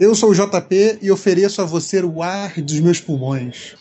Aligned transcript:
Eu 0.00 0.14
sou 0.14 0.30
o 0.30 0.34
JP 0.34 0.98
e 1.02 1.10
ofereço 1.10 1.60
a 1.60 1.64
você 1.64 2.00
o 2.00 2.22
ar 2.22 2.60
dos 2.60 2.80
meus 2.80 2.98
pulmões. 2.98 3.74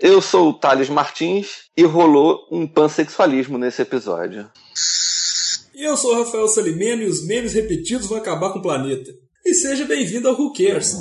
Eu 0.00 0.22
sou 0.22 0.48
o 0.48 0.52
Thales 0.54 0.88
Martins 0.88 1.68
e 1.76 1.82
rolou 1.82 2.48
um 2.50 2.66
pansexualismo 2.66 3.58
nesse 3.58 3.82
episódio. 3.82 4.48
E 5.74 5.84
eu 5.84 5.96
sou 5.96 6.14
o 6.14 6.24
Rafael 6.24 6.48
Salimeno 6.48 7.02
e 7.02 7.06
os 7.06 7.26
memes 7.26 7.52
repetidos 7.52 8.06
vão 8.06 8.18
acabar 8.18 8.52
com 8.52 8.60
o 8.60 8.62
planeta. 8.62 9.10
E 9.44 9.54
seja 9.54 9.84
bem-vindo 9.84 10.28
ao 10.28 10.34
Who 10.34 10.52
Cares. 10.52 10.96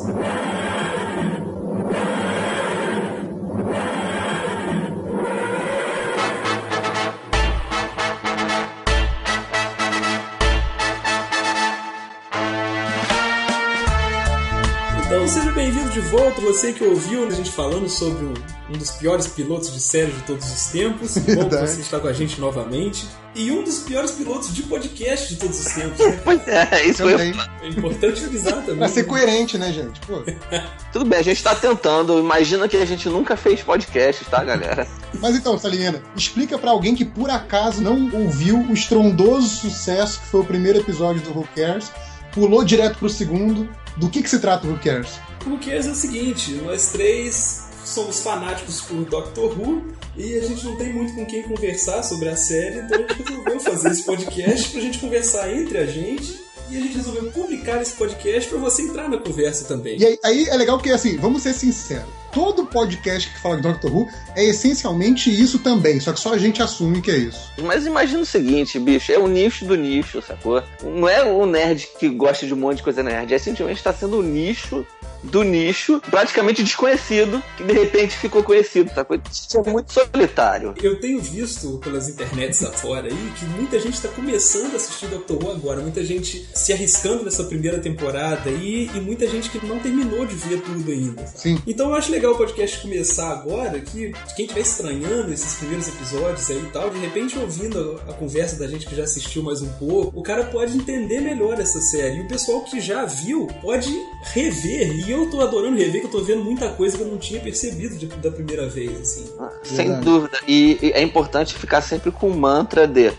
Bem-vindo 15.68 15.90
de 15.90 16.00
volta, 16.00 16.40
você 16.40 16.72
que 16.72 16.82
ouviu 16.82 17.28
a 17.28 17.30
gente 17.30 17.52
falando 17.52 17.90
sobre 17.90 18.24
um, 18.24 18.34
um 18.70 18.78
dos 18.78 18.92
piores 18.92 19.28
pilotos 19.28 19.74
de 19.74 19.82
série 19.82 20.14
de 20.14 20.22
todos 20.22 20.50
os 20.50 20.68
tempos. 20.68 21.18
Bom 21.18 21.50
que 21.50 21.58
você 21.58 21.82
está 21.82 22.00
com 22.00 22.08
a 22.08 22.14
gente 22.14 22.40
novamente. 22.40 23.06
E 23.36 23.52
um 23.52 23.66
dos 23.66 23.80
piores 23.80 24.12
pilotos 24.12 24.56
de 24.56 24.64
podcast 24.64 25.28
de 25.28 25.36
todos 25.36 25.60
os 25.60 25.74
tempos, 25.74 26.00
né? 26.00 26.20
Pois 26.24 26.48
é, 26.48 26.86
isso 26.86 27.04
foi. 27.04 27.12
Também. 27.12 27.34
É 27.62 27.68
importante 27.68 28.24
avisar 28.24 28.62
também. 28.62 28.78
Pra 28.78 28.88
ser 28.88 29.02
né? 29.02 29.10
coerente, 29.10 29.58
né, 29.58 29.74
gente? 29.74 30.00
Pô. 30.08 30.24
Tudo 30.94 31.04
bem, 31.04 31.20
a 31.20 31.22
gente 31.22 31.44
tá 31.44 31.54
tentando. 31.54 32.18
Imagina 32.18 32.70
que 32.70 32.78
a 32.78 32.86
gente 32.86 33.10
nunca 33.10 33.36
fez 33.36 33.62
podcast, 33.62 34.24
tá, 34.24 34.42
galera? 34.46 34.88
Mas 35.20 35.36
então, 35.36 35.60
Salimena, 35.60 36.02
explica 36.16 36.58
pra 36.58 36.72
alguém 36.72 36.96
que 36.96 37.04
por 37.04 37.30
acaso 37.30 37.82
não 37.82 38.10
ouviu 38.14 38.58
o 38.58 38.72
estrondoso 38.72 39.50
sucesso 39.50 40.22
que 40.22 40.28
foi 40.28 40.40
o 40.40 40.46
primeiro 40.46 40.80
episódio 40.80 41.22
do 41.24 41.38
Who 41.38 41.46
Cares, 41.54 41.92
pulou 42.32 42.64
direto 42.64 43.00
pro 43.00 43.10
segundo. 43.10 43.68
Do 43.98 44.10
que, 44.10 44.24
que 44.24 44.30
se 44.30 44.40
trata 44.40 44.66
o 44.66 44.72
Who 44.72 44.80
Cares? 44.82 45.27
O 45.48 45.60
que 45.60 45.72
é 45.72 45.80
o 45.80 45.96
seguinte, 45.96 46.52
nós 46.56 46.90
três 46.90 47.68
somos 47.86 48.22
fanáticos 48.22 48.82
por 48.82 49.06
Doctor 49.06 49.58
Who 49.58 49.82
e 50.16 50.36
a 50.36 50.42
gente 50.42 50.66
não 50.66 50.76
tem 50.76 50.94
muito 50.94 51.16
com 51.16 51.26
quem 51.26 51.42
conversar 51.44 52.04
sobre 52.04 52.28
a 52.28 52.36
série, 52.36 52.80
então 52.80 52.98
a 52.98 53.02
gente 53.02 53.24
resolveu 53.24 53.60
fazer 53.60 53.92
esse 53.92 54.04
podcast 54.04 54.70
pra 54.70 54.82
gente 54.82 55.00
conversar 55.00 55.52
entre 55.54 55.78
a 55.78 55.86
gente 55.86 56.38
e 56.70 56.78
a 56.78 56.82
gente 56.82 56.98
resolveu 56.98 57.32
publicar 57.32 57.82
esse 57.82 57.94
podcast 57.94 58.50
pra 58.50 58.60
você 58.60 58.82
entrar 58.82 59.10
na 59.10 59.18
conversa 59.18 59.66
também. 59.66 59.98
E 59.98 60.06
aí, 60.06 60.20
aí 60.24 60.50
é 60.50 60.58
legal 60.58 60.78
que, 60.80 60.92
assim, 60.92 61.16
vamos 61.18 61.44
ser 61.44 61.54
sinceros. 61.54 62.06
Todo 62.34 62.66
podcast 62.66 63.34
que 63.34 63.40
fala 63.40 63.56
de 63.56 63.62
Doctor 63.62 63.96
Who 63.96 64.08
é 64.36 64.44
essencialmente 64.44 65.30
isso 65.30 65.60
também, 65.60 66.00
só 66.00 66.12
que 66.12 66.20
só 66.20 66.34
a 66.34 66.38
gente 66.38 66.62
assume 66.62 67.02
que 67.02 67.10
é 67.10 67.18
isso. 67.18 67.52
Mas 67.64 67.86
imagina 67.86 68.20
o 68.20 68.26
seguinte, 68.26 68.78
bicho, 68.78 69.12
é 69.12 69.18
o 69.18 69.28
nicho 69.28 69.66
do 69.66 69.76
nicho, 69.76 70.22
sacou? 70.22 70.62
Não 70.84 71.08
é 71.08 71.24
o 71.24 71.46
nerd 71.46 71.88
que 71.98 72.10
gosta 72.10 72.46
de 72.46 72.54
um 72.54 72.58
monte 72.58 72.78
de 72.78 72.84
coisa 72.84 73.02
nerd, 73.02 73.34
é 73.34 73.40
simplesmente 73.40 73.82
tá 73.82 73.94
sendo 73.94 74.20
o 74.20 74.24
nicho 74.24 74.86
do 75.24 75.44
nicho, 75.44 76.02
praticamente 76.10 76.64
desconhecido, 76.64 77.42
que 77.58 77.64
de 77.64 77.74
repente 77.74 78.16
ficou 78.18 78.44
conhecido, 78.44 78.92
sacou? 78.94 79.20
Isso 79.32 79.58
é 79.58 79.70
muito 79.70 79.92
solitário. 79.92 80.74
Eu 80.82 81.00
tenho 81.00 81.20
visto 81.20 81.80
pelas 81.84 82.10
internets 82.10 82.64
afora 82.64 83.08
aí 83.08 83.32
que 83.38 83.46
muita 83.46 83.80
gente 83.80 83.96
está 83.96 84.10
começando 84.10 84.74
a 84.74 84.76
assistir 84.78 85.08
Doctor 85.08 85.44
Who 85.44 85.52
agora, 85.52 85.82
muita 85.82 86.04
gente 86.04 86.48
se 86.54 86.74
arriscando 86.74 87.24
nessa 87.24 87.44
primeira 87.44 87.80
temporada 87.80 88.50
aí 88.50 88.90
e 88.94 89.00
muita 89.00 89.28
gente 89.28 89.50
que 89.50 89.66
não 89.66 89.80
terminou 89.80 90.26
de 90.26 90.36
ver 90.36 90.62
tudo 90.62 90.92
ainda. 90.92 91.26
sabe? 91.28 91.40
Sim. 91.40 91.62
Então 91.66 91.90
eu 91.90 91.96
acho 91.96 92.12
legal 92.12 92.34
o 92.34 92.38
podcast 92.38 92.80
começar 92.82 93.32
agora, 93.32 93.80
que 93.80 94.12
quem 94.36 94.46
estiver 94.46 94.62
estranhando 94.62 95.34
esses 95.34 95.56
primeiros 95.56 95.88
episódios 95.88 96.50
aí 96.50 96.58
e 96.60 96.70
tal, 96.72 96.90
de 96.90 97.00
repente 97.00 97.38
ouvindo 97.38 98.02
a, 98.08 98.12
a 98.12 98.14
conversa 98.14 98.58
da 98.58 98.68
gente 98.68 98.86
que 98.86 98.96
já 98.96 99.04
assistiu 99.04 99.44
mais 99.44 99.62
um 99.62 99.70
pouco, 99.74 100.20
o 100.20 100.24
cara 100.24 100.46
pode 100.46 100.78
entender 100.78 101.22
melhor 101.22 101.60
essa 101.60 101.80
série. 101.80 102.18
E 102.18 102.22
o 102.22 102.28
pessoal 102.28 102.62
que 102.62 102.80
já 102.80 103.06
viu 103.06 103.48
pode 103.62 103.92
rever. 104.34 105.07
E 105.07 105.07
eu 105.12 105.30
tô 105.30 105.42
adorando 105.42 105.78
rever, 105.78 106.02
que 106.02 106.08
eu 106.08 106.12
tô 106.12 106.22
vendo 106.22 106.44
muita 106.44 106.70
coisa 106.70 106.98
que 106.98 107.04
eu 107.04 107.08
não 107.08 107.18
tinha 107.18 107.40
percebido 107.40 107.96
de- 107.98 108.06
da 108.08 108.32
primeira 108.32 108.68
vez, 108.68 109.00
assim. 109.02 109.26
Sem 109.64 109.78
Verdade. 109.88 110.06
dúvida. 110.06 110.38
E, 110.48 110.78
e 110.82 110.92
é 110.92 111.02
importante 111.02 111.54
ficar 111.56 111.82
sempre 111.82 112.12
com 112.12 112.28
o 112.30 112.38
mantra 112.38 112.88
de 112.88 113.12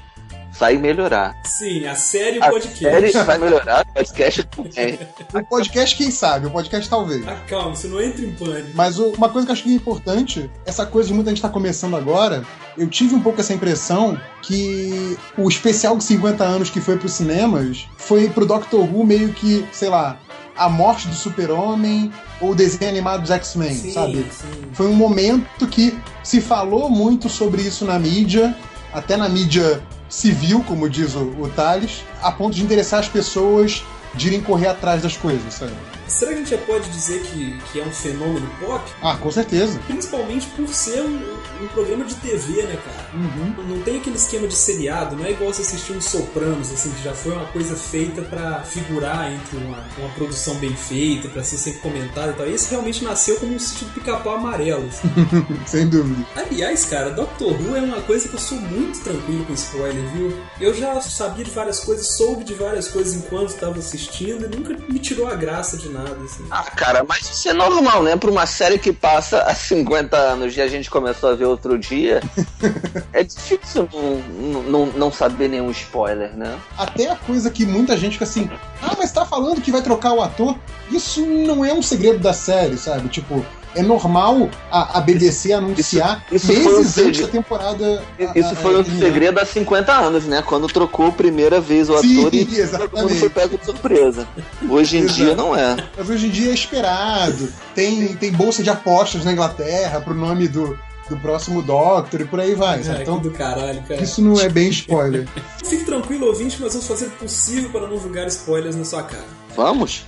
vai 0.58 0.76
melhorar. 0.76 1.34
Sim, 1.44 1.86
a 1.86 1.94
série 1.94 2.38
e 2.38 2.40
o 2.40 2.44
A 2.44 2.48
podcast. 2.50 2.80
série 2.82 3.12
vai 3.24 3.38
melhorar, 3.38 3.86
o 3.88 3.94
podcast 3.94 4.42
também. 4.44 4.98
O 5.32 5.44
podcast, 5.44 5.94
quem 5.96 6.10
sabe? 6.10 6.46
O 6.46 6.50
podcast, 6.50 6.88
talvez. 6.90 7.26
Acalma, 7.28 7.76
você 7.76 7.86
não 7.86 8.00
entra 8.00 8.24
em 8.24 8.32
pânico. 8.32 8.70
Mas 8.74 8.98
o- 8.98 9.10
uma 9.10 9.28
coisa 9.28 9.46
que 9.46 9.50
eu 9.50 9.54
acho 9.54 9.62
que 9.62 9.70
é 9.70 9.74
importante, 9.74 10.50
essa 10.66 10.84
coisa 10.84 11.08
de 11.08 11.14
muita 11.14 11.30
gente 11.30 11.38
estar 11.38 11.50
começando 11.50 11.94
agora, 11.96 12.44
eu 12.76 12.88
tive 12.88 13.14
um 13.14 13.20
pouco 13.20 13.40
essa 13.40 13.52
impressão 13.54 14.20
que 14.42 15.16
o 15.36 15.48
especial 15.48 15.96
de 15.96 16.02
50 16.04 16.42
anos 16.42 16.70
que 16.70 16.80
foi 16.80 16.96
pros 16.96 17.12
cinemas 17.12 17.86
foi 17.96 18.28
pro 18.28 18.44
Doctor 18.46 18.80
Who 18.80 19.04
meio 19.04 19.32
que, 19.32 19.64
sei 19.70 19.90
lá, 19.90 20.18
a 20.58 20.68
morte 20.68 21.08
do 21.08 21.14
super-homem 21.14 22.12
ou 22.40 22.50
o 22.50 22.54
desenho 22.54 22.90
animado 22.90 23.22
dos 23.22 23.30
X-Men, 23.30 23.74
sabe? 23.92 24.26
sim. 24.30 24.46
Foi 24.72 24.86
um 24.88 24.94
momento 24.94 25.66
que 25.66 25.98
se 26.22 26.40
falou 26.40 26.90
muito 26.90 27.28
sobre 27.28 27.62
isso 27.62 27.84
na 27.84 27.98
mídia, 27.98 28.56
até 28.92 29.16
na 29.16 29.28
mídia 29.28 29.80
civil, 30.08 30.64
como 30.66 30.88
diz 30.88 31.14
o, 31.14 31.20
o 31.40 31.48
Thales, 31.54 32.02
a 32.22 32.32
ponto 32.32 32.54
de 32.54 32.62
interessar 32.62 33.00
as 33.00 33.08
pessoas 33.08 33.84
de 34.14 34.28
irem 34.28 34.40
correr 34.40 34.68
atrás 34.68 35.02
das 35.02 35.16
coisas, 35.16 35.54
sabe? 35.54 35.72
Será 36.08 36.32
que 36.32 36.36
a 36.36 36.40
gente 36.40 36.50
já 36.50 36.58
pode 36.58 36.88
dizer 36.90 37.22
que, 37.22 37.58
que 37.70 37.80
é 37.80 37.84
um 37.84 37.92
fenômeno 37.92 38.48
pop? 38.60 38.82
Ah, 39.02 39.16
com 39.16 39.30
certeza. 39.30 39.78
Principalmente 39.86 40.46
por 40.48 40.66
ser 40.68 41.02
um, 41.02 41.38
um 41.62 41.68
programa 41.68 42.04
de 42.04 42.14
TV, 42.16 42.62
né, 42.62 42.78
cara? 42.84 43.08
Uhum. 43.14 43.76
Não 43.76 43.82
tem 43.82 43.98
aquele 43.98 44.16
esquema 44.16 44.46
de 44.46 44.54
seriado, 44.54 45.16
não 45.16 45.24
é 45.24 45.32
igual 45.32 45.52
você 45.52 45.62
assistir 45.62 45.92
um 45.92 46.00
Sopranos, 46.00 46.72
assim, 46.72 46.90
que 46.90 47.02
já 47.02 47.12
foi 47.12 47.32
uma 47.32 47.46
coisa 47.46 47.76
feita 47.76 48.22
pra 48.22 48.62
figurar 48.62 49.32
entre 49.32 49.56
uma, 49.58 49.84
uma 49.98 50.08
produção 50.14 50.54
bem 50.56 50.74
feita, 50.74 51.28
pra 51.28 51.42
ser 51.42 51.56
sempre 51.58 51.80
comentada 51.80 52.30
e 52.30 52.34
tal. 52.34 52.46
Esse 52.46 52.70
realmente 52.70 53.04
nasceu 53.04 53.36
como 53.36 53.54
um 53.54 53.58
sítio 53.58 53.86
do 53.86 53.92
pica-pau 53.92 54.36
amarelo. 54.36 54.86
assim. 54.88 55.08
Sem 55.66 55.88
dúvida. 55.88 56.24
Aliás, 56.34 56.84
cara, 56.84 57.10
Doctor 57.10 57.52
Who 57.52 57.76
é 57.76 57.80
uma 57.80 58.00
coisa 58.02 58.28
que 58.28 58.34
eu 58.34 58.40
sou 58.40 58.58
muito 58.58 59.00
tranquilo 59.00 59.44
com 59.44 59.52
spoiler, 59.52 60.04
viu? 60.14 60.32
Eu 60.60 60.74
já 60.74 61.00
sabia 61.00 61.44
de 61.44 61.50
várias 61.50 61.80
coisas, 61.80 62.16
soube 62.16 62.44
de 62.44 62.54
várias 62.54 62.88
coisas 62.88 63.14
enquanto 63.14 63.50
estava 63.50 63.78
assistindo 63.78 64.44
e 64.44 64.56
nunca 64.56 64.76
me 64.88 64.98
tirou 64.98 65.26
a 65.26 65.34
graça 65.34 65.76
de 65.76 65.88
nada, 65.88 65.97
assim. 66.24 66.44
Ah, 66.50 66.62
cara, 66.64 67.04
mas 67.08 67.28
isso 67.28 67.48
é 67.48 67.52
normal, 67.52 68.02
né? 68.02 68.16
Pra 68.16 68.30
uma 68.30 68.46
série 68.46 68.78
que 68.78 68.92
passa 68.92 69.42
há 69.42 69.54
50 69.54 70.16
anos 70.16 70.56
e 70.56 70.60
a 70.60 70.68
gente 70.68 70.90
começou 70.90 71.30
a 71.30 71.34
ver 71.34 71.44
outro 71.44 71.78
dia, 71.78 72.20
é 73.12 73.22
difícil 73.22 73.88
não, 73.92 74.62
não, 74.62 74.86
não 74.86 75.12
saber 75.12 75.48
nenhum 75.48 75.70
spoiler, 75.70 76.34
né? 76.36 76.58
Até 76.76 77.10
a 77.10 77.16
coisa 77.16 77.50
que 77.50 77.64
muita 77.64 77.96
gente 77.96 78.12
fica 78.12 78.24
assim, 78.24 78.50
ah, 78.82 78.94
mas 78.98 79.12
tá 79.12 79.24
falando 79.24 79.60
que 79.60 79.72
vai 79.72 79.82
trocar 79.82 80.12
o 80.12 80.22
ator? 80.22 80.56
Isso 80.90 81.24
não 81.24 81.64
é 81.64 81.72
um 81.72 81.82
segredo 81.82 82.18
da 82.18 82.32
série, 82.32 82.76
sabe? 82.76 83.08
Tipo, 83.08 83.44
é 83.74 83.82
normal 83.82 84.48
a, 84.70 84.98
a 84.98 85.00
BBC 85.00 85.52
anunciar 85.52 86.24
Isso- 86.32 86.50
isso 86.52 86.62
foi 86.62 86.72
um 86.72 86.76
meses 86.78 86.98
antes 86.98 87.16
segredo. 87.16 87.26
da 87.26 87.28
temporada. 87.32 88.02
a- 88.18 88.38
Isso 88.38 88.56
foi 88.56 88.80
um 88.80 88.84
segredo 88.84 89.38
há 89.40 89.44
50 89.46 89.92
anos, 89.92 90.24
né? 90.24 90.42
Quando 90.44 90.66
trocou 90.68 91.06
a 91.08 91.12
primeira 91.12 91.60
vez 91.60 91.88
o 91.90 91.98
Sim, 91.98 92.20
ator 92.20 92.34
e 92.34 92.44
todo 92.90 93.08
foi 93.10 93.28
pego 93.28 93.58
de 93.58 93.64
surpresa. 93.64 94.26
Hoje 94.68 94.96
em 94.98 95.00
Exato. 95.02 95.14
dia 95.14 95.34
não 95.36 95.54
é. 95.56 95.76
Mas 95.96 96.08
hoje 96.10 96.26
em 96.26 96.30
dia 96.30 96.50
é 96.50 96.54
esperado. 96.54 97.48
Tem, 97.74 98.14
tem 98.16 98.32
bolsa 98.32 98.62
de 98.62 98.70
apostas 98.70 99.24
na 99.24 99.32
Inglaterra 99.32 100.00
pro 100.00 100.14
nome 100.14 100.48
do, 100.48 100.78
do 101.08 101.16
próximo 101.18 101.62
Doctor 101.62 102.20
e 102.20 102.24
por 102.24 102.40
aí 102.40 102.54
vai. 102.54 102.82
Cara, 102.82 103.02
Então, 103.02 103.18
que 103.20 103.28
do 103.28 103.30
caralho, 103.30 103.82
cara. 103.82 104.02
isso 104.02 104.20
não 104.22 104.40
é 104.40 104.48
bem 104.48 104.68
spoiler. 104.70 105.26
Fique 105.64 105.84
tranquilo, 105.84 106.26
ouvinte, 106.26 106.60
nós 106.60 106.72
vamos 106.72 106.86
fazer 106.88 107.06
o 107.06 107.10
possível 107.10 107.70
para 107.70 107.86
não 107.86 107.98
julgar 108.00 108.26
spoilers 108.28 108.74
na 108.76 108.84
sua 108.84 109.02
cara. 109.02 109.24
Vamos? 109.56 110.04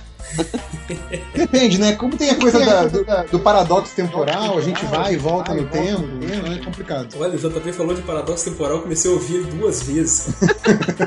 Depende, 1.35 1.77
né? 1.79 1.95
Como 1.95 2.15
tem 2.15 2.29
a 2.29 2.35
coisa 2.35 2.59
da- 2.59 2.85
do, 2.85 3.03
do 3.31 3.39
paradoxo 3.39 3.95
temporal, 3.95 4.57
a 4.57 4.61
gente 4.61 4.83
vai 4.85 5.13
e 5.13 5.17
volta 5.17 5.53
no 5.53 5.65
tempo, 5.67 6.01
né? 6.01 6.57
é 6.59 6.63
complicado. 6.65 7.15
Olha, 7.19 7.33
o 7.35 7.37
JP 7.37 7.71
falou 7.73 7.93
de 7.95 8.01
paradoxo 8.01 8.45
temporal, 8.49 8.79
comecei 8.81 9.09
a 9.11 9.13
ouvir 9.13 9.35
ele 9.35 9.51
duas 9.51 9.83
vezes. 9.83 10.33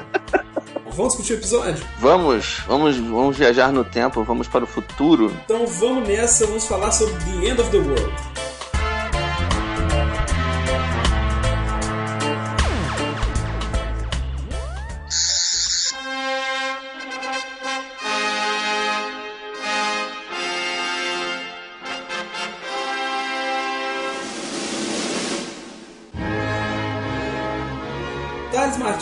vamos 0.94 1.12
discutir 1.14 1.32
o 1.34 1.36
episódio? 1.36 1.84
Vamos, 1.98 2.58
vamos, 2.66 2.96
vamos 2.96 3.36
viajar 3.36 3.72
no 3.72 3.84
tempo, 3.84 4.22
vamos 4.24 4.46
para 4.48 4.64
o 4.64 4.66
futuro. 4.66 5.32
Então 5.44 5.66
vamos 5.66 6.06
nessa, 6.08 6.46
vamos 6.46 6.64
falar 6.66 6.92
sobre 6.92 7.14
The 7.14 7.48
End 7.48 7.60
of 7.60 7.70
the 7.70 7.78
World. 7.78 8.12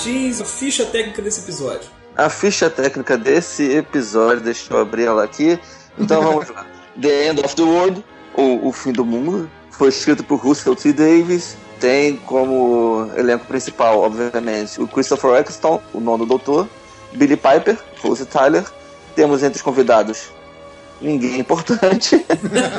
Martins, 0.02 0.40
a 0.40 0.44
ficha 0.44 0.84
técnica 0.84 1.22
desse 1.22 1.40
episódio. 1.40 1.88
A 2.16 2.28
ficha 2.28 2.69
técnica 2.69 3.16
desse 3.16 3.72
episódio, 3.72 4.43
deixa 4.43 4.75
eu 4.75 4.81
abrir 4.81 5.04
ela 5.04 5.22
aqui. 5.22 5.56
Então 5.96 6.20
vamos 6.22 6.49
lá. 6.49 6.66
The 7.00 7.28
End 7.28 7.40
of 7.40 7.54
the 7.54 7.62
World, 7.62 8.04
ou 8.34 8.66
O 8.66 8.72
Fim 8.72 8.93
do 8.93 9.04
Mundo, 9.04 9.49
foi 9.70 9.90
escrito 9.90 10.25
por 10.25 10.40
Russell 10.40 10.75
T. 10.75 10.93
Davis. 10.93 11.56
Tem 11.78 12.16
como 12.16 13.10
elenco 13.16 13.46
principal, 13.46 14.00
obviamente, 14.00 14.81
o 14.81 14.88
Christopher 14.88 15.37
Eccleston, 15.37 15.81
o 15.93 16.00
nono 16.00 16.26
doutor, 16.26 16.69
Billy 17.12 17.37
Piper, 17.37 17.78
Rose 18.02 18.26
Tyler. 18.26 18.64
Temos 19.14 19.43
entre 19.44 19.56
os 19.56 19.62
convidados 19.62 20.32
ninguém 21.02 21.34
é 21.34 21.38
importante. 21.38 22.25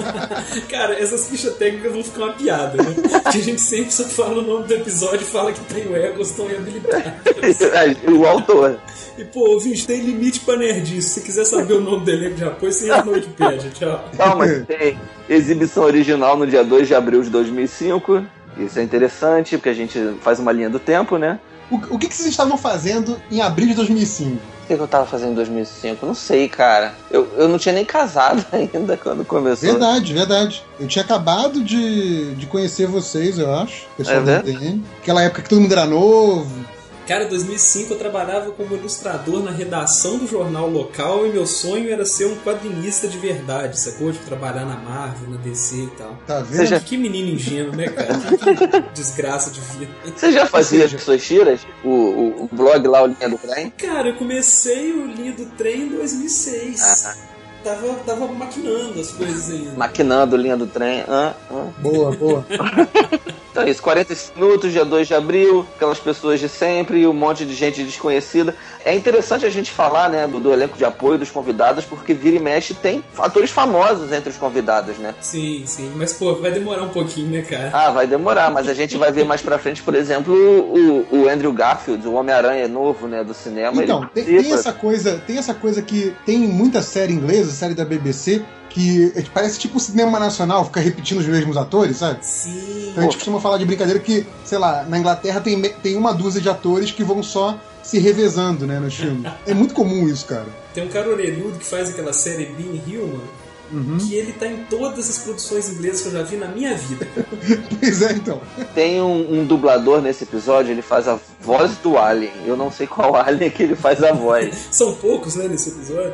Cara, 0.70 1.00
essas 1.00 1.30
fichas 1.30 1.56
técnicas 1.56 1.92
vão 1.92 2.04
ficar 2.04 2.24
uma 2.24 2.34
piada, 2.34 2.82
né? 2.82 2.94
Porque 2.94 3.38
a 3.38 3.42
gente 3.42 3.62
sempre 3.62 3.92
só 3.92 4.04
fala 4.06 4.40
o 4.40 4.42
nome 4.42 4.68
do 4.68 4.74
episódio 4.74 5.22
e 5.22 5.26
fala 5.26 5.52
que 5.52 5.60
tem 5.74 5.86
o 5.88 5.96
Eggleston 5.96 6.50
e 6.50 6.56
habilidades. 6.56 7.60
o 8.08 8.26
autor. 8.26 8.80
E, 9.18 9.24
pô, 9.24 9.52
ouvinte, 9.52 9.86
tem 9.86 10.02
limite 10.02 10.40
pra 10.40 10.58
nerdice. 10.58 11.10
Se 11.10 11.22
quiser 11.22 11.46
saber 11.46 11.74
o 11.74 11.82
nome 11.82 12.06
do 12.06 12.12
elenco 12.12 12.36
de 12.36 12.44
apoio, 12.44 12.72
você 12.72 12.86
entra 12.86 13.06
no 13.06 13.12
Wikipedia. 13.12 13.70
Tchau. 13.72 14.10
Calma, 14.18 14.48
tem 14.68 14.98
exibição 15.30 15.84
original 15.84 16.36
no 16.38 16.48
dia 16.48 16.64
2 16.64 16.88
de 16.88 16.96
abril 16.96 17.22
de 17.22 17.30
2005. 17.30 18.26
Isso 18.58 18.80
é 18.80 18.84
interessante, 18.84 19.58
porque 19.58 19.70
a 19.70 19.74
gente 19.74 20.00
faz 20.22 20.40
uma 20.40 20.52
linha 20.52 20.70
do 20.70 20.80
tempo, 20.80 21.18
né? 21.18 21.40
O, 21.70 21.96
o 21.96 22.00
que, 22.00 22.08
que 22.08 22.16
vocês 22.16 22.30
estavam 22.30 22.58
fazendo 22.58 23.20
em 23.32 23.42
abril 23.42 23.68
de 23.68 23.74
2005? 23.76 24.53
O 24.64 24.66
que, 24.66 24.74
eu 24.74 24.88
tava 24.88 25.06
fazendo 25.06 25.32
em 25.32 25.36
2005? 25.36 26.06
Não 26.06 26.14
sei, 26.14 26.48
cara. 26.48 26.96
Eu, 27.12 27.28
eu 27.36 27.50
não 27.50 27.58
tinha 27.58 27.76
nem 27.76 27.84
casado 27.84 28.46
ainda 28.52 28.96
quando 28.96 29.26
começou. 29.26 29.70
Verdade, 29.70 30.14
verdade. 30.14 30.64
Eu 30.80 30.88
tinha 30.88 31.04
acabado 31.04 31.62
de, 31.62 32.34
de 32.36 32.46
conhecer 32.46 32.88
vocês, 32.88 33.38
eu 33.38 33.54
acho. 33.54 33.86
Pessoal 33.98 34.18
É 34.26 34.42
do? 34.42 34.50
ITN. 34.50 34.82
Aquela 35.02 35.22
época 35.22 35.42
que 35.42 35.50
todo 35.50 35.60
mundo 35.60 35.74
era 35.74 35.86
novo. 35.86 36.66
Cara, 37.08 37.26
em 37.26 37.28
2005 37.28 37.94
eu 37.94 37.98
trabalhava 38.00 38.52
como 38.52 38.76
ilustrador 38.76 39.44
na 39.44 39.52
redação 39.52 40.18
do 40.18 40.26
jornal 40.28 40.70
local 40.70 41.26
e 41.28 41.30
meu 41.34 41.46
sonho 41.46 41.92
era 41.92 42.06
ser 42.06 42.26
um 42.28 42.36
quadrinista 42.38 43.08
de 43.10 43.18
verdade, 43.18 43.78
sacou? 43.80 44.12
De 44.12 44.20
trabalhar 44.20 44.66
na 44.66 44.76
Marvel, 44.78 45.30
na 45.30 45.38
DC 45.38 45.76
e 45.76 45.88
tal. 45.98 46.18
Tá 46.26 46.40
vendo? 46.40 46.56
Você 46.56 46.66
já- 46.66 46.80
Que 46.80 46.96
menino 46.98 47.30
ingênuo, 47.30 47.76
né, 47.76 47.88
cara? 47.90 48.14
Que 48.84 48.94
desgraça 48.94 49.52
de 49.52 49.60
vida. 49.60 49.92
Você 50.16 50.32
já 50.32 50.46
fazia 50.46 50.82
seja- 50.84 50.96
as 50.98 51.04
suas 51.04 51.22
tiras? 51.24 51.60
O, 51.84 51.90
o, 51.90 52.44
o 52.46 52.50
blog 52.56 52.88
lá, 52.88 53.04
o 53.04 53.08
Linha 53.08 53.28
do 53.30 53.38
Trem? 53.38 53.70
Cara, 53.72 54.10
eu 54.10 54.16
comecei 54.16 54.94
o 54.94 55.06
Linha 55.06 55.34
do 55.34 55.46
Trem 55.58 55.82
em 55.84 55.90
2006. 55.90 57.06
Ah. 57.06 57.16
Tava, 57.64 57.94
tava 58.06 58.28
maquinando 58.28 59.00
as 59.00 59.12
coisas 59.12 59.50
ainda. 59.50 59.72
Maquinando 59.78 60.36
Linha 60.36 60.58
do 60.58 60.68
Trem. 60.68 61.04
Ah, 61.08 61.34
ah. 61.50 61.68
Boa, 61.80 62.12
boa. 62.12 62.46
Então 63.54 63.62
é 63.62 63.70
isso, 63.70 63.84
45 63.84 64.40
minutos, 64.40 64.72
dia 64.72 64.84
2 64.84 65.08
de 65.08 65.14
abril, 65.14 65.64
aquelas 65.76 66.00
pessoas 66.00 66.40
de 66.40 66.50
sempre 66.50 67.02
e 67.02 67.08
um 67.08 67.14
monte 67.14 67.46
de 67.46 67.54
gente 67.54 67.84
desconhecida. 67.84 68.56
É 68.84 68.96
interessante 68.96 69.46
a 69.46 69.50
gente 69.50 69.70
falar, 69.70 70.10
né, 70.10 70.26
do, 70.26 70.40
do 70.40 70.52
elenco 70.52 70.76
de 70.76 70.84
apoio 70.84 71.20
dos 71.20 71.30
convidados, 71.30 71.86
porque 71.86 72.16
vira 72.16 72.36
e 72.36 72.40
mexe 72.40 72.74
tem 72.74 73.04
atores 73.16 73.52
famosos 73.52 74.12
entre 74.12 74.32
os 74.32 74.38
convidados, 74.38 74.98
né? 74.98 75.14
Sim, 75.22 75.66
sim. 75.68 75.92
Mas, 75.96 76.14
pô, 76.14 76.34
vai 76.34 76.50
demorar 76.50 76.82
um 76.82 76.90
pouquinho, 76.90 77.30
né, 77.30 77.44
cara? 77.44 77.70
Ah, 77.72 77.92
vai 77.92 78.08
demorar, 78.08 78.50
mas 78.50 78.68
a 78.68 78.74
gente 78.74 78.98
vai 78.98 79.12
ver 79.12 79.24
mais 79.24 79.44
pra 79.44 79.60
frente, 79.60 79.84
por 79.84 79.94
exemplo, 79.94 80.34
o, 80.34 81.06
o 81.16 81.30
Andrew 81.30 81.54
Garfield, 81.54 82.08
o 82.08 82.14
Homem-Aranha 82.14 82.68
novo, 82.68 83.08
né, 83.08 83.24
do 83.24 83.36
cinema. 83.36 83.84
Então, 83.84 84.10
ele 84.16 84.26
tem, 84.26 84.44
tem 84.46 84.52
essa 84.52 84.74
coisa, 84.74 85.22
tem 85.28 85.38
essa 85.38 85.54
coisa 85.54 85.80
que 85.84 86.12
tem 86.26 86.46
em 86.46 86.48
muita 86.48 86.82
série 86.82 87.14
inglesa, 87.14 87.52
série 87.52 87.76
da 87.76 87.86
BBC, 87.86 88.44
que 88.74 89.14
parece 89.34 89.60
tipo 89.60 89.78
o 89.78 89.80
cinema 89.80 90.20
nacional, 90.20 90.66
fica 90.66 90.80
repetindo 90.80 91.20
os 91.20 91.28
mesmos 91.28 91.56
atores, 91.56 91.98
sabe? 91.98 92.26
Sim. 92.26 92.90
Então 92.90 93.02
a 93.04 93.06
gente 93.06 93.16
costuma 93.18 93.40
falar 93.40 93.60
de 93.60 93.66
brincadeira 93.66 94.00
que, 94.00 94.26
sei 94.44 94.58
lá, 94.58 94.84
na 94.84 94.98
Inglaterra 94.98 95.40
tem, 95.40 95.62
tem 95.62 95.96
uma 95.96 96.12
dúzia 96.14 96.42
de 96.42 96.50
atores 96.50 96.92
que 96.92 97.04
vão 97.04 97.22
só 97.22 97.58
se 97.84 98.00
revezando, 98.00 98.66
né, 98.66 98.80
nos 98.80 98.96
filmes. 98.96 99.32
É 99.46 99.54
muito 99.54 99.74
comum 99.76 100.08
isso, 100.08 100.26
cara. 100.26 100.48
Tem 100.74 100.84
um 100.84 100.88
cara 100.90 101.08
orelhudo 101.10 101.60
que 101.60 101.66
faz 101.66 101.90
aquela 101.90 102.14
série 102.14 102.46
Being 102.46 102.82
Human, 102.88 103.44
Uhum. 103.72 103.98
que 103.98 104.14
ele 104.14 104.34
tá 104.34 104.46
em 104.46 104.66
todas 104.70 105.10
as 105.10 105.18
produções 105.20 105.68
inglesas 105.70 106.02
que 106.02 106.08
eu 106.10 106.12
já 106.12 106.22
vi 106.22 106.36
na 106.36 106.48
minha 106.48 106.76
vida. 106.76 107.08
Pois 107.80 108.02
é, 108.04 108.12
então. 108.14 108.40
Tem 108.76 109.02
um, 109.02 109.40
um 109.40 109.46
dublador 109.46 110.00
nesse 110.00 110.26
episódio, 110.26 110.72
ele 110.72 110.84
faz 110.84 111.08
a 111.08 111.18
voz 111.42 111.72
do 111.78 111.98
Alien. 111.98 112.32
Eu 112.46 112.56
não 112.56 112.72
sei 112.72 112.86
qual 112.86 113.16
Alien 113.18 113.50
que 113.50 113.64
ele 113.64 113.76
faz 113.76 114.04
a 114.04 114.12
voz. 114.14 114.68
São 114.70 114.94
poucos, 114.96 115.36
né, 115.36 115.48
nesse 115.48 115.70
episódio. 115.70 116.14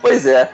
Pois 0.00 0.26
é, 0.26 0.48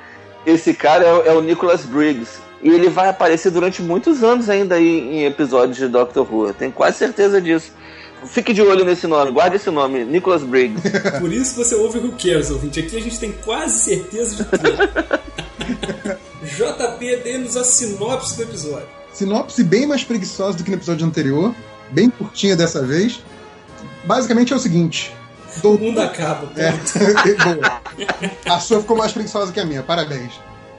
esse 0.51 0.75
cara 0.75 1.05
é, 1.05 1.13
o- 1.13 1.23
é 1.27 1.33
o 1.33 1.41
Nicholas 1.41 1.85
Briggs. 1.85 2.39
E 2.63 2.69
ele 2.71 2.89
vai 2.89 3.09
aparecer 3.09 3.51
durante 3.53 3.81
muitos 3.83 4.23
anos 4.25 4.49
ainda 4.51 4.75
aí 4.75 5.01
em 5.01 5.25
episódios 5.25 5.77
de 5.77 5.87
Doctor 5.87 6.27
Who. 6.29 6.49
Eu 6.49 6.55
tenho 6.55 6.73
quase 6.73 6.99
certeza 6.99 7.41
disso. 7.41 7.71
Fique 8.27 8.53
de 8.53 8.61
olho 8.61 8.85
nesse 8.85 9.07
nome, 9.07 9.31
guarde 9.31 9.57
esse 9.57 9.71
nome, 9.71 10.05
Nicholas 10.05 10.43
Briggs. 10.43 10.83
Por 11.21 11.33
isso 11.33 11.55
que 11.55 11.65
você 11.65 11.77
ouve 11.77 11.99
o 11.99 12.11
Cares, 12.13 12.51
ouvinte. 12.51 12.81
Aqui 12.81 12.97
a 12.97 13.01
gente 13.01 13.19
tem 13.21 13.31
quase 13.45 13.79
certeza 13.79 14.43
de 14.43 14.45
tudo. 14.45 16.19
JP, 16.43 17.17
dê-nos 17.23 17.57
a 17.57 17.63
sinopse 17.65 18.37
do 18.37 18.43
episódio. 18.43 18.89
Sinopse 19.13 19.63
bem 19.63 19.87
mais 19.87 20.03
preguiçosa 20.03 20.59
do 20.59 20.65
que 20.65 20.71
no 20.71 20.77
episódio 20.77 21.07
anterior, 21.07 21.55
bem 21.91 22.11
curtinha 22.11 22.57
dessa 22.57 22.83
vez. 22.85 23.21
Basicamente 24.05 24.53
é 24.53 24.57
o 24.57 24.59
seguinte. 24.59 25.15
O 25.57 25.61
Doutor... 25.61 25.81
mundo 25.81 26.01
acaba. 26.01 26.51
É, 26.57 26.73
ponto. 26.73 26.93
boa. 27.45 28.55
A 28.55 28.61
sua 28.61 28.81
ficou 28.81 28.97
mais 28.97 29.13
preguiçosa 29.13 29.53
que 29.53 29.61
a 29.61 29.65
minha, 29.65 29.83
parabéns. 29.83 30.33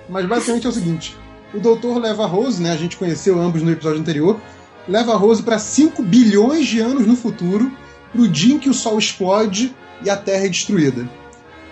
Mas 0.07 0.25
basicamente 0.25 0.65
é 0.65 0.69
o 0.69 0.73
seguinte: 0.73 1.17
o 1.53 1.59
doutor 1.59 1.97
leva 1.99 2.23
a 2.23 2.27
Rose, 2.27 2.61
né? 2.61 2.71
A 2.71 2.77
gente 2.77 2.97
conheceu 2.97 3.39
ambos 3.39 3.61
no 3.61 3.71
episódio 3.71 3.99
anterior, 3.99 4.39
leva 4.87 5.13
a 5.13 5.15
Rose 5.15 5.41
para 5.41 5.57
5 5.57 6.01
bilhões 6.03 6.67
de 6.67 6.79
anos 6.79 7.05
no 7.07 7.15
futuro, 7.15 7.71
pro 8.11 8.27
dia 8.27 8.55
em 8.55 8.59
que 8.59 8.69
o 8.69 8.73
Sol 8.73 8.97
explode 8.97 9.75
e 10.03 10.09
a 10.09 10.15
Terra 10.15 10.45
é 10.45 10.49
destruída. 10.49 11.09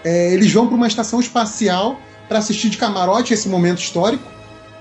É, 0.04 0.34
eles 0.34 0.52
vão 0.52 0.68
para 0.68 0.76
uma 0.76 0.88
estação 0.88 1.20
espacial 1.20 2.00
para 2.28 2.40
assistir 2.40 2.70
de 2.70 2.78
camarote 2.78 3.34
esse 3.34 3.48
momento 3.48 3.80
histórico, 3.80 4.24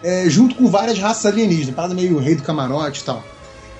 é, 0.03 0.29
junto 0.29 0.55
com 0.55 0.69
várias 0.69 0.99
raças 0.99 1.27
alienígenas, 1.27 1.75
parada 1.75 1.95
meio 1.95 2.19
rei 2.19 2.35
do 2.35 2.43
camarote 2.43 3.01
e 3.01 3.05
tal. 3.05 3.25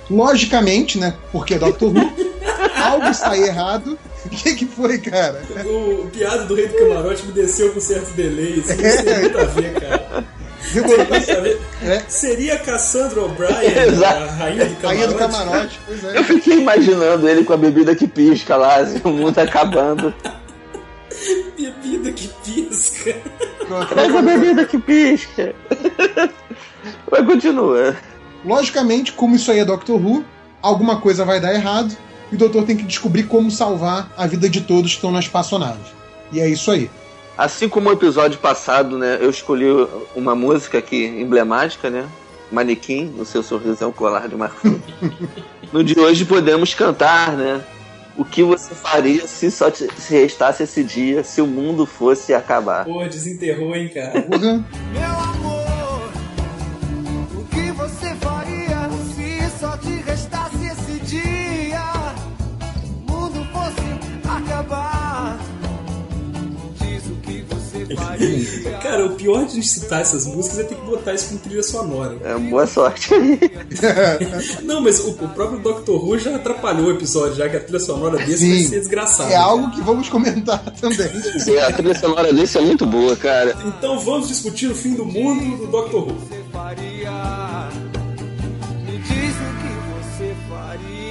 Logicamente, 0.09 0.99
né? 0.99 1.15
Porque 1.33 1.55
é 1.55 1.59
Doctor 1.59 1.93
Who, 1.93 2.13
algo 2.83 3.13
sai 3.13 3.43
errado. 3.43 3.99
O 4.27 4.29
que, 4.37 4.55
que 4.55 4.67
foi, 4.67 4.99
cara? 4.99 5.43
O, 5.65 6.03
o 6.03 6.11
piada 6.11 6.45
do 6.45 6.55
rei 6.55 6.69
do 6.69 6.75
camarote 6.77 7.25
me 7.27 7.33
desceu 7.33 7.73
com 7.73 7.81
certo 7.81 8.11
delay. 8.13 8.61
Assim, 8.61 8.87
isso 8.87 9.05
tem 9.05 9.21
muito 9.21 9.39
a 9.39 9.45
ver, 9.45 9.73
cara. 9.75 10.25
Demorou 10.73 11.07
ver. 11.07 11.61
É. 11.83 12.03
Seria 12.09 12.59
Cassandra 12.59 13.23
O'Brien, 13.23 13.53
a 14.05 14.27
rainha 14.33 14.67
do 14.67 14.77
camarote? 14.77 14.87
Rainha 14.87 15.07
do 15.07 15.15
camarote, 15.15 15.81
pois 15.87 16.05
é. 16.05 16.19
Eu 16.19 16.25
fiquei 16.25 16.59
imaginando 16.59 17.29
ele 17.29 17.45
com 17.45 17.53
a 17.53 17.57
bebida 17.57 17.95
que 17.95 18.09
pisca 18.09 18.57
lá, 18.57 18.77
assim, 18.77 19.01
o 19.05 19.11
mundo 19.11 19.39
acabando. 19.39 20.13
Bebida 21.57 22.13
que 22.13 22.29
pisca. 22.45 23.17
Traz 23.89 24.15
a 24.15 24.21
bebida 24.21 24.67
que 24.67 24.79
pisca. 24.79 25.55
Mas 27.11 27.27
continua. 27.27 27.97
Logicamente, 28.45 29.13
como 29.13 29.35
isso 29.35 29.51
aí 29.51 29.61
é 29.61 29.65
Doctor 29.65 29.97
Who, 29.97 30.25
alguma 30.61 31.01
coisa 31.01 31.25
vai 31.25 31.41
dar 31.41 31.55
errado 31.55 31.97
e 32.31 32.35
o 32.35 32.39
doutor 32.39 32.65
tem 32.65 32.77
que 32.77 32.85
descobrir 32.85 33.25
como 33.25 33.51
salvar 33.51 34.13
a 34.17 34.27
vida 34.27 34.49
de 34.49 34.61
todos 34.61 34.93
que 34.93 34.97
estão 34.97 35.11
na 35.11 35.21
espaçonave. 35.21 35.79
E 36.33 36.41
é 36.41 36.49
isso 36.49 36.71
aí. 36.71 36.91
Assim 37.37 37.69
como 37.69 37.89
o 37.89 37.93
episódio 37.93 38.39
passado, 38.39 38.99
né, 38.99 39.19
eu 39.21 39.29
escolhi 39.29 39.67
uma 40.15 40.35
música 40.35 40.79
aqui 40.79 41.05
emblemática, 41.05 41.91
né? 41.91 42.07
Manequim, 42.51 43.15
o 43.19 43.25
seu 43.25 43.43
sorriso 43.43 43.85
é 43.85 43.87
um 43.87 43.93
colar 43.93 44.29
de 44.29 44.37
marfim. 44.37 44.81
no 45.73 45.85
de 45.85 45.99
hoje 45.99 46.25
podemos 46.25 46.73
cantar, 46.73 47.37
né? 47.37 47.61
O 48.17 48.25
que 48.25 48.43
você 48.43 48.75
faria 48.75 49.27
se 49.27 49.51
só 49.51 49.71
te, 49.71 49.87
se 49.99 50.15
restasse 50.15 50.63
esse 50.63 50.83
dia, 50.83 51.23
se 51.23 51.43
o 51.43 51.47
mundo 51.47 51.85
fosse 51.85 52.33
acabar? 52.33 52.87
Pô, 52.87 53.05
desenterrou, 53.05 53.77
hein, 53.77 53.91
cara. 53.93 54.25
Meu 54.93 55.05
amor, 55.05 55.56
Cara, 68.83 69.07
o 69.07 69.11
pior 69.15 69.47
de 69.47 69.63
citar 69.63 70.01
essas 70.01 70.27
músicas 70.27 70.59
é 70.61 70.65
ter 70.65 70.75
que 70.75 70.85
botar 70.85 71.15
isso 71.15 71.29
com 71.29 71.37
trilha 71.37 71.63
sonora. 71.63 72.17
É, 72.25 72.37
boa 72.39 72.67
sorte 72.67 73.15
aí. 73.15 73.39
Não, 74.63 74.81
mas 74.81 75.01
o, 75.01 75.11
o 75.11 75.29
próprio 75.29 75.61
Doctor 75.61 76.05
Who 76.05 76.19
já 76.19 76.37
atrapalhou 76.37 76.87
o 76.87 76.91
episódio, 76.93 77.37
já 77.37 77.49
que 77.49 77.57
a 77.57 77.61
trilha 77.61 77.81
sonora 77.81 78.19
desse 78.19 78.39
Sim. 78.39 78.55
vai 78.55 78.63
ser 78.65 78.79
desgraçada. 78.81 79.33
É 79.33 79.37
algo 79.37 79.71
que 79.71 79.81
vamos 79.81 80.09
comentar 80.09 80.59
também. 80.81 81.11
É, 81.49 81.65
a 81.65 81.73
trilha 81.73 81.99
sonora 81.99 82.33
desse 82.33 82.59
é 82.59 82.61
muito 82.61 82.87
boa, 82.87 83.17
cara. 83.17 83.57
Então 83.65 83.99
vamos 84.01 84.29
discutir 84.29 84.69
o 84.71 84.75
fim 84.75 84.95
do 84.95 85.05
mundo 85.05 85.59
do 85.59 85.67
Doctor 85.67 86.09
Who. 86.09 86.15
Você 86.15 86.43
faria. 86.53 87.69
Me 88.85 88.99
diz 88.99 89.35
o 89.37 89.51
que 89.61 89.73
você 90.19 90.35
faria. 90.49 91.07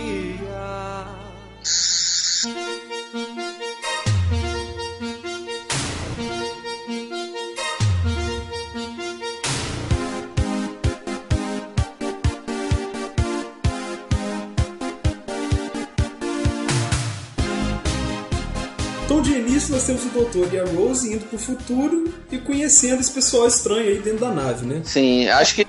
Então, 19.15 19.24
de 19.24 19.39
início, 19.39 19.72
nós 19.72 19.86
temos 19.86 20.03
o 20.03 20.10
Doutor 20.10 20.53
e 20.53 20.60
a 20.60 20.65
Rose 20.65 21.13
indo 21.13 21.24
pro 21.27 21.39
futuro 21.39 22.13
e 22.29 22.38
conhecendo 22.38 23.00
esse 23.00 23.12
pessoal 23.12 23.48
estranho 23.48 23.88
aí 23.88 24.00
dentro 24.00 24.19
da 24.19 24.29
nave, 24.29 24.65
né? 24.65 24.81
Sim, 24.84 25.29
acho 25.29 25.55
que 25.55 25.65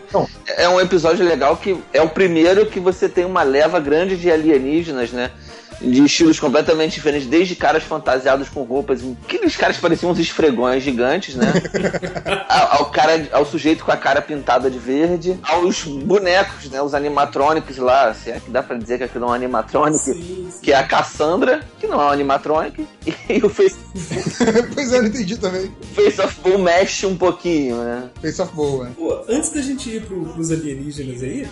é 0.57 0.69
um 0.69 0.81
episódio 0.81 1.25
legal 1.25 1.57
que 1.57 1.79
é 1.93 2.03
o 2.03 2.09
primeiro 2.09 2.67
que 2.67 2.81
você 2.81 3.09
tem 3.09 3.25
uma 3.25 3.45
leva 3.45 3.79
grande 3.79 4.17
de 4.17 4.29
alienígenas, 4.33 5.13
né? 5.13 5.31
De 5.81 6.05
estilos 6.05 6.41
completamente 6.41 6.95
diferentes, 6.95 7.29
desde 7.29 7.55
caras 7.55 7.83
fantasiados 7.83 8.49
com 8.49 8.63
roupas, 8.63 9.01
aqueles 9.25 9.57
caras 9.57 9.77
pareciam 9.77 10.11
uns 10.11 10.19
esfregões 10.19 10.83
gigantes, 10.83 11.35
né? 11.35 11.53
ao, 12.49 12.81
ao 12.81 12.91
cara, 12.91 13.29
ao 13.33 13.45
sujeito 13.45 13.85
com 13.85 13.93
a 13.93 13.97
cara 13.97 14.23
pintada 14.23 14.71
de 14.71 14.79
verde, 14.79 15.39
aos 15.43 15.85
bonecos, 15.85 16.71
né? 16.71 16.81
Os 16.81 16.95
animatronics 16.95 17.77
lá, 17.79 18.13
se 18.15 18.31
é 18.31 18.41
que 18.41 18.51
dá 18.51 18.63
pra 18.63 18.77
dizer 18.77 18.99
que 18.99 19.05
aquilo 19.05 19.25
é 19.25 19.29
um 19.29 19.93
Sim, 19.93 20.49
sim. 20.51 20.61
que 20.63 20.73
é 20.73 20.77
a 20.77 20.85
Cassandra, 20.85 21.61
que 21.79 21.87
não 21.87 22.01
é 22.01 22.05
um 22.07 22.11
animatronic, 22.11 22.87
e 23.29 23.39
o 23.45 23.49
Face, 23.49 23.77
pois 24.75 24.93
é, 24.93 24.99
eu 24.99 25.03
não 25.03 25.09
entendi 25.09 25.37
também. 25.37 25.71
Face 25.95 26.21
of 26.21 26.41
Bull 26.41 26.59
mexe 26.59 27.07
um 27.07 27.17
pouquinho, 27.17 27.77
né? 27.83 28.11
Face 28.21 28.41
of 28.41 28.55
Boa. 28.55 28.91
Pô, 28.97 29.25
antes 29.29 29.51
da 29.51 29.61
gente 29.61 29.91
ir 29.91 30.03
pro, 30.03 30.25
pros 30.25 30.51
alienígenas 30.51 31.23
aí, 31.23 31.47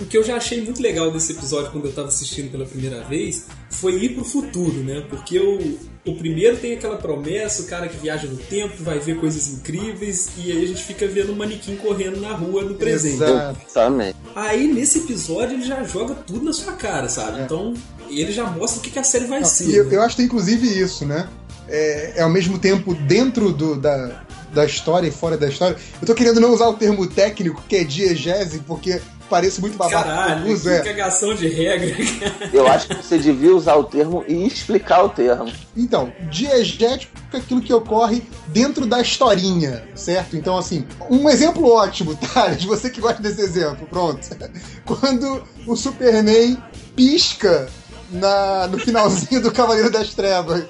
o 0.00 0.06
que 0.06 0.16
eu 0.16 0.22
já 0.22 0.36
achei 0.36 0.62
muito 0.62 0.80
legal 0.80 1.10
desse 1.10 1.32
episódio 1.32 1.72
quando 1.72 1.86
eu 1.86 1.92
tava 1.92 2.08
assistindo 2.08 2.50
pela 2.50 2.64
primeira 2.64 3.02
vez 3.04 3.46
foi 3.70 3.94
ir 3.96 4.10
pro 4.10 4.24
futuro, 4.24 4.82
né? 4.84 5.04
Porque 5.08 5.38
o, 5.38 5.78
o 6.06 6.16
primeiro 6.16 6.56
tem 6.56 6.74
aquela 6.74 6.96
promessa, 6.96 7.62
o 7.62 7.66
cara 7.66 7.88
que 7.88 7.96
viaja 7.96 8.26
no 8.28 8.36
tempo 8.36 8.82
vai 8.82 8.98
ver 8.98 9.18
coisas 9.18 9.48
incríveis, 9.48 10.28
e 10.36 10.52
aí 10.52 10.64
a 10.64 10.66
gente 10.68 10.84
fica 10.84 11.06
vendo 11.06 11.32
um 11.32 11.36
manequim 11.36 11.76
correndo 11.76 12.20
na 12.20 12.32
rua 12.32 12.62
no 12.62 12.74
presente. 12.74 13.22
Exatamente. 13.22 14.16
Aí 14.34 14.72
nesse 14.72 15.00
episódio 15.00 15.56
ele 15.56 15.64
já 15.64 15.82
joga 15.82 16.14
tudo 16.14 16.44
na 16.44 16.52
sua 16.52 16.74
cara, 16.74 17.08
sabe? 17.08 17.40
É. 17.40 17.44
Então 17.44 17.74
ele 18.08 18.32
já 18.32 18.44
mostra 18.44 18.80
o 18.80 18.82
que, 18.82 18.90
que 18.90 18.98
a 18.98 19.04
série 19.04 19.26
vai 19.26 19.40
Não, 19.40 19.48
ser. 19.48 19.74
eu, 19.74 19.84
né? 19.84 19.96
eu 19.96 20.02
acho 20.02 20.16
que 20.16 20.22
inclusive 20.22 20.66
isso, 20.66 21.04
né? 21.04 21.28
É, 21.68 22.20
é 22.20 22.22
ao 22.22 22.30
mesmo 22.30 22.58
tempo 22.58 22.94
dentro 22.94 23.52
do, 23.52 23.76
da, 23.76 24.24
da 24.54 24.64
história 24.64 25.06
e 25.08 25.10
fora 25.10 25.36
da 25.36 25.48
história. 25.48 25.76
Eu 26.00 26.06
tô 26.06 26.14
querendo 26.14 26.40
não 26.40 26.52
usar 26.52 26.68
o 26.68 26.74
termo 26.74 27.06
técnico, 27.06 27.62
que 27.68 27.76
é 27.76 27.84
diegese, 27.84 28.60
porque 28.60 29.00
parece 29.28 29.60
muito 29.60 29.76
babaca. 29.76 30.02
Caralho, 30.04 30.46
Eu 30.48 30.52
uso, 30.54 30.62
que 30.64 30.68
é. 30.70 30.78
cagação 30.80 31.34
de 31.34 31.48
regra, 31.48 31.90
cara. 32.20 32.50
Eu 32.52 32.66
acho 32.66 32.88
que 32.88 32.94
você 32.96 33.18
devia 33.18 33.54
usar 33.54 33.76
o 33.76 33.84
termo 33.84 34.24
e 34.26 34.46
explicar 34.46 35.04
o 35.04 35.08
termo. 35.08 35.52
Então, 35.76 36.12
diegético 36.30 37.12
é 37.32 37.36
aquilo 37.36 37.60
que 37.60 37.72
ocorre 37.72 38.22
dentro 38.48 38.86
da 38.86 39.00
historinha, 39.00 39.84
certo? 39.94 40.36
Então, 40.36 40.56
assim, 40.56 40.86
um 41.10 41.28
exemplo 41.28 41.70
ótimo, 41.70 42.14
Thales, 42.34 42.64
você 42.64 42.90
que 42.90 43.00
gosta 43.00 43.22
desse 43.22 43.40
exemplo, 43.40 43.86
pronto. 43.88 44.26
Quando 44.84 45.42
o 45.66 45.76
Superman 45.76 46.56
pisca 46.96 47.68
na, 48.10 48.66
no 48.66 48.78
finalzinho 48.78 49.40
do 49.42 49.52
Cavaleiro 49.52 49.90
das 49.90 50.14
Trevas. 50.14 50.64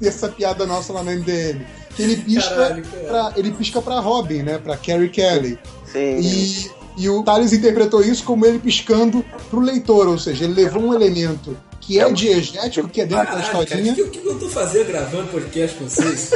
E 0.00 0.08
essa 0.08 0.28
piada 0.28 0.64
nossa 0.64 0.92
lá 0.94 1.02
no 1.02 1.10
MDM. 1.10 1.60
Que 1.94 2.02
ele 2.02 2.16
pisca, 2.16 2.54
Caralho, 2.54 2.84
cara. 2.84 3.04
pra, 3.04 3.32
ele 3.36 3.50
pisca 3.50 3.82
pra 3.82 4.00
Robin, 4.00 4.42
né? 4.42 4.56
Pra 4.58 4.76
Carrie 4.76 5.10
Kelly. 5.10 5.58
Sim. 5.92 6.18
E, 6.20 6.70
e 7.00 7.08
o 7.08 7.22
Thales 7.22 7.52
interpretou 7.52 8.02
isso 8.02 8.24
como 8.24 8.44
ele 8.44 8.58
piscando 8.58 9.24
pro 9.48 9.60
leitor, 9.60 10.06
ou 10.06 10.18
seja, 10.18 10.44
ele 10.44 10.54
levou 10.54 10.82
um 10.82 10.94
elemento 10.94 11.56
que 11.80 11.98
é 11.98 12.12
diegético, 12.12 12.88
que 12.88 13.00
é 13.00 13.06
dentro 13.06 13.24
da 13.24 13.42
Caralho, 13.42 13.46
cara, 13.46 13.58
o 13.58 13.62
historinha. 13.62 13.94
que, 13.94 14.18
que 14.18 14.26
eu 14.28 14.38
tô 14.38 14.48
fazendo 14.48 14.86
gravando 14.86 15.28
podcast 15.28 15.76
com 15.76 15.88
vocês? 15.88 16.30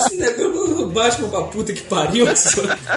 Esse 0.00 0.16
negócio 0.16 0.56
Batman 0.96 1.28
pra 1.28 1.42
puta 1.42 1.72
que 1.72 1.82
pariu. 1.82 2.26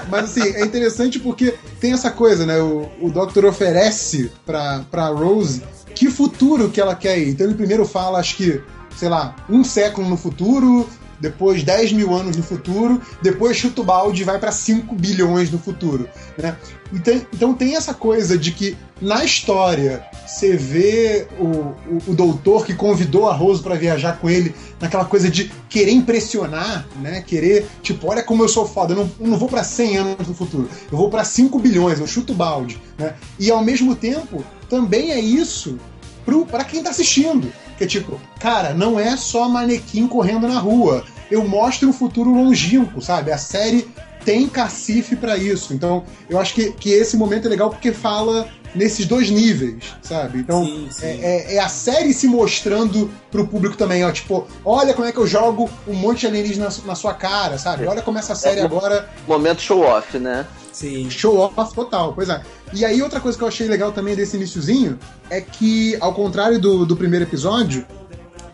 Mas 0.10 0.24
assim, 0.24 0.42
é 0.42 0.66
interessante 0.66 1.20
porque 1.20 1.54
tem 1.80 1.94
essa 1.94 2.10
coisa, 2.10 2.46
né? 2.46 2.60
O, 2.60 2.90
o 3.02 3.12
Doctor 3.12 3.46
oferece 3.46 4.32
pra, 4.46 4.86
pra 4.90 5.08
Rose 5.10 5.62
que 5.94 6.10
futuro 6.10 6.70
que 6.70 6.80
ela 6.80 6.96
quer 6.96 7.20
ir. 7.20 7.30
Então 7.30 7.46
ele 7.46 7.56
primeiro 7.56 7.86
fala, 7.86 8.20
acho 8.20 8.38
que, 8.38 8.62
sei 8.98 9.10
lá, 9.10 9.36
um 9.50 9.64
século 9.64 10.08
no 10.08 10.16
futuro, 10.16 10.88
depois 11.20 11.64
10 11.64 11.94
mil 11.94 12.14
anos 12.14 12.36
no 12.36 12.44
futuro, 12.44 13.02
depois 13.22 13.58
chuta 13.58 13.82
o 13.82 13.84
balde 13.84 14.22
e 14.22 14.26
vai 14.26 14.40
pra 14.40 14.52
5 14.52 14.94
bilhões 14.96 15.52
no 15.52 15.60
futuro. 15.60 16.08
Né? 16.38 16.56
Então, 16.92 17.22
então 17.34 17.54
tem 17.54 17.76
essa 17.76 17.94
coisa 17.94 18.38
de 18.38 18.52
que 18.52 18.78
na 19.02 19.24
história 19.24 20.04
você 20.26 20.56
vê 20.56 21.28
o, 21.40 21.46
o, 21.46 22.02
o 22.08 22.14
doutor 22.14 22.66
que 22.66 22.74
convidou 22.74 23.30
a 23.30 23.34
Rose 23.34 23.62
pra 23.62 23.76
viajar 23.76 24.20
com 24.20 24.30
ele 24.30 24.54
naquela 24.80 25.06
coisa 25.06 25.30
de 25.30 25.52
querer 25.70 25.92
impressionar, 25.92 26.88
né? 27.02 27.22
Querer, 27.22 27.68
tipo, 27.82 28.08
olha 28.08 28.24
como 28.24 28.44
eu 28.44 28.50
sou 28.50 28.68
foda, 28.68 28.94
eu 28.94 28.98
não, 28.98 29.12
eu 29.20 29.28
não 29.28 29.38
vou 29.38 29.48
pra 29.48 29.64
100 29.64 29.98
anos 29.98 30.28
no 30.28 30.34
futuro, 30.34 30.70
eu 30.92 30.98
vou 30.98 31.10
pra 31.10 31.24
5 31.24 31.58
bilhões, 31.60 32.00
eu 32.00 32.08
chuto 32.08 32.34
o 32.34 32.36
balde, 32.36 32.80
né? 32.98 33.14
E 33.40 33.50
ao 33.52 33.64
mesmo 33.64 33.96
tempo, 33.96 34.44
também 34.70 35.12
é 35.12 35.20
isso 35.20 35.78
pro, 36.26 36.46
pra 36.46 36.64
quem 36.64 36.84
tá 36.84 36.90
assistindo. 36.90 37.52
Que 37.80 37.86
é 37.86 37.88
tipo, 37.88 38.20
cara, 38.42 38.74
não 38.74 39.00
é 39.00 39.16
só 39.16 39.48
manequim 39.48 40.06
correndo 40.06 40.48
na 40.50 40.60
rua. 40.60 41.04
Eu 41.32 41.48
mostro 41.48 41.88
um 41.88 41.94
futuro 41.94 42.30
longínquo, 42.30 43.02
sabe? 43.02 43.32
A 43.32 43.38
série 43.38 43.90
tem 44.26 44.48
cacife 44.50 45.16
pra 45.16 45.38
isso. 45.38 45.74
Então, 45.74 46.04
eu 46.30 46.38
acho 46.38 46.54
que, 46.54 46.74
que 46.74 46.90
esse 46.92 47.16
momento 47.16 47.46
é 47.46 47.50
legal 47.50 47.70
porque 47.70 47.94
fala 47.94 48.50
nesses 48.76 49.06
dois 49.08 49.30
níveis, 49.30 49.82
sabe? 50.02 50.40
Então, 50.40 50.66
Sim, 50.66 50.88
sim. 50.92 51.06
É, 51.06 51.54
é- 51.54 51.56
é 51.56 51.60
a 51.60 51.70
série 51.70 52.14
se 52.14 52.28
mostrando 52.28 53.10
pro 53.32 53.48
público 53.48 53.78
também, 53.78 54.04
ó. 54.04 54.12
Tipo, 54.12 54.46
olha 54.66 54.94
como 54.94 55.08
é 55.08 55.12
que 55.14 55.18
eu 55.18 55.26
jogo 55.26 55.70
um 55.88 55.94
monte 55.94 56.20
de 56.20 56.28
alienígena 56.28 56.66
na, 56.68 56.88
na 56.88 56.96
sua 56.96 57.14
cara, 57.14 57.58
sabe? 57.58 57.88
Olha 57.88 58.02
como 58.02 58.20
essa 58.20 58.36
série 58.36 58.60
agora 58.60 59.10
Momento 59.26 59.62
show 59.62 59.82
off, 59.84 60.20
né? 60.20 60.46
Sim. 60.72 61.10
Show 61.10 61.38
off 61.38 61.74
total, 61.74 62.14
pois 62.14 62.30
é. 62.30 62.42
E 62.74 62.86
aí, 62.86 63.02
outra 63.02 63.20
coisa 63.20 63.38
que 63.38 63.44
eu 63.44 63.48
achei 63.48 63.68
legal 63.68 63.92
também 63.92 64.16
desse 64.16 64.36
iniciozinho 64.38 64.98
é 65.30 65.42
que, 65.42 65.98
ao 66.00 66.14
contrário 66.14 66.60
do, 66.60 66.86
do 66.86 66.96
primeiro 66.96 67.26
episódio, 67.26 67.86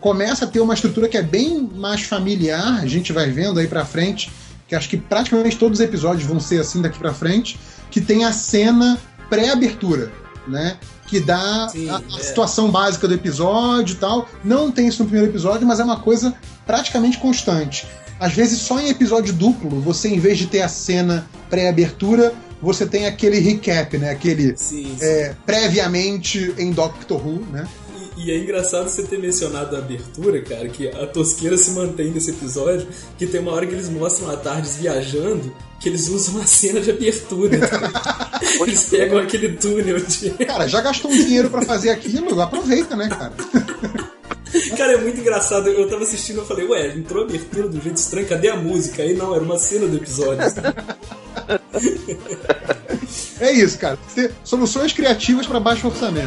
começa 0.00 0.44
a 0.44 0.48
ter 0.48 0.60
uma 0.60 0.74
estrutura 0.74 1.08
que 1.08 1.16
é 1.16 1.22
bem 1.22 1.68
mais 1.74 2.02
familiar, 2.02 2.80
a 2.80 2.86
gente 2.86 3.12
vai 3.12 3.30
vendo 3.30 3.58
aí 3.58 3.66
pra 3.66 3.84
frente, 3.84 4.30
que 4.68 4.74
acho 4.74 4.88
que 4.88 4.96
praticamente 4.96 5.56
todos 5.56 5.78
os 5.78 5.84
episódios 5.84 6.26
vão 6.26 6.40
ser 6.40 6.60
assim 6.60 6.80
daqui 6.80 6.98
pra 6.98 7.12
frente, 7.12 7.58
que 7.90 8.00
tem 8.00 8.24
a 8.24 8.32
cena 8.32 8.98
pré-abertura, 9.28 10.12
né? 10.46 10.76
Que 11.06 11.20
dá 11.20 11.68
Sim, 11.68 11.88
a, 11.88 11.98
a 11.98 12.18
é. 12.18 12.22
situação 12.22 12.70
básica 12.70 13.06
do 13.06 13.14
episódio 13.14 13.94
e 13.94 13.96
tal. 13.96 14.28
Não 14.44 14.70
tem 14.70 14.88
isso 14.88 15.02
no 15.02 15.08
primeiro 15.08 15.32
episódio, 15.32 15.66
mas 15.66 15.78
é 15.78 15.84
uma 15.84 16.00
coisa 16.00 16.34
praticamente 16.66 17.18
constante. 17.18 17.86
Às 18.18 18.32
vezes, 18.32 18.60
só 18.60 18.80
em 18.80 18.88
episódio 18.88 19.32
duplo, 19.32 19.80
você, 19.80 20.08
em 20.08 20.18
vez 20.18 20.38
de 20.38 20.46
ter 20.46 20.62
a 20.62 20.68
cena 20.68 21.28
pré-abertura, 21.50 22.32
você 22.60 22.86
tem 22.86 23.06
aquele 23.06 23.38
recap, 23.38 23.98
né? 23.98 24.10
Aquele 24.10 24.56
Sim, 24.56 24.96
sim. 24.98 25.04
é, 25.04 25.34
previamente 25.44 26.54
em 26.58 26.72
Doctor 26.72 27.24
Who, 27.24 27.44
né? 27.52 27.68
E, 28.16 28.26
e 28.26 28.30
é 28.30 28.38
engraçado 28.38 28.88
você 28.88 29.02
ter 29.02 29.18
mencionado 29.18 29.76
a 29.76 29.78
abertura, 29.78 30.40
cara, 30.40 30.66
que 30.68 30.88
a 30.88 31.06
tosqueira 31.06 31.58
se 31.58 31.72
mantém 31.72 32.10
nesse 32.10 32.30
episódio, 32.30 32.88
que 33.18 33.26
tem 33.26 33.40
uma 33.40 33.52
hora 33.52 33.66
que 33.66 33.74
eles 33.74 33.90
mostram 33.90 34.30
a 34.30 34.36
Tardes 34.36 34.76
viajando, 34.76 35.54
que 35.78 35.88
eles 35.88 36.08
usam 36.08 36.40
a 36.40 36.46
cena 36.46 36.80
de 36.80 36.90
abertura. 36.90 37.58
eles 38.60 38.84
pegam 38.84 39.18
aquele 39.18 39.50
túnel 39.56 40.00
de... 40.00 40.30
Cara, 40.46 40.66
já 40.66 40.80
gastou 40.80 41.10
um 41.10 41.16
dinheiro 41.16 41.50
pra 41.50 41.62
fazer 41.62 41.90
aquilo, 41.90 42.40
aproveita, 42.40 42.96
né, 42.96 43.08
cara? 43.08 43.34
Cara, 44.76 44.92
é 44.92 44.96
muito 44.98 45.20
engraçado. 45.20 45.68
Eu 45.68 45.88
tava 45.88 46.02
assistindo 46.02 46.42
e 46.42 46.46
falei, 46.46 46.66
ué, 46.66 46.88
entrou 46.96 47.22
a 47.22 47.26
abertura 47.26 47.68
do 47.68 47.80
jeito 47.80 47.96
estranho, 47.96 48.28
cadê 48.28 48.48
a 48.48 48.56
música? 48.56 49.02
Aí 49.02 49.14
não, 49.14 49.34
era 49.34 49.42
uma 49.42 49.58
cena 49.58 49.86
do 49.86 49.96
episódio. 49.96 50.44
É 53.38 53.52
isso, 53.52 53.78
cara. 53.78 53.98
Ter 54.14 54.32
soluções 54.42 54.92
criativas 54.92 55.46
pra 55.46 55.60
baixo 55.60 55.86
orçamento. 55.86 56.26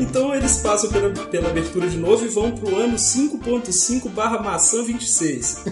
Então 0.00 0.34
eles 0.34 0.56
passam 0.58 0.90
pela, 0.90 1.10
pela 1.10 1.48
abertura 1.50 1.88
de 1.88 1.96
novo 1.96 2.24
e 2.24 2.28
vão 2.28 2.50
pro 2.50 2.76
ano 2.76 2.96
5.5 2.96 4.08
barra 4.10 4.42
maçã 4.42 4.82
26. 4.82 5.64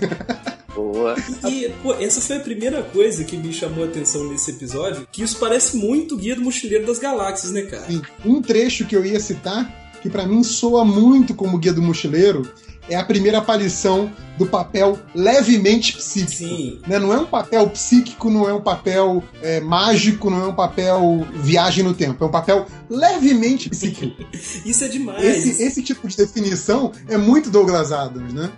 Boa. 0.76 1.16
E, 1.49 1.73
pô, 1.83 1.95
essa 1.95 2.21
foi 2.21 2.37
a 2.37 2.40
primeira 2.40 2.83
coisa 2.83 3.25
que 3.25 3.37
me 3.37 3.50
chamou 3.50 3.85
a 3.85 3.87
atenção 3.87 4.28
nesse 4.28 4.50
episódio, 4.50 5.09
que 5.11 5.23
isso 5.23 5.38
parece 5.38 5.76
muito 5.76 6.16
Guia 6.18 6.37
do 6.37 6.42
Mochileiro 6.42 6.87
das 6.87 6.99
Galáxias, 6.99 7.50
né, 7.50 7.62
cara? 7.62 7.87
Sim. 7.87 8.02
Um 8.25 8.42
trecho 8.42 8.85
que 8.85 8.95
eu 8.95 9.04
ia 9.04 9.18
citar, 9.18 9.90
que 10.02 10.11
pra 10.11 10.26
mim 10.26 10.45
soa 10.45 10.85
muito 10.85 11.35
como 11.35 11.56
Guia 11.56 11.73
do 11.73 11.80
Mochileiro, 11.80 12.42
é 12.88 12.95
a 12.95 13.04
primeira 13.04 13.38
aparição 13.38 14.12
do 14.38 14.47
papel 14.47 14.99
levemente 15.14 15.97
psíquico. 15.97 16.37
Sim. 16.37 16.78
Né? 16.87 16.99
Não 16.99 17.12
é 17.12 17.18
um 17.18 17.26
papel 17.26 17.68
psíquico, 17.71 18.30
não 18.30 18.49
é 18.49 18.52
um 18.52 18.61
papel 18.61 19.25
é, 19.42 19.61
mágico, 19.61 20.30
não 20.30 20.42
é 20.42 20.47
um 20.47 20.54
papel 20.54 21.26
viagem 21.35 21.83
no 21.83 21.95
tempo. 21.95 22.23
É 22.23 22.26
um 22.28 22.30
papel 22.30 22.66
levemente 22.88 23.68
psíquico. 23.71 24.25
Isso 24.64 24.85
é 24.85 24.88
demais. 24.88 25.25
Esse, 25.25 25.62
esse 25.62 25.83
tipo 25.83 26.06
de 26.06 26.16
definição 26.16 26.92
é 27.09 27.16
muito 27.16 27.50
Douglas 27.50 27.92
Adams, 27.92 28.33
né? 28.33 28.50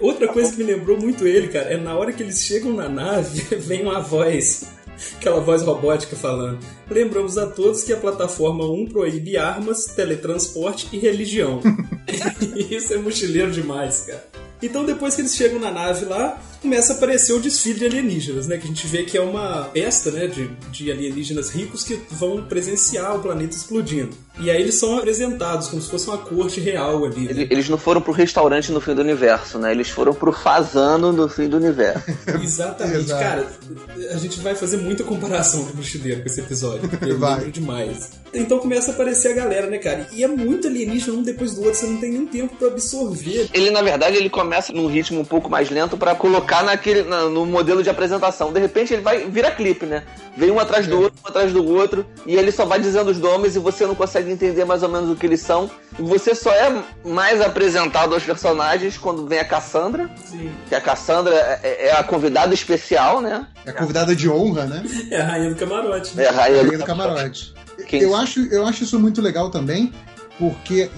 Outra 0.00 0.28
coisa 0.28 0.52
que 0.52 0.58
me 0.58 0.64
lembrou 0.64 0.98
muito 0.98 1.26
ele, 1.26 1.48
cara, 1.48 1.66
é 1.66 1.76
na 1.76 1.96
hora 1.96 2.12
que 2.12 2.22
eles 2.22 2.42
chegam 2.42 2.72
na 2.72 2.88
nave, 2.88 3.40
vem 3.56 3.82
uma 3.82 4.00
voz, 4.00 4.72
aquela 5.16 5.40
voz 5.40 5.62
robótica 5.62 6.16
falando. 6.16 6.58
Lembramos 6.88 7.36
a 7.38 7.46
todos 7.46 7.82
que 7.82 7.92
a 7.92 7.96
plataforma 7.96 8.64
1 8.64 8.86
proíbe 8.86 9.36
armas, 9.36 9.86
teletransporte 9.86 10.88
e 10.92 10.98
religião. 10.98 11.60
Isso 12.70 12.94
é 12.94 12.98
mochileiro 12.98 13.50
demais, 13.50 14.04
cara. 14.06 14.24
Então 14.62 14.84
depois 14.84 15.14
que 15.14 15.20
eles 15.20 15.34
chegam 15.34 15.58
na 15.60 15.70
nave 15.70 16.04
lá, 16.06 16.40
começa 16.62 16.94
a 16.94 16.96
aparecer 16.96 17.32
o 17.34 17.40
desfile 17.40 17.80
de 17.80 17.84
alienígenas, 17.86 18.46
né? 18.46 18.56
Que 18.56 18.64
a 18.64 18.68
gente 18.68 18.86
vê 18.86 19.02
que 19.02 19.16
é 19.18 19.20
uma 19.20 19.64
festa, 19.74 20.10
né? 20.10 20.26
De, 20.26 20.48
de 20.70 20.90
alienígenas 20.90 21.50
ricos 21.50 21.84
que 21.84 22.00
vão 22.10 22.42
presenciar 22.44 23.14
o 23.16 23.18
planeta 23.20 23.54
explodindo. 23.54 24.16
E 24.40 24.50
aí 24.50 24.60
eles 24.62 24.76
são 24.76 24.96
apresentados 24.98 25.68
como 25.68 25.82
se 25.82 25.90
fosse 25.90 26.08
uma 26.08 26.18
corte 26.18 26.60
real 26.60 27.04
ali. 27.04 27.20
Né? 27.26 27.30
Ele- 27.30 27.48
Eles 27.50 27.68
não 27.68 27.76
foram 27.78 28.00
pro 28.00 28.12
restaurante 28.12 28.72
no 28.72 28.80
fim 28.80 28.94
do 28.94 29.02
universo, 29.02 29.58
né? 29.58 29.70
Eles 29.70 29.90
foram 29.90 30.14
pro 30.14 30.32
fazano 30.32 31.12
no 31.12 31.28
fim 31.28 31.46
do 31.48 31.56
universo. 31.58 32.02
Exatamente, 32.42 33.08
cara. 33.08 33.46
A 34.12 34.16
gente 34.16 34.40
vai 34.40 34.54
fazer 34.54 34.78
muita 34.78 35.04
comparação 35.04 35.64
com 35.66 35.72
o 35.74 35.76
Mochileiro 35.76 36.22
com 36.22 36.26
esse 36.26 36.40
episódio, 36.40 36.88
porque 36.88 37.12
Vai. 37.12 37.50
demais. 37.50 38.10
Então 38.34 38.58
começa 38.58 38.90
a 38.90 38.94
aparecer 38.94 39.32
a 39.32 39.34
galera, 39.34 39.66
né, 39.68 39.78
cara? 39.78 40.06
E 40.12 40.22
é 40.24 40.28
muito 40.28 40.66
alienígena 40.68 41.16
um 41.16 41.22
depois 41.22 41.54
do 41.54 41.62
outro, 41.64 41.74
você 41.80 41.86
não 41.86 41.96
tem 41.98 42.10
nem 42.12 42.26
tempo 42.26 42.54
pra 42.56 42.68
absorver. 42.68 43.48
Ele, 43.52 43.70
na 43.70 43.82
verdade, 43.82 44.16
ele 44.16 44.28
começa 44.30 44.72
num 44.72 44.86
ritmo 44.86 45.20
um 45.20 45.24
pouco 45.24 45.50
mais 45.50 45.70
lento 45.70 45.96
pra 45.96 46.14
colocar 46.14 46.62
naquele, 46.62 47.02
na- 47.02 47.24
no 47.24 47.44
modelo 47.46 47.82
de 47.82 47.90
apresentação. 47.90 48.52
De 48.52 48.60
repente 48.60 48.92
ele 48.92 49.02
vai 49.02 49.26
vira 49.28 49.50
clipe, 49.50 49.86
né? 49.86 50.02
Vem 50.36 50.50
um 50.50 50.58
atrás 50.58 50.86
do 50.86 51.00
outro, 51.00 51.18
um 51.24 51.28
atrás 51.28 51.52
do 51.52 51.64
outro, 51.64 52.04
e 52.26 52.34
ele 52.34 52.50
só 52.50 52.64
vai 52.64 52.80
dizendo 52.80 53.10
os 53.10 53.18
nomes 53.18 53.54
e 53.54 53.58
você 53.60 53.86
não 53.86 53.94
consegue 53.94 54.30
entender 54.30 54.64
mais 54.64 54.82
ou 54.82 54.88
menos 54.88 55.08
o 55.10 55.14
que 55.16 55.26
eles 55.26 55.40
são. 55.40 55.70
E 55.98 56.02
você 56.02 56.34
só 56.34 56.50
é 56.52 56.82
mais 57.04 57.40
apresentado 57.40 58.14
aos 58.14 58.24
personagens 58.24 58.98
quando 58.98 59.26
vem 59.26 59.38
a 59.38 59.44
Cassandra, 59.44 60.10
Sim. 60.28 60.50
que 60.68 60.74
a 60.74 60.80
Cassandra 60.80 61.34
é, 61.62 61.86
é 61.88 61.92
a 61.92 62.02
convidada 62.02 62.52
especial, 62.52 63.20
né? 63.20 63.46
É 63.64 63.70
a 63.70 63.72
convidada 63.72 64.14
de 64.14 64.28
honra, 64.28 64.64
né? 64.66 64.82
É 65.10 65.20
a 65.20 65.24
rainha 65.24 65.50
do 65.50 65.56
camarote. 65.56 66.20
É 66.20 66.26
a 66.26 66.32
rainha 66.32 66.58
Rainha 66.62 66.72
do 66.72 66.78
do 66.78 66.84
camarote. 66.84 67.54
Quem- 67.88 68.00
Eu 68.00 68.14
acho, 68.16 68.40
eu 68.46 68.66
acho 68.66 68.84
isso 68.84 68.98
muito 68.98 69.20
legal 69.20 69.50
também, 69.50 69.92
porque, 70.38 70.88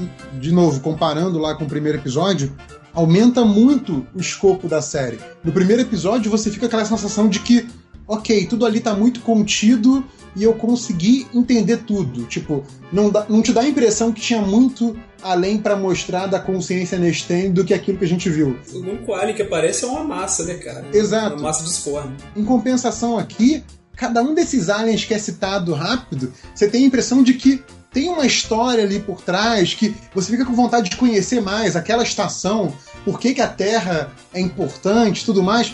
de 0.40 0.52
novo, 0.52 0.80
comparando 0.80 1.38
lá 1.38 1.54
com 1.54 1.64
o 1.64 1.68
primeiro 1.68 1.98
episódio, 1.98 2.52
aumenta 2.94 3.44
muito 3.44 4.06
o 4.14 4.20
escopo 4.20 4.68
da 4.68 4.80
série. 4.80 5.18
No 5.44 5.52
primeiro 5.52 5.82
episódio, 5.82 6.30
você 6.30 6.50
fica 6.50 6.60
com 6.60 6.66
aquela 6.66 6.84
sensação 6.84 7.28
de 7.28 7.40
que, 7.40 7.66
ok, 8.06 8.46
tudo 8.46 8.64
ali 8.64 8.80
tá 8.80 8.94
muito 8.94 9.20
contido 9.20 10.02
e 10.34 10.42
eu 10.42 10.54
consegui 10.54 11.26
entender 11.34 11.78
tudo. 11.78 12.24
Tipo, 12.24 12.64
não, 12.92 13.10
dá- 13.10 13.26
não 13.28 13.42
te 13.42 13.52
dá 13.52 13.62
a 13.62 13.68
impressão 13.68 14.12
que 14.12 14.20
tinha 14.20 14.40
muito 14.40 14.96
além 15.22 15.58
pra 15.58 15.76
mostrar 15.76 16.26
da 16.26 16.38
consciência 16.38 16.98
Nestem 16.98 17.50
do 17.52 17.64
que 17.64 17.74
aquilo 17.74 17.98
que 17.98 18.04
a 18.04 18.08
gente 18.08 18.28
viu. 18.30 18.56
O 18.72 18.78
único 18.78 19.12
alien 19.14 19.34
que 19.34 19.42
aparece 19.42 19.84
é 19.84 19.88
uma 19.88 20.04
massa, 20.04 20.44
né, 20.44 20.54
cara? 20.54 20.86
Exato. 20.92 21.34
Uma 21.36 21.42
massa 21.44 21.64
disforme. 21.64 22.16
Em 22.36 22.44
compensação 22.44 23.18
aqui, 23.18 23.64
cada 23.96 24.22
um 24.22 24.34
desses 24.34 24.68
aliens 24.68 25.04
que 25.04 25.14
é 25.14 25.18
citado 25.18 25.72
rápido, 25.74 26.32
você 26.54 26.68
tem 26.68 26.84
a 26.84 26.86
impressão 26.86 27.22
de 27.22 27.34
que 27.34 27.64
tem 27.90 28.08
uma 28.10 28.26
história 28.26 28.84
ali 28.84 29.00
por 29.00 29.22
trás 29.22 29.72
que 29.72 29.94
você 30.14 30.30
fica 30.30 30.44
com 30.44 30.52
vontade 30.54 30.90
de 30.90 30.96
conhecer 30.96 31.40
mais 31.40 31.74
aquela 31.76 32.02
estação, 32.02 32.72
por 33.04 33.18
que, 33.18 33.32
que 33.32 33.40
a 33.40 33.48
Terra 33.48 34.12
é 34.34 34.40
importante, 34.40 35.24
tudo 35.24 35.42
mais. 35.42 35.72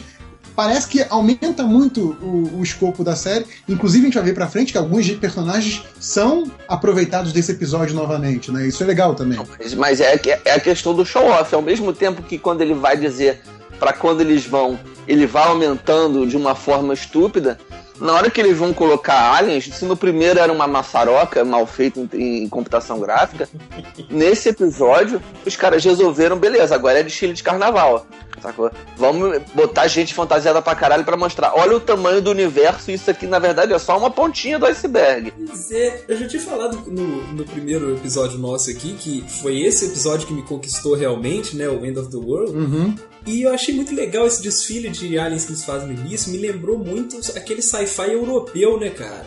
Parece 0.55 0.87
que 0.87 1.05
aumenta 1.09 1.63
muito 1.65 2.15
o, 2.23 2.59
o 2.59 2.63
escopo 2.63 3.03
da 3.03 3.17
série. 3.17 3.47
Inclusive, 3.67 4.03
a 4.03 4.07
gente 4.07 4.15
vai 4.17 4.23
ver 4.25 4.35
pra 4.35 4.47
frente 4.47 4.71
que 4.71 4.77
alguns 4.77 5.11
personagens 5.13 5.83
são 5.99 6.45
aproveitados 6.69 7.33
desse 7.33 7.53
episódio 7.53 7.95
novamente, 7.95 8.53
né? 8.53 8.67
Isso 8.69 8.83
é 8.83 8.87
legal 8.87 9.15
também. 9.15 9.39
Mas- 9.59 9.73
Mas 9.75 10.01
é, 10.01 10.21
é 10.45 10.53
a 10.53 10.61
questão 10.61 10.95
do 10.95 11.07
show-off. 11.07 11.55
Ao 11.55 11.63
mesmo 11.63 11.91
tempo 11.95 12.23
que 12.23 12.37
quando 12.39 12.61
ele 12.61 12.75
vai 12.75 12.99
dizer 12.99 13.41
pra 13.79 13.95
quando 13.95 14.21
eles 14.21 14.45
vão, 14.47 14.79
ele 15.09 15.27
vai 15.27 15.45
aumentando 15.49 16.27
de 16.27 16.37
uma 16.37 16.55
forma 16.55 16.93
estúpida. 16.93 17.59
Na 18.03 18.15
hora 18.15 18.29
que 18.29 18.41
eles 18.41 18.59
vão 18.59 18.75
colocar 18.75 19.37
aliens, 19.37 19.65
se 19.73 19.85
no 19.85 19.97
primeiro 19.97 20.41
era 20.41 20.53
uma 20.53 20.67
maçaroca 20.67 21.45
mal 21.45 21.65
feita 21.69 22.01
em, 22.01 22.43
em 22.43 22.49
computação 22.49 22.99
gráfica, 22.99 23.49
nesse 24.11 24.49
episódio 24.49 25.23
os 25.47 25.55
caras 25.55 25.85
resolveram, 25.85 26.37
beleza, 26.37 26.75
agora 26.75 26.99
é 26.99 27.05
desfile 27.05 27.33
de 27.33 27.45
carnaval. 27.45 28.05
Sacou? 28.43 28.71
Vamos 28.97 29.41
botar 29.55 29.87
gente 29.87 30.13
fantasiada 30.13 30.61
pra 30.61 30.75
caralho 30.75 31.05
pra 31.05 31.17
mostrar. 31.17 31.53
Olha 31.55 31.77
o 31.77 31.81
tamanho 31.81 32.21
do 32.21 32.31
universo, 32.31 32.91
isso 32.91 33.09
aqui 33.09 33.27
na 33.27 33.39
verdade 33.39 33.73
é 33.73 33.79
só 33.79 33.97
uma 33.97 34.11
pontinha 34.11 34.59
do 34.59 34.67
iceberg. 34.67 35.33
Pois 35.47 35.71
é, 35.71 36.05
eu 36.09 36.17
já 36.19 36.27
tinha 36.27 36.43
falado 36.43 36.83
no, 36.91 37.33
no 37.33 37.45
primeiro 37.45 37.95
episódio 37.95 38.39
nosso 38.39 38.71
aqui, 38.71 38.95
que 38.95 39.25
foi 39.41 39.61
esse 39.61 39.87
episódio 39.87 40.27
que 40.27 40.35
me 40.35 40.43
conquistou 40.43 40.95
realmente, 40.95 41.57
né? 41.57 41.69
O 41.69 41.87
End 41.87 41.99
of 41.99 42.11
the 42.11 42.17
World. 42.17 42.57
Uhum. 42.57 42.95
E 43.25 43.43
eu 43.43 43.55
achei 43.55 43.73
muito 43.73 43.95
legal 43.95 44.27
esse 44.27 44.43
desfile 44.43 44.91
de 44.91 45.17
aliens 45.17 45.45
que 45.45 45.53
eles 45.53 45.65
fazem 45.65 45.87
no 45.87 45.95
início. 45.95 46.33
Me 46.33 46.39
lembrou 46.39 46.77
muito 46.77 47.21
aquele 47.37 47.63
sci-fi 47.63 48.11
europeu, 48.13 48.81
né, 48.81 48.91
cara? 48.91 49.25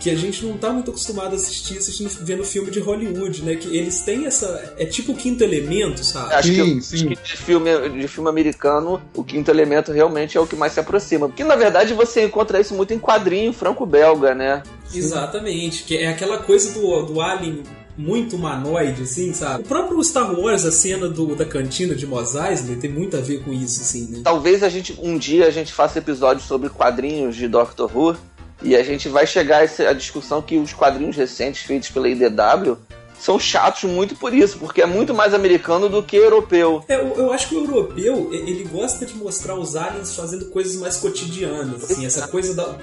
Que 0.00 0.10
a 0.10 0.16
gente 0.16 0.44
não 0.44 0.56
tá 0.56 0.72
muito 0.72 0.90
acostumado 0.90 1.32
a 1.32 1.36
assistir, 1.36 1.78
assistindo, 1.78 2.08
vendo 2.22 2.42
filme 2.42 2.70
de 2.70 2.80
Hollywood, 2.80 3.42
né? 3.42 3.54
Que 3.56 3.76
eles 3.76 4.00
têm 4.00 4.26
essa. 4.26 4.74
É 4.78 4.84
tipo 4.86 5.12
o 5.12 5.16
quinto 5.16 5.44
elemento, 5.44 6.02
sabe? 6.02 6.34
Acho, 6.34 6.48
Sim, 6.48 6.54
que, 6.54 6.78
acho 6.78 6.96
sim. 6.96 7.08
que 7.08 7.22
de 7.22 7.36
filme, 7.36 7.88
de 7.90 8.08
filme 8.08 8.28
americano, 8.30 9.00
o 9.14 9.22
quinto 9.22 9.50
elemento 9.50 9.92
realmente 9.92 10.36
é 10.36 10.40
o 10.40 10.46
que 10.46 10.56
mais 10.56 10.72
se 10.72 10.80
aproxima. 10.80 11.28
Porque 11.28 11.44
na 11.44 11.56
verdade 11.56 11.94
você 11.94 12.24
encontra 12.24 12.60
isso 12.60 12.74
muito 12.74 12.94
em 12.94 12.98
quadrinho 12.98 13.52
franco-belga, 13.52 14.34
né? 14.34 14.62
Exatamente, 14.92 15.84
que 15.84 15.96
é 15.96 16.08
aquela 16.08 16.38
coisa 16.38 16.72
do, 16.72 17.02
do 17.02 17.20
alien 17.20 17.62
muito 17.96 18.36
humanoide, 18.36 19.02
assim, 19.02 19.32
sabe? 19.32 19.62
O 19.62 19.66
próprio 19.66 20.02
Star 20.02 20.32
Wars, 20.38 20.64
a 20.64 20.72
cena 20.72 21.08
do, 21.08 21.34
da 21.36 21.44
cantina 21.44 21.94
de 21.94 22.06
Mos 22.06 22.34
Eisley, 22.34 22.76
tem 22.76 22.90
muito 22.90 23.16
a 23.16 23.20
ver 23.20 23.42
com 23.44 23.52
isso, 23.52 23.82
assim, 23.82 24.06
né? 24.10 24.20
Talvez 24.24 24.62
a 24.62 24.68
gente 24.68 24.98
um 25.02 25.18
dia 25.18 25.46
a 25.46 25.50
gente 25.50 25.72
faça 25.72 25.98
episódio 25.98 26.42
sobre 26.42 26.70
quadrinhos 26.70 27.36
de 27.36 27.46
Doctor 27.46 27.90
Who 27.94 28.16
e 28.62 28.76
a 28.76 28.82
gente 28.82 29.08
vai 29.08 29.26
chegar 29.26 29.62
a 29.62 29.92
discussão 29.92 30.42
que 30.42 30.58
os 30.58 30.72
quadrinhos 30.72 31.16
recentes 31.16 31.62
feitos 31.62 31.88
pela 31.90 32.08
IDW 32.08 32.76
são 33.20 33.38
chatos 33.38 33.84
muito 33.84 34.16
por 34.16 34.32
isso, 34.32 34.58
porque 34.58 34.80
é 34.80 34.86
muito 34.86 35.12
mais 35.12 35.34
americano 35.34 35.88
do 35.88 36.02
que 36.02 36.16
europeu. 36.16 36.82
É, 36.88 36.94
eu, 36.94 37.14
eu 37.16 37.32
acho 37.32 37.50
que 37.50 37.54
o 37.54 37.64
europeu, 37.64 38.30
e- 38.32 38.36
ele 38.36 38.64
gosta 38.64 39.04
de 39.04 39.14
mostrar 39.14 39.56
os 39.56 39.76
aliens 39.76 40.16
fazendo 40.16 40.46
coisas 40.46 40.74
mais 40.76 40.96
cotidianas, 40.96 41.84
assim, 41.84 42.06
essa 42.06 42.26
coisa 42.28 42.54
da, 42.54 42.76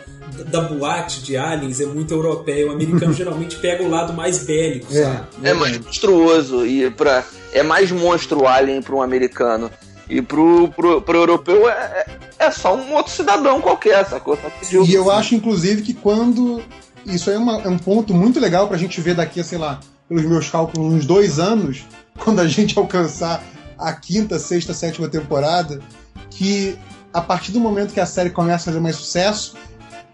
da, 0.46 0.62
boate 0.62 1.24
de 1.24 1.36
aliens 1.36 1.82
é 1.82 1.88
muito 1.88 2.14
europeia, 2.14 2.68
o 2.68 2.72
americano 2.72 3.14
geralmente 3.14 3.58
pega 3.58 3.84
o 3.84 3.90
lado 3.90 4.14
mais 4.14 4.38
bélico, 4.38 4.94
sabe? 4.94 5.28
É 5.42 5.54
mais 5.54 5.80
monstruoso 5.80 6.66
e 6.68 6.90
pra, 6.92 7.26
é 7.52 7.64
mais 7.64 7.92
monstro 7.92 8.44
o 8.44 8.48
alien 8.48 8.82
para 8.82 8.96
um 8.96 9.02
americano. 9.02 9.72
E 10.10 10.22
pro, 10.22 10.70
pro, 10.70 11.02
pro 11.02 11.18
europeu 11.18 11.68
é, 11.70 11.74
é 11.74 12.18
é 12.40 12.52
só 12.52 12.76
um 12.76 12.94
outro 12.94 13.12
cidadão 13.12 13.60
qualquer, 13.60 14.06
que 14.06 14.68
de- 14.70 14.92
E 14.92 14.94
eu 14.94 15.10
acho, 15.12 15.34
inclusive, 15.36 15.82
que 15.82 15.94
quando. 15.94 16.62
Isso 17.06 17.30
aí 17.30 17.36
é, 17.36 17.40
uma- 17.40 17.62
é 17.62 17.68
um 17.68 17.78
ponto 17.80 18.14
muito 18.14 18.40
legal 18.40 18.68
pra 18.68 18.78
gente 18.78 19.02
ver 19.02 19.16
daqui 19.16 19.40
a, 19.40 19.44
sei 19.44 19.58
lá, 19.58 19.80
pelos 20.08 20.24
meus 20.24 20.50
cálculos, 20.50 20.94
uns 20.94 21.06
dois 21.06 21.40
anos, 21.40 21.86
quando 22.20 22.40
a 22.40 22.48
gente 22.48 22.78
alcançar 22.78 23.44
a 23.78 23.92
quinta, 23.92 24.38
sexta, 24.40 24.74
sétima 24.74 25.08
temporada, 25.10 25.82
que 26.30 26.78
a 27.14 27.22
partir 27.22 27.52
do 27.52 27.60
momento 27.60 27.94
que 27.94 28.00
a 28.00 28.06
série 28.06 28.30
começa 28.30 28.70
a 28.70 28.74
fazer 28.74 28.80
mais 28.80 28.96
sucesso, 28.96 29.56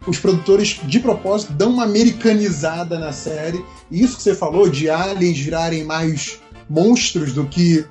os 0.07 0.17
produtores, 0.17 0.79
de 0.83 0.99
propósito, 0.99 1.51
dão 1.53 1.71
uma 1.71 1.83
americanizada 1.83 2.97
na 2.97 3.11
série. 3.11 3.63
E 3.91 4.01
isso 4.01 4.17
que 4.17 4.23
você 4.23 4.33
falou, 4.35 4.69
de 4.69 4.89
aliens 4.89 5.37
virarem 5.37 5.83
mais 5.83 6.39
monstros 6.69 7.33
do 7.33 7.45
que 7.45 7.85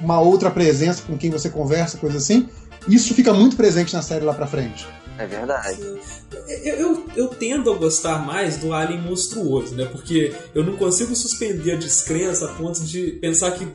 uma 0.00 0.20
outra 0.20 0.50
presença 0.50 1.02
com 1.02 1.16
quem 1.16 1.30
você 1.30 1.48
conversa, 1.50 1.98
coisa 1.98 2.18
assim, 2.18 2.48
isso 2.88 3.14
fica 3.14 3.32
muito 3.32 3.56
presente 3.56 3.94
na 3.94 4.02
série 4.02 4.24
lá 4.24 4.32
pra 4.32 4.46
frente. 4.46 4.86
É 5.18 5.26
verdade. 5.26 5.80
Eu, 6.62 6.74
eu, 6.74 7.04
eu 7.16 7.28
tendo 7.28 7.72
a 7.72 7.76
gostar 7.76 8.24
mais 8.24 8.58
do 8.58 8.72
alien 8.72 9.00
monstruoso, 9.00 9.74
né? 9.74 9.84
Porque 9.84 10.32
eu 10.54 10.62
não 10.64 10.76
consigo 10.76 11.14
suspender 11.16 11.72
a 11.72 11.76
descrença 11.76 12.44
a 12.44 12.54
ponto 12.54 12.80
de 12.84 13.18
pensar 13.20 13.50
que 13.50 13.66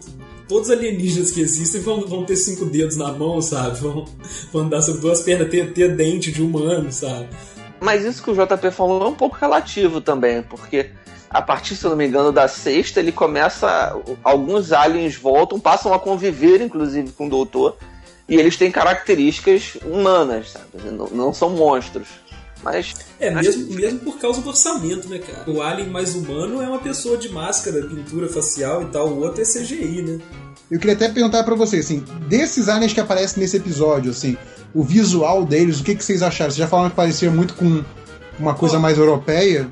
todos 0.47 0.69
os 0.69 0.71
alienígenas 0.71 1.31
que 1.31 1.41
existem 1.41 1.81
vão, 1.81 2.07
vão 2.07 2.23
ter 2.25 2.38
cinco 2.38 2.65
dedos 2.65 2.95
na 2.95 3.12
mão, 3.12 3.41
sabe? 3.41 3.77
Vão, 3.81 4.05
vão 4.53 4.63
andar 4.63 4.81
sobre 4.81 5.01
duas 5.01 5.21
pernas, 5.21 5.49
ter, 5.49 5.73
ter 5.73 5.93
dente 5.95 6.31
de 6.31 6.41
humano, 6.41 6.91
sabe? 6.93 7.27
Mas 7.81 8.05
isso 8.05 8.23
que 8.23 8.31
o 8.31 8.33
JP 8.33 8.71
falou 8.71 9.03
é 9.03 9.07
um 9.07 9.15
pouco 9.15 9.36
relativo 9.36 9.99
também, 9.99 10.41
porque 10.43 10.91
a 11.34 11.41
partir, 11.41 11.76
se 11.76 11.84
eu 11.84 11.89
não 11.89 11.98
me 11.98 12.08
engano, 12.08 12.32
da 12.32 12.48
sexta, 12.48 13.00
ele 13.00 13.12
começa. 13.12 13.96
Alguns 14.24 14.72
aliens 14.72 15.15
voltam, 15.15 15.60
passam 15.60 15.93
a 15.93 16.00
conviver, 16.00 16.62
inclusive, 16.62 17.12
com 17.12 17.26
o 17.28 17.30
doutor, 17.30 17.76
e 18.30 18.36
eles 18.36 18.56
têm 18.56 18.72
características 18.72 19.78
humanas, 19.86 20.52
sabe? 20.52 20.91
Não, 20.91 21.08
não 21.08 21.34
são 21.34 21.50
monstros. 21.50 22.08
Mas. 22.63 22.93
É, 23.19 23.30
mesmo, 23.30 23.67
que- 23.67 23.74
mesmo 23.76 24.00
por 24.00 24.17
causa 24.19 24.41
do 24.41 24.48
orçamento, 24.50 25.10
né, 25.10 25.19
cara? 25.19 25.50
O 25.50 25.62
alien 25.62 25.89
mais 25.89 26.15
humano 26.15 26.62
é 26.62 26.67
uma 26.67 26.80
pessoa 26.80 27.17
de 27.17 27.28
máscara, 27.30 27.82
pintura 27.86 28.30
facial 28.30 28.84
e 28.84 28.86
tal, 28.86 29.08
o 29.10 29.19
outro 29.22 29.41
é 29.41 29.46
CGI, 29.46 30.02
né? 30.02 30.19
Eu 30.72 30.80
queria 30.80 30.96
até 30.96 31.10
perguntar 31.10 31.43
pra 31.43 31.56
vocês, 31.56 31.86
assim, 31.86 32.04
desses 32.28 32.69
aliens 32.69 32.93
que 32.93 33.00
aparecem 33.02 33.41
nesse 33.43 33.58
episódio, 33.58 34.12
assim, 34.12 34.38
o 34.74 34.82
visual 34.82 35.43
deles, 35.46 35.82
o 35.82 35.84
que, 35.84 35.93
que 35.93 36.04
vocês 36.04 36.24
acharam? 36.24 36.50
Vocês 36.52 36.58
já 36.58 36.67
falaram 36.67 36.89
que 36.89 36.96
parecia 36.96 37.30
muito 37.30 37.54
com 37.54 37.84
uma 38.39 38.56
coisa 38.56 38.80
mais 38.80 38.98
europeia, 38.98 39.69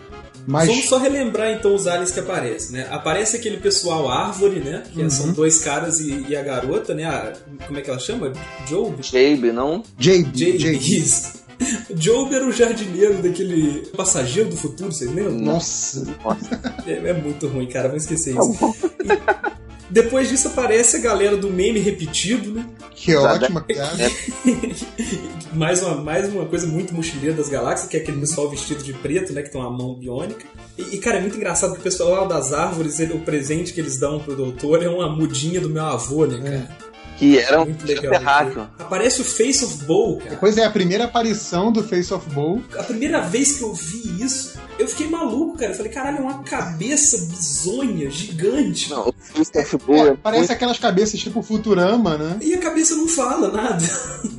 mas 0.47 0.67
Vamos 0.67 0.85
só 0.89 0.97
relembrar 0.97 1.51
então 1.51 1.73
os 1.75 1.87
aliens 1.87 2.11
que 2.11 2.19
aparecem, 2.19 2.71
né? 2.77 2.87
Aparece 2.91 3.35
aquele 3.37 3.57
pessoal 3.57 4.09
árvore, 4.09 4.59
né? 4.59 4.83
Que 4.91 5.01
Uhum. 5.01 5.09
são 5.09 5.31
dois 5.33 5.59
caras 5.59 5.99
e, 5.99 6.25
e 6.29 6.35
a 6.35 6.41
garota, 6.41 6.93
né? 6.93 7.05
A- 7.05 7.33
como 7.67 7.77
é 7.77 7.81
que 7.81 7.89
ela 7.89 7.99
chama? 7.99 8.31
Job? 8.67 8.95
Jabe, 9.01 9.51
não? 9.51 9.83
Jade, 9.99 10.31
Jade. 10.33 10.57
Jade. 10.59 10.97
Isso. 10.97 11.41
Job 11.93 12.33
era 12.33 12.45
o 12.47 12.51
jardineiro 12.51 13.21
daquele 13.21 13.85
passageiro 13.95 14.49
do 14.49 14.57
futuro, 14.57 14.91
vocês 14.91 15.13
lembram? 15.13 15.33
Nossa, 15.37 16.03
Nossa. 16.23 16.59
É, 16.87 16.93
é 17.09 17.13
muito 17.13 17.47
ruim, 17.47 17.67
cara, 17.67 17.87
vou 17.87 17.97
esquecer 17.97 18.31
isso. 18.35 18.75
E- 19.03 19.60
Depois 19.91 20.29
disso 20.29 20.47
aparece 20.47 20.95
a 20.97 20.99
galera 21.01 21.35
do 21.37 21.49
meme 21.49 21.79
repetido, 21.79 22.51
né? 22.53 22.65
Que 22.95 23.11
é 23.11 23.17
ótima 23.19 23.61
piada. 23.61 24.09
mais, 25.53 25.81
uma, 25.83 25.95
mais 25.95 26.31
uma 26.33 26.45
coisa 26.45 26.65
muito 26.65 26.93
mochileira 26.93 27.35
das 27.35 27.49
galáxias, 27.49 27.89
que 27.89 27.97
é 27.97 27.99
aquele 27.99 28.19
pessoal 28.19 28.49
vestido 28.49 28.83
de 28.83 28.93
preto, 28.93 29.33
né? 29.33 29.41
Que 29.41 29.49
tem 29.51 29.59
uma 29.59 29.69
mão 29.69 29.93
biônica. 29.93 30.45
E, 30.77 30.95
e, 30.95 30.97
cara, 30.97 31.17
é 31.17 31.21
muito 31.21 31.35
engraçado 31.35 31.73
que 31.73 31.79
o 31.79 31.83
pessoal 31.83 32.11
lá 32.21 32.25
das 32.25 32.53
árvores, 32.53 32.99
ele- 32.99 33.13
o 33.13 33.19
presente 33.19 33.73
que 33.73 33.81
eles 33.81 33.99
dão 33.99 34.19
pro 34.19 34.35
doutor 34.35 34.81
é 34.81 34.87
uma 34.89 35.09
mudinha 35.09 35.59
do 35.59 35.69
meu 35.69 35.83
avô, 35.83 36.25
né, 36.25 36.37
cara? 36.41 36.90
Que 37.21 37.37
era 37.37 37.61
um 37.61 37.71
terráqueo. 37.71 38.67
Aparece 38.79 39.21
o 39.21 39.23
Face 39.23 39.63
of 39.63 39.85
Bow, 39.85 40.17
cara. 40.17 40.31
Depois 40.31 40.57
é 40.57 40.65
a 40.65 40.71
primeira 40.71 41.03
aparição 41.03 41.71
do 41.71 41.83
Face 41.83 42.11
of 42.11 42.27
Bowl. 42.31 42.63
A 42.75 42.81
primeira 42.81 43.21
vez 43.21 43.59
que 43.59 43.63
eu 43.63 43.71
vi 43.75 44.23
isso, 44.23 44.57
eu 44.79 44.87
fiquei 44.87 45.07
maluco, 45.07 45.55
cara. 45.55 45.71
Eu 45.71 45.75
falei, 45.75 45.91
caralho, 45.91 46.17
é 46.17 46.21
uma 46.21 46.41
cabeça 46.41 47.19
bizonha, 47.27 48.09
gigante. 48.09 48.89
Não, 48.89 49.09
o 49.09 49.13
Fist 49.13 49.55
of 49.55 49.77
Bull 49.85 49.97
É, 49.97 50.07
é, 50.09 50.13
parece 50.15 50.39
muito... 50.39 50.53
aquelas 50.53 50.79
cabeças 50.79 51.19
tipo 51.19 51.43
Futurama, 51.43 52.17
né? 52.17 52.37
E 52.41 52.55
a 52.55 52.57
cabeça 52.57 52.95
não 52.95 53.07
fala 53.07 53.51
nada. 53.51 53.85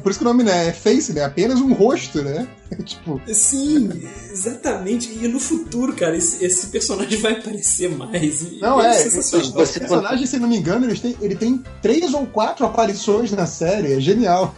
Por 0.02 0.10
isso 0.10 0.18
que 0.18 0.24
o 0.24 0.28
nome 0.28 0.42
né, 0.42 0.66
é 0.66 0.72
Face, 0.72 1.12
né? 1.12 1.20
É 1.20 1.24
apenas 1.24 1.60
um 1.60 1.72
rosto, 1.72 2.20
né? 2.20 2.48
tipo, 2.84 3.20
Sim, 3.26 3.90
exatamente. 4.30 5.10
E 5.20 5.28
no 5.28 5.38
futuro, 5.40 5.92
cara, 5.94 6.16
esse, 6.16 6.44
esse 6.44 6.66
personagem 6.68 7.18
vai 7.20 7.32
aparecer 7.32 7.90
mais. 7.90 8.58
Não 8.60 8.80
é. 8.80 8.92
sensacional. 8.94 9.46
Os 9.46 9.52
Você- 9.54 9.80
personagens, 9.80 10.28
se 10.30 10.38
não 10.38 10.48
me 10.48 10.56
engano, 10.56 10.86
eles 10.86 11.00
têm, 11.00 11.16
ele 11.20 11.34
tem 11.36 11.62
três 11.80 12.12
ou 12.14 12.26
quatro 12.26 12.64
aparições 12.66 13.30
na 13.32 13.46
série. 13.46 13.92
É 13.94 14.00
genial. 14.00 14.54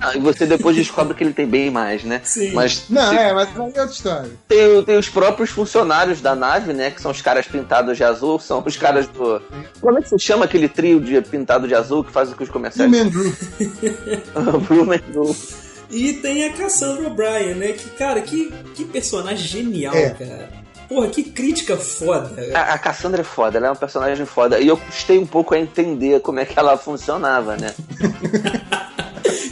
Ah, 0.00 0.16
e 0.16 0.20
você 0.20 0.46
depois 0.46 0.74
descobre 0.74 1.12
que 1.12 1.22
ele 1.22 1.34
tem 1.34 1.46
bem 1.46 1.70
mais, 1.70 2.02
né? 2.02 2.22
Sim. 2.24 2.52
Mas 2.54 2.84
Não, 2.88 3.10
se- 3.10 3.14
é, 3.18 3.34
mas 3.34 3.48
aí 3.48 3.54
é 3.56 3.60
outra 3.60 3.84
história. 3.84 4.30
tem, 4.48 4.82
tem 4.84 4.96
os 4.98 5.06
próprios 5.10 5.50
funcionários 5.50 6.22
da 6.22 6.34
nave, 6.34 6.72
né? 6.72 6.90
Que 6.90 7.02
são 7.02 7.10
os 7.10 7.20
caras 7.20 7.46
pintados 7.46 7.94
de 7.94 8.02
azul, 8.02 8.40
são 8.40 8.62
os 8.64 8.74
caras 8.78 9.06
do. 9.06 9.38
Como 9.78 9.98
é 9.98 10.00
que 10.00 10.08
se 10.08 10.18
chama 10.18 10.46
aquele 10.46 10.66
trio 10.66 10.98
de 10.98 11.20
pintado 11.20 11.68
de 11.68 11.74
azul 11.74 12.02
que 12.02 12.10
faz 12.10 12.32
o 12.32 12.34
que 12.34 12.42
os 12.42 12.48
E 12.48 12.50
o 12.50 12.52
comerciais? 12.54 12.90
Mandrew. 12.90 13.34
Blumen 14.66 15.00
do. 15.12 15.36
E 15.90 16.14
tem 16.14 16.44
a 16.46 16.52
Cassandra 16.52 17.06
O'Brien, 17.08 17.54
né? 17.54 17.72
Que, 17.72 17.88
cara, 17.90 18.20
que, 18.20 18.52
que 18.74 18.84
personagem 18.84 19.38
genial, 19.46 19.94
É. 19.94 20.10
cara. 20.10 20.48
Porra, 20.88 21.08
que 21.08 21.24
crítica 21.24 21.76
foda. 21.76 22.30
A, 22.54 22.74
a 22.74 22.78
Cassandra 22.78 23.20
é 23.22 23.24
foda, 23.24 23.58
ela 23.58 23.66
é 23.66 23.70
uma 23.70 23.76
personagem 23.76 24.24
foda. 24.24 24.60
E 24.60 24.68
eu 24.68 24.76
custei 24.76 25.18
um 25.18 25.26
pouco 25.26 25.52
a 25.54 25.58
entender 25.58 26.20
como 26.20 26.38
é 26.38 26.44
que 26.44 26.56
ela 26.58 26.76
funcionava, 26.78 27.56
né? 27.56 27.74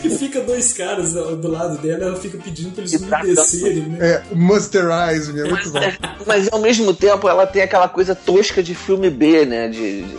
E 0.05 0.11
fica 0.11 0.41
dois 0.43 0.73
caras 0.75 1.15
do 1.15 1.35
do 1.37 1.49
lado 1.49 1.79
dela, 1.79 2.05
ela 2.05 2.17
fica 2.17 2.37
pedindo 2.39 2.73
pra 2.73 2.83
eles 2.85 3.01
tá- 3.01 3.21
umedecerem, 3.23 3.83
né? 3.89 3.99
É, 4.31 4.35
Musterize, 4.35 5.31
é 5.41 5.45
muito 5.45 5.71
bom. 5.71 5.81
Mas 6.27 6.53
ao 6.53 6.61
mesmo 6.61 6.93
tempo 6.93 7.27
ela 7.27 7.47
tem 7.47 7.63
aquela 7.63 7.89
coisa 7.89 8.15
tosca 8.15 8.63
de 8.63 8.75
filme 8.75 9.09
B, 9.09 9.47
né? 9.47 9.69
De, 9.69 10.03
de- 10.03 10.19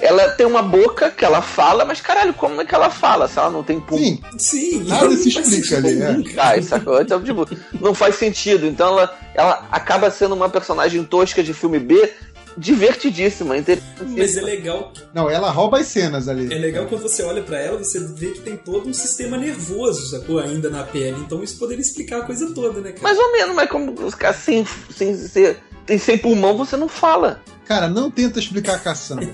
Ela 0.00 0.28
tem 0.30 0.46
uma 0.46 0.62
boca 0.62 1.10
que 1.10 1.24
ela 1.24 1.40
fala, 1.40 1.84
mas 1.84 2.00
caralho, 2.00 2.34
como 2.34 2.60
é 2.60 2.64
que 2.64 2.74
ela 2.74 2.90
fala 2.90 3.26
se 3.28 3.38
ela 3.38 3.50
não 3.50 3.62
tem 3.62 3.80
pum? 3.80 3.96
Sim, 3.96 4.20
Sim, 4.38 4.84
Nada 4.84 5.06
não 5.08 5.16
se 5.16 5.30
faz 5.32 5.46
explica 5.52 5.66
sentido 5.80 5.86
ali, 5.88 6.02
é. 6.02 6.12
nenhum, 6.12 6.34
cara. 6.34 6.48
Ai, 6.50 6.62
sacou? 6.62 7.00
Então, 7.00 7.22
tipo, 7.22 7.48
não 7.80 7.94
faz 7.94 8.14
sentido. 8.16 8.66
Então 8.66 8.88
ela, 8.88 9.18
ela 9.34 9.66
acaba 9.72 10.10
sendo 10.10 10.34
uma 10.34 10.48
personagem 10.50 11.02
tosca 11.04 11.42
de 11.42 11.54
filme 11.54 11.78
B, 11.78 12.12
divertidíssima, 12.58 13.56
interessantíssima. 13.56 14.16
Mas 14.18 14.36
é 14.36 14.40
legal, 14.40 14.92
não, 15.14 15.28
ela 15.30 15.50
rouba 15.50 15.78
as 15.78 15.86
cenas 15.86 16.28
ali. 16.28 16.52
é 16.52 16.58
legal 16.58 16.86
quando 16.86 17.02
você 17.02 17.22
olha 17.22 17.42
pra 17.42 17.58
ela, 17.60 17.78
você 17.78 18.00
vê 18.00 18.28
que 18.32 18.40
tem 18.40 18.56
todo 18.56 18.88
um 18.88 18.94
sistema 18.94 19.36
nervoso, 19.36 20.08
sacou? 20.10 20.38
Ainda 20.38 20.68
na 20.70 20.82
pele. 20.82 21.16
Então 21.20 21.42
isso 21.42 21.58
poderia 21.58 21.80
explicar 21.82 22.18
a 22.20 22.24
coisa 22.24 22.52
toda, 22.54 22.80
né, 22.80 22.90
cara? 22.92 23.02
Mais 23.02 23.18
ou 23.18 23.32
menos, 23.32 23.54
mas 23.54 23.68
como 23.70 23.92
os 24.04 24.14
caras 24.14 24.36
sem, 24.36 24.66
sem, 24.94 25.14
ser- 25.16 25.58
tem 25.86 25.98
sem 25.98 26.18
pulmão, 26.18 26.56
você 26.56 26.76
não 26.76 26.88
fala. 26.88 27.40
Cara, 27.64 27.88
não 27.88 28.10
tenta 28.10 28.38
explicar 28.38 28.74
a 28.76 28.78
Cassandra. 28.78 29.28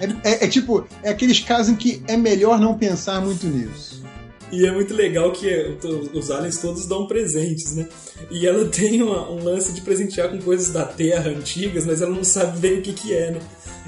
É, 0.00 0.30
é- 0.30 0.44
é 0.44 0.48
tipo, 0.48 0.86
é 1.02 1.10
aqueles 1.10 1.40
casos 1.40 1.72
em 1.72 1.76
que 1.76 2.02
é 2.06 2.16
melhor 2.16 2.58
não 2.58 2.76
pensar 2.78 3.20
muito 3.20 3.46
nisso. 3.46 4.00
E 4.52 4.66
é 4.66 4.72
muito 4.72 4.92
legal 4.94 5.30
que 5.32 5.48
é, 5.48 5.76
os 6.12 6.30
aliens 6.30 6.58
todos 6.58 6.84
dão 6.86 7.06
presentes, 7.06 7.74
né? 7.76 7.86
E 8.30 8.46
ela 8.46 8.64
tem 8.70 9.02
uma- 9.02 9.30
um 9.30 9.42
lance 9.44 9.72
de 9.72 9.80
presentear 9.80 10.28
com 10.28 10.38
coisas 10.38 10.70
da 10.72 10.84
Terra 10.84 11.30
antigas, 11.30 11.86
mas 11.86 12.00
ela 12.02 12.14
não 12.14 12.24
sabe 12.24 12.58
bem 12.58 12.78
o 12.78 12.82
que, 12.82 12.92
que 12.92 13.14
é, 13.14 13.30
né? 13.32 13.40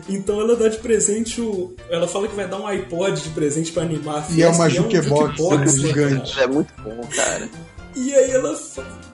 Então 0.09 0.41
ela 0.41 0.57
dá 0.57 0.69
de 0.69 0.79
presente 0.79 1.41
o. 1.41 1.75
Ela 1.91 2.09
fala 2.09 2.27
que 2.27 2.35
vai 2.35 2.49
dar 2.49 2.59
um 2.59 2.67
iPod 2.67 3.21
de 3.21 3.29
presente 3.31 3.71
pra 3.73 3.83
animar 3.83 4.19
a 4.19 4.23
festa. 4.23 4.41
E 4.41 4.43
é 4.43 4.49
uma 4.49 4.65
um 4.67 4.71
jukebox, 4.71 5.37
jukebox, 5.37 5.75
né, 5.77 5.89
gigante. 5.89 6.41
É 6.41 6.47
muito 6.47 6.73
bom, 6.83 7.01
cara. 7.15 7.49
E 7.95 8.15
aí 8.15 8.31
ela 8.31 8.57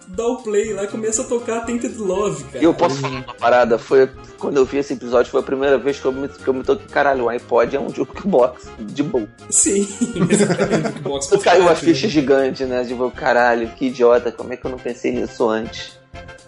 dá 0.09 0.27
o 0.27 0.43
play 0.43 0.73
lá 0.73 0.87
começa 0.87 1.23
a 1.23 1.25
tocar 1.25 1.61
Tainted 1.65 1.97
Love, 1.97 2.45
cara. 2.45 2.59
E 2.59 2.65
eu 2.65 2.75
posso 2.75 2.97
falar 2.97 3.19
uma 3.19 3.35
parada, 3.35 3.79
foi 3.79 4.09
quando 4.39 4.57
eu 4.57 4.65
vi 4.65 4.79
esse 4.79 4.93
episódio, 4.93 5.31
foi 5.31 5.41
a 5.41 5.45
primeira 5.45 5.79
vez 5.79 5.99
que 5.99 6.07
eu 6.07 6.13
me, 6.13 6.29
que 6.29 6.47
eu 6.47 6.55
me 6.55 6.63
toquei, 6.63 6.87
caralho, 6.87 7.25
o 7.25 7.29
iPod 7.29 7.77
é 7.77 7.81
um 7.81 7.93
jukebox 7.93 8.69
de 8.81 9.03
boa. 9.03 9.29
Sim, 9.51 9.87
exatamente. 10.31 10.89
Jukebox 10.99 11.29
Caiu 11.43 11.69
a 11.69 11.75
ficha 11.75 12.07
né? 12.07 12.13
gigante, 12.13 12.65
né? 12.65 12.85
Tipo, 12.85 13.11
caralho, 13.11 13.69
que 13.71 13.87
idiota, 13.87 14.33
como 14.33 14.53
é 14.53 14.57
que 14.57 14.65
eu 14.65 14.71
não 14.71 14.79
pensei 14.79 15.13
nisso 15.13 15.49
antes? 15.49 15.99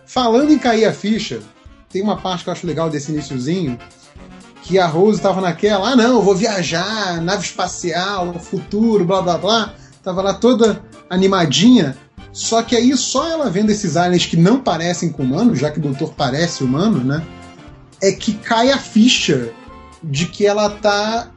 Falando 0.07 0.53
em 0.53 0.59
cair 0.59 0.87
a 0.87 0.93
ficha, 0.93 1.41
tem 1.89 2.03
uma 2.03 2.17
parte 2.17 2.45
que 2.45 2.51
eu 2.51 2.53
acho 2.53 2.67
legal 2.67 2.89
desse 2.89 3.13
iniciozinho, 3.13 3.79
que 4.63 4.79
a 4.79 4.87
Rose 4.87 5.21
tava 5.21 5.41
naquela, 5.41 5.91
ah 5.91 5.97
não, 5.97 6.17
eu 6.17 6.23
vou 6.23 6.35
viajar, 6.35 7.21
nave 7.21 7.45
espacial, 7.45 8.35
futuro, 8.35 9.05
blá 9.05 9.21
blá 9.23 9.39
blá. 9.39 9.75
Tava 10.03 10.23
lá 10.23 10.33
toda 10.33 10.83
animadinha. 11.09 11.97
Só 12.33 12.63
que 12.63 12.77
aí, 12.77 12.97
só 12.97 13.29
ela 13.29 13.51
vendo 13.51 13.71
esses 13.71 13.97
aliens 13.97 14.27
que 14.27 14.37
não 14.37 14.61
parecem 14.61 15.11
com 15.11 15.23
humanos, 15.25 15.59
já 15.59 15.71
que 15.71 15.79
o 15.79 15.83
doutor 15.83 16.15
parece 16.17 16.63
humano, 16.63 17.03
né? 17.03 17.23
É 18.01 18.13
que 18.13 18.35
cai 18.35 18.71
a 18.71 18.79
ficha 18.79 19.51
de 20.03 20.27
que 20.27 20.47
ela 20.47 20.71
tá 20.71 21.29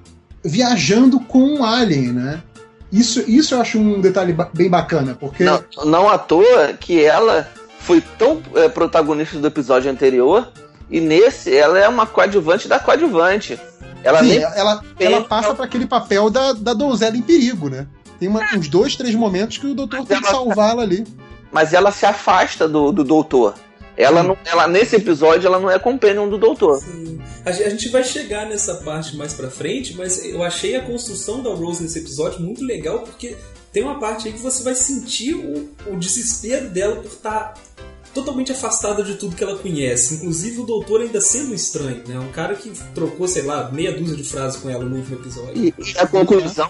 viajando 0.43 1.19
com 1.19 1.39
um 1.39 1.63
alien, 1.63 2.13
né? 2.13 2.43
Isso, 2.91 3.23
isso 3.27 3.56
eu 3.56 3.62
acho 3.62 3.79
um 3.79 3.99
detalhe 3.99 4.34
ba- 4.34 4.49
bem 4.53 4.69
bacana, 4.69 5.17
porque. 5.19 5.43
Não, 5.43 5.63
não 5.84 6.10
à 6.10 6.17
toa 6.17 6.73
que 6.79 7.03
ela 7.03 7.49
foi 7.79 8.01
tão 8.19 8.41
é, 8.56 8.69
protagonista 8.69 9.39
do 9.39 9.47
episódio 9.47 9.89
anterior, 9.91 10.51
e 10.89 11.01
nesse 11.01 11.56
ela 11.56 11.79
é 11.79 11.88
uma 11.88 12.06
coadjuvante 12.06 12.67
da 12.67 12.79
coadjuvante. 12.79 13.60
Ela 14.03 14.19
Sim, 14.19 14.27
nem 14.27 14.38
ela, 14.43 14.84
ela 14.99 15.21
passa 15.23 15.56
para 15.56 15.65
aquele 15.65 15.88
papel 15.88 16.29
da, 16.29 16.53
da 16.53 16.73
donzela 16.73 17.17
em 17.17 17.21
perigo, 17.21 17.69
né? 17.69 17.88
Tem 18.23 18.29
uma- 18.29 18.55
uns 18.55 18.67
dois, 18.69 18.95
três 18.95 19.13
momentos 19.15 19.57
que 19.57 19.67
o 19.67 19.73
doutor 19.75 20.05
tem 20.05 20.17
que 20.19 20.25
ela- 20.25 20.31
salvá-la 20.33 20.81
ali. 20.83 21.05
mas 21.51 21.73
ela 21.73 21.91
se 21.91 22.05
afasta 22.05 22.67
do, 22.67 22.91
do 22.91 23.03
doutor. 23.03 23.53
Ela, 23.95 24.21
Sim. 24.21 24.27
não, 24.29 24.38
ela 24.45 24.67
nesse 24.67 24.95
episódio 24.95 25.45
ela 25.45 25.59
não 25.59 25.69
é 25.69 25.77
companion 25.77 26.27
do 26.27 26.38
doutor. 26.38 26.79
Sim. 26.81 27.21
A 27.45 27.51
ge- 27.51 27.63
a 27.63 27.69
gente 27.69 27.89
vai 27.89 28.03
chegar 28.03 28.47
nessa 28.47 28.75
parte 28.75 29.15
mais 29.15 29.33
pra 29.33 29.49
frente, 29.51 29.95
mas 29.95 30.23
eu 30.25 30.41
achei 30.41 30.75
a 30.75 30.81
construção 30.81 31.43
da 31.43 31.51
Rose 31.51 31.83
nesse 31.83 31.99
episódio 31.99 32.39
muito 32.41 32.63
legal, 32.65 32.99
porque 33.01 33.36
tem 33.71 33.83
uma 33.83 33.99
parte 33.99 34.27
aí 34.27 34.33
que 34.33 34.39
você 34.39 34.63
vai 34.63 34.73
sentir 34.73 35.36
o, 35.36 35.69
o 35.86 35.95
desespero 35.95 36.69
dela 36.69 36.95
por 36.95 37.05
estar 37.05 37.53
totalmente 38.13 38.52
afastada 38.52 39.04
de 39.04 39.15
tudo 39.15 39.36
que 39.36 39.43
ela 39.43 39.58
conhece. 39.58 40.15
Inclusive 40.15 40.62
o 40.62 40.63
doutor 40.63 41.02
ainda 41.02 41.19
sendo 41.19 41.54
estranho, 41.54 42.04
né? 42.08 42.19
Um 42.19 42.32
cara 42.32 42.56
que 42.56 42.71
trocou, 42.93 43.28
sei 43.28 43.43
lá, 43.43 43.71
meia 43.71 43.91
dúzia 43.91 44.15
de 44.15 44.23
frases 44.23 44.60
com 44.60 44.69
ela 44.69 44.84
no 44.84 44.95
último 44.95 45.17
episódio. 45.17 45.56
E, 45.56 45.73
e 45.78 45.97
a 45.97 46.08
conclusão 46.08 46.69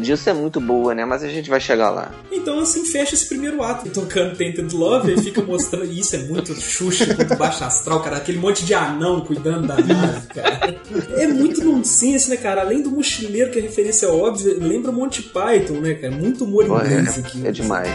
disso 0.00 0.28
é 0.28 0.32
muito 0.32 0.60
boa, 0.60 0.94
né? 0.94 1.04
Mas 1.04 1.22
a 1.22 1.28
gente 1.28 1.48
vai 1.48 1.60
chegar 1.60 1.90
lá. 1.90 2.12
Então, 2.30 2.60
assim, 2.60 2.84
fecha 2.84 3.14
esse 3.14 3.26
primeiro 3.26 3.62
ato 3.62 3.88
tocando 3.90 4.36
Tainted 4.36 4.74
Love 4.74 5.14
e 5.14 5.20
fica 5.20 5.42
mostrando. 5.42 5.84
Isso 5.92 6.16
é 6.16 6.18
muito 6.20 6.54
Xuxa, 6.54 7.06
muito 7.06 7.36
baixo 7.36 7.64
astral, 7.64 8.00
cara. 8.02 8.16
Aquele 8.16 8.38
monte 8.38 8.64
de 8.64 8.74
anão 8.74 9.20
cuidando 9.20 9.66
da 9.66 9.76
nave, 9.76 10.26
cara. 10.28 10.76
É 11.16 11.26
muito 11.26 11.64
nonsense, 11.64 12.28
né, 12.28 12.36
cara? 12.36 12.62
Além 12.62 12.82
do 12.82 12.90
mochileiro, 12.90 13.50
que 13.50 13.58
a 13.58 13.62
referência 13.62 14.06
é 14.06 14.08
óbvia, 14.08 14.54
lembra 14.58 14.92
Monty 14.92 15.22
Python, 15.22 15.80
né, 15.80 15.94
cara? 15.94 16.12
Muito 16.12 16.44
humor 16.44 16.66
inglês 16.66 17.18
aqui. 17.18 17.44
É, 17.44 17.48
é 17.48 17.52
demais. 17.52 17.90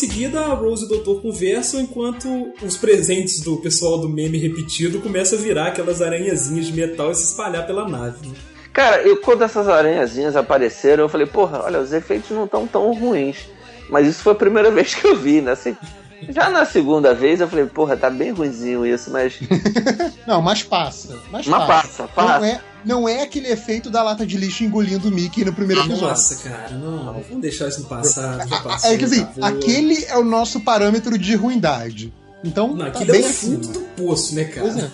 Seguida, 0.00 0.40
a 0.40 0.54
Rose 0.54 0.82
e 0.82 0.86
o 0.86 0.88
Doutor 0.88 1.20
conversam 1.20 1.80
enquanto 1.80 2.52
os 2.62 2.76
presentes 2.76 3.40
do 3.40 3.56
pessoal 3.58 3.98
do 3.98 4.08
meme 4.08 4.38
repetido 4.38 5.00
começam 5.00 5.38
a 5.38 5.42
virar 5.42 5.66
aquelas 5.68 6.00
aranhazinhas 6.00 6.66
de 6.66 6.72
metal 6.72 7.10
e 7.10 7.14
se 7.14 7.24
espalhar 7.24 7.66
pela 7.66 7.86
nave. 7.88 8.26
né? 8.28 8.34
Cara, 8.72 9.02
eu, 9.02 9.18
quando 9.20 9.42
essas 9.42 9.68
aranhazinhas 9.68 10.36
apareceram, 10.36 11.04
eu 11.04 11.08
falei, 11.08 11.26
porra, 11.26 11.62
olha, 11.64 11.80
os 11.80 11.92
efeitos 11.92 12.30
não 12.30 12.44
estão 12.44 12.66
tão 12.66 12.92
ruins. 12.94 13.36
Mas 13.88 14.06
isso 14.06 14.22
foi 14.22 14.32
a 14.32 14.36
primeira 14.36 14.70
vez 14.72 14.94
que 14.94 15.06
eu 15.06 15.16
vi, 15.16 15.40
né? 15.40 15.52
Assim, 15.52 15.76
já 16.28 16.48
na 16.48 16.64
segunda 16.64 17.12
vez 17.12 17.40
eu 17.40 17.48
falei, 17.48 17.66
porra, 17.66 17.96
tá 17.96 18.08
bem 18.08 18.30
ruimzinho 18.30 18.86
isso, 18.86 19.10
mas. 19.10 19.38
Não, 20.26 20.40
mas 20.40 20.62
passa. 20.62 21.18
Mas, 21.30 21.46
Mas 21.46 21.66
passa, 21.66 22.08
passa. 22.08 22.38
Não 22.38 22.44
é, 22.46 22.60
não 22.84 23.08
é 23.08 23.22
aquele 23.22 23.48
efeito 23.48 23.90
da 23.90 24.02
lata 24.02 24.26
de 24.26 24.36
lixo 24.36 24.64
engolindo 24.64 25.08
o 25.08 25.10
Mickey 25.10 25.44
no 25.44 25.52
primeiro 25.52 25.82
episódio. 25.82 26.08
Nossa, 26.08 26.36
cara, 26.36 26.70
não, 26.76 27.22
vamos 27.28 27.40
deixar 27.40 27.68
isso 27.68 27.82
no 27.82 27.86
passado. 27.86 28.48
É 28.84 28.96
que 28.96 29.04
assim, 29.04 29.26
aquele 29.40 30.04
é 30.04 30.16
o 30.16 30.24
nosso 30.24 30.60
parâmetro 30.60 31.18
de 31.18 31.34
ruindade. 31.34 32.12
Então, 32.42 32.68
Não, 32.68 32.78
tá 32.78 32.86
aquilo 32.86 33.10
é 33.10 33.12
bem 33.12 33.20
o 33.20 33.32
fundo 33.34 33.68
do 33.68 33.80
poço, 33.80 34.34
né, 34.34 34.44
cara? 34.44 34.68
É. 34.68 34.90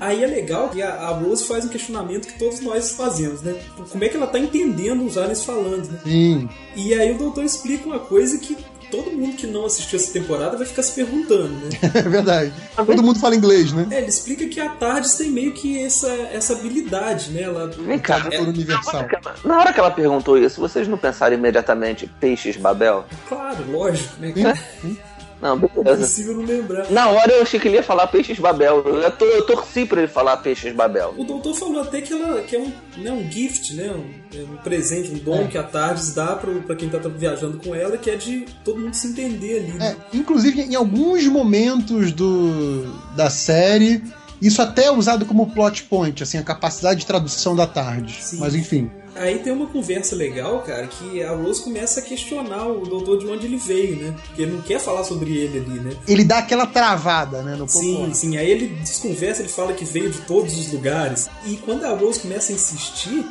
Aí 0.00 0.24
é 0.24 0.26
legal 0.26 0.70
que 0.70 0.80
a, 0.80 0.94
a 0.94 1.10
Rose 1.10 1.44
faz 1.44 1.64
um 1.64 1.68
questionamento 1.68 2.26
que 2.26 2.38
todos 2.38 2.60
nós 2.60 2.92
fazemos, 2.92 3.42
né? 3.42 3.54
Como 3.90 4.02
é 4.02 4.08
que 4.08 4.16
ela 4.16 4.26
tá 4.26 4.38
entendendo 4.38 5.04
os 5.04 5.18
aliens 5.18 5.44
falando, 5.44 5.86
né? 5.90 6.00
Sim. 6.04 6.48
E 6.74 6.94
aí 6.94 7.14
o 7.14 7.18
doutor 7.18 7.44
explica 7.44 7.86
uma 7.86 7.98
coisa 7.98 8.38
que 8.38 8.56
todo 8.90 9.10
mundo 9.10 9.36
que 9.36 9.46
não 9.46 9.66
assistiu 9.66 9.98
essa 9.98 10.12
temporada 10.12 10.56
vai 10.56 10.66
ficar 10.66 10.82
se 10.82 10.92
perguntando, 10.92 11.48
né? 11.48 11.68
É 11.94 12.02
verdade. 12.02 12.52
Todo 12.76 13.02
mundo 13.02 13.18
fala 13.18 13.34
inglês, 13.34 13.72
né? 13.72 13.86
É, 13.90 13.98
ele 13.98 14.06
explica 14.08 14.46
que 14.46 14.60
a 14.60 14.68
Tardes 14.70 15.14
tem 15.14 15.30
meio 15.30 15.52
que 15.52 15.82
essa, 15.82 16.08
essa 16.32 16.52
habilidade, 16.54 17.30
né? 17.30 17.42
Ela, 17.42 17.68
Vem 17.68 17.98
cá, 17.98 18.18
na 18.18 18.40
universal. 18.40 18.96
hora, 19.00 19.08
que 19.08 19.16
ela, 19.16 19.34
na 19.44 19.58
hora 19.58 19.72
que 19.72 19.80
ela 19.80 19.90
perguntou 19.90 20.38
isso, 20.38 20.60
vocês 20.60 20.86
não 20.88 20.98
pensaram 20.98 21.34
imediatamente 21.34 22.10
peixes 22.20 22.56
Babel? 22.56 23.04
claro, 23.28 23.64
lógico, 23.70 24.14
né? 24.20 24.32
Não, 25.40 25.54
É 25.54 25.58
beleza. 25.58 25.96
impossível 26.02 26.34
não 26.34 26.44
lembrar. 26.44 26.90
Na 26.90 27.08
hora 27.10 27.32
eu 27.32 27.42
achei 27.42 27.60
que 27.60 27.68
ele 27.68 27.76
ia 27.76 27.82
falar 27.82 28.08
peixes 28.08 28.38
Babel. 28.38 28.82
Eu, 28.84 29.10
to- 29.12 29.24
eu 29.24 29.46
torci 29.46 29.84
pra 29.86 30.00
ele 30.00 30.08
falar 30.08 30.36
peixes 30.38 30.74
Babel. 30.74 31.14
O 31.16 31.22
doutor 31.24 31.54
falou 31.54 31.80
até 31.80 32.00
que 32.00 32.12
ela 32.12 32.42
que 32.42 32.56
é 32.56 32.58
um, 32.58 32.72
né, 32.96 33.12
um 33.12 33.30
gift, 33.30 33.74
né? 33.74 33.90
Um, 33.92 34.36
é 34.36 34.42
um 34.42 34.56
presente, 34.56 35.10
um 35.12 35.18
dom 35.18 35.42
É. 35.42 35.46
que 35.46 35.56
a 35.56 35.62
Tardes 35.62 36.12
dá 36.12 36.34
pro, 36.34 36.60
pra 36.62 36.74
quem 36.74 36.88
tá 36.88 36.98
viajando 36.98 37.58
com 37.58 37.72
ela, 37.74 37.96
que 37.96 38.10
é 38.10 38.16
de 38.16 38.46
todo 38.64 38.80
mundo 38.80 38.94
se 38.94 39.06
entender 39.06 39.58
ali, 39.60 39.72
né? 39.78 39.96
É, 40.12 40.16
inclusive, 40.16 40.60
em 40.60 40.74
alguns 40.74 41.24
momentos 41.26 42.10
do, 42.12 42.92
da 43.14 43.30
série, 43.30 44.02
isso 44.42 44.60
até 44.60 44.86
é 44.86 44.90
usado 44.90 45.24
como 45.24 45.50
plot 45.52 45.84
point, 45.84 46.20
assim, 46.22 46.38
a 46.38 46.42
capacidade 46.42 47.00
de 47.00 47.06
tradução 47.06 47.54
da 47.54 47.66
tarde. 47.66 48.16
Sim. 48.20 48.38
Mas 48.38 48.54
enfim. 48.56 48.90
Aí 49.18 49.38
tem 49.40 49.52
uma 49.52 49.66
conversa 49.66 50.14
legal, 50.16 50.60
cara, 50.62 50.86
que 50.86 51.22
a 51.22 51.32
Rose 51.32 51.62
começa 51.62 52.00
a 52.00 52.02
questionar 52.02 52.66
o 52.66 52.80
doutor 52.86 53.18
de 53.18 53.26
onde 53.26 53.46
ele 53.46 53.56
veio, 53.56 53.96
né? 53.96 54.14
Porque 54.26 54.42
ele 54.42 54.52
não 54.52 54.62
quer 54.62 54.78
falar 54.80 55.04
sobre 55.04 55.36
ele 55.36 55.58
ali, 55.58 55.80
né? 55.80 55.92
Ele 56.06 56.24
dá 56.24 56.38
aquela 56.38 56.66
travada, 56.66 57.42
né, 57.42 57.56
no 57.56 57.68
Sim, 57.68 57.94
popular. 57.96 58.14
sim. 58.14 58.36
Aí 58.36 58.50
ele 58.50 58.66
desconversa, 58.68 59.42
ele 59.42 59.48
fala 59.48 59.72
que 59.72 59.84
veio 59.84 60.10
de 60.10 60.18
todos 60.22 60.56
os 60.58 60.72
lugares. 60.72 61.28
E 61.46 61.56
quando 61.56 61.84
a 61.84 61.90
Rose 61.90 62.20
começa 62.20 62.52
a 62.52 62.54
insistir, 62.54 63.24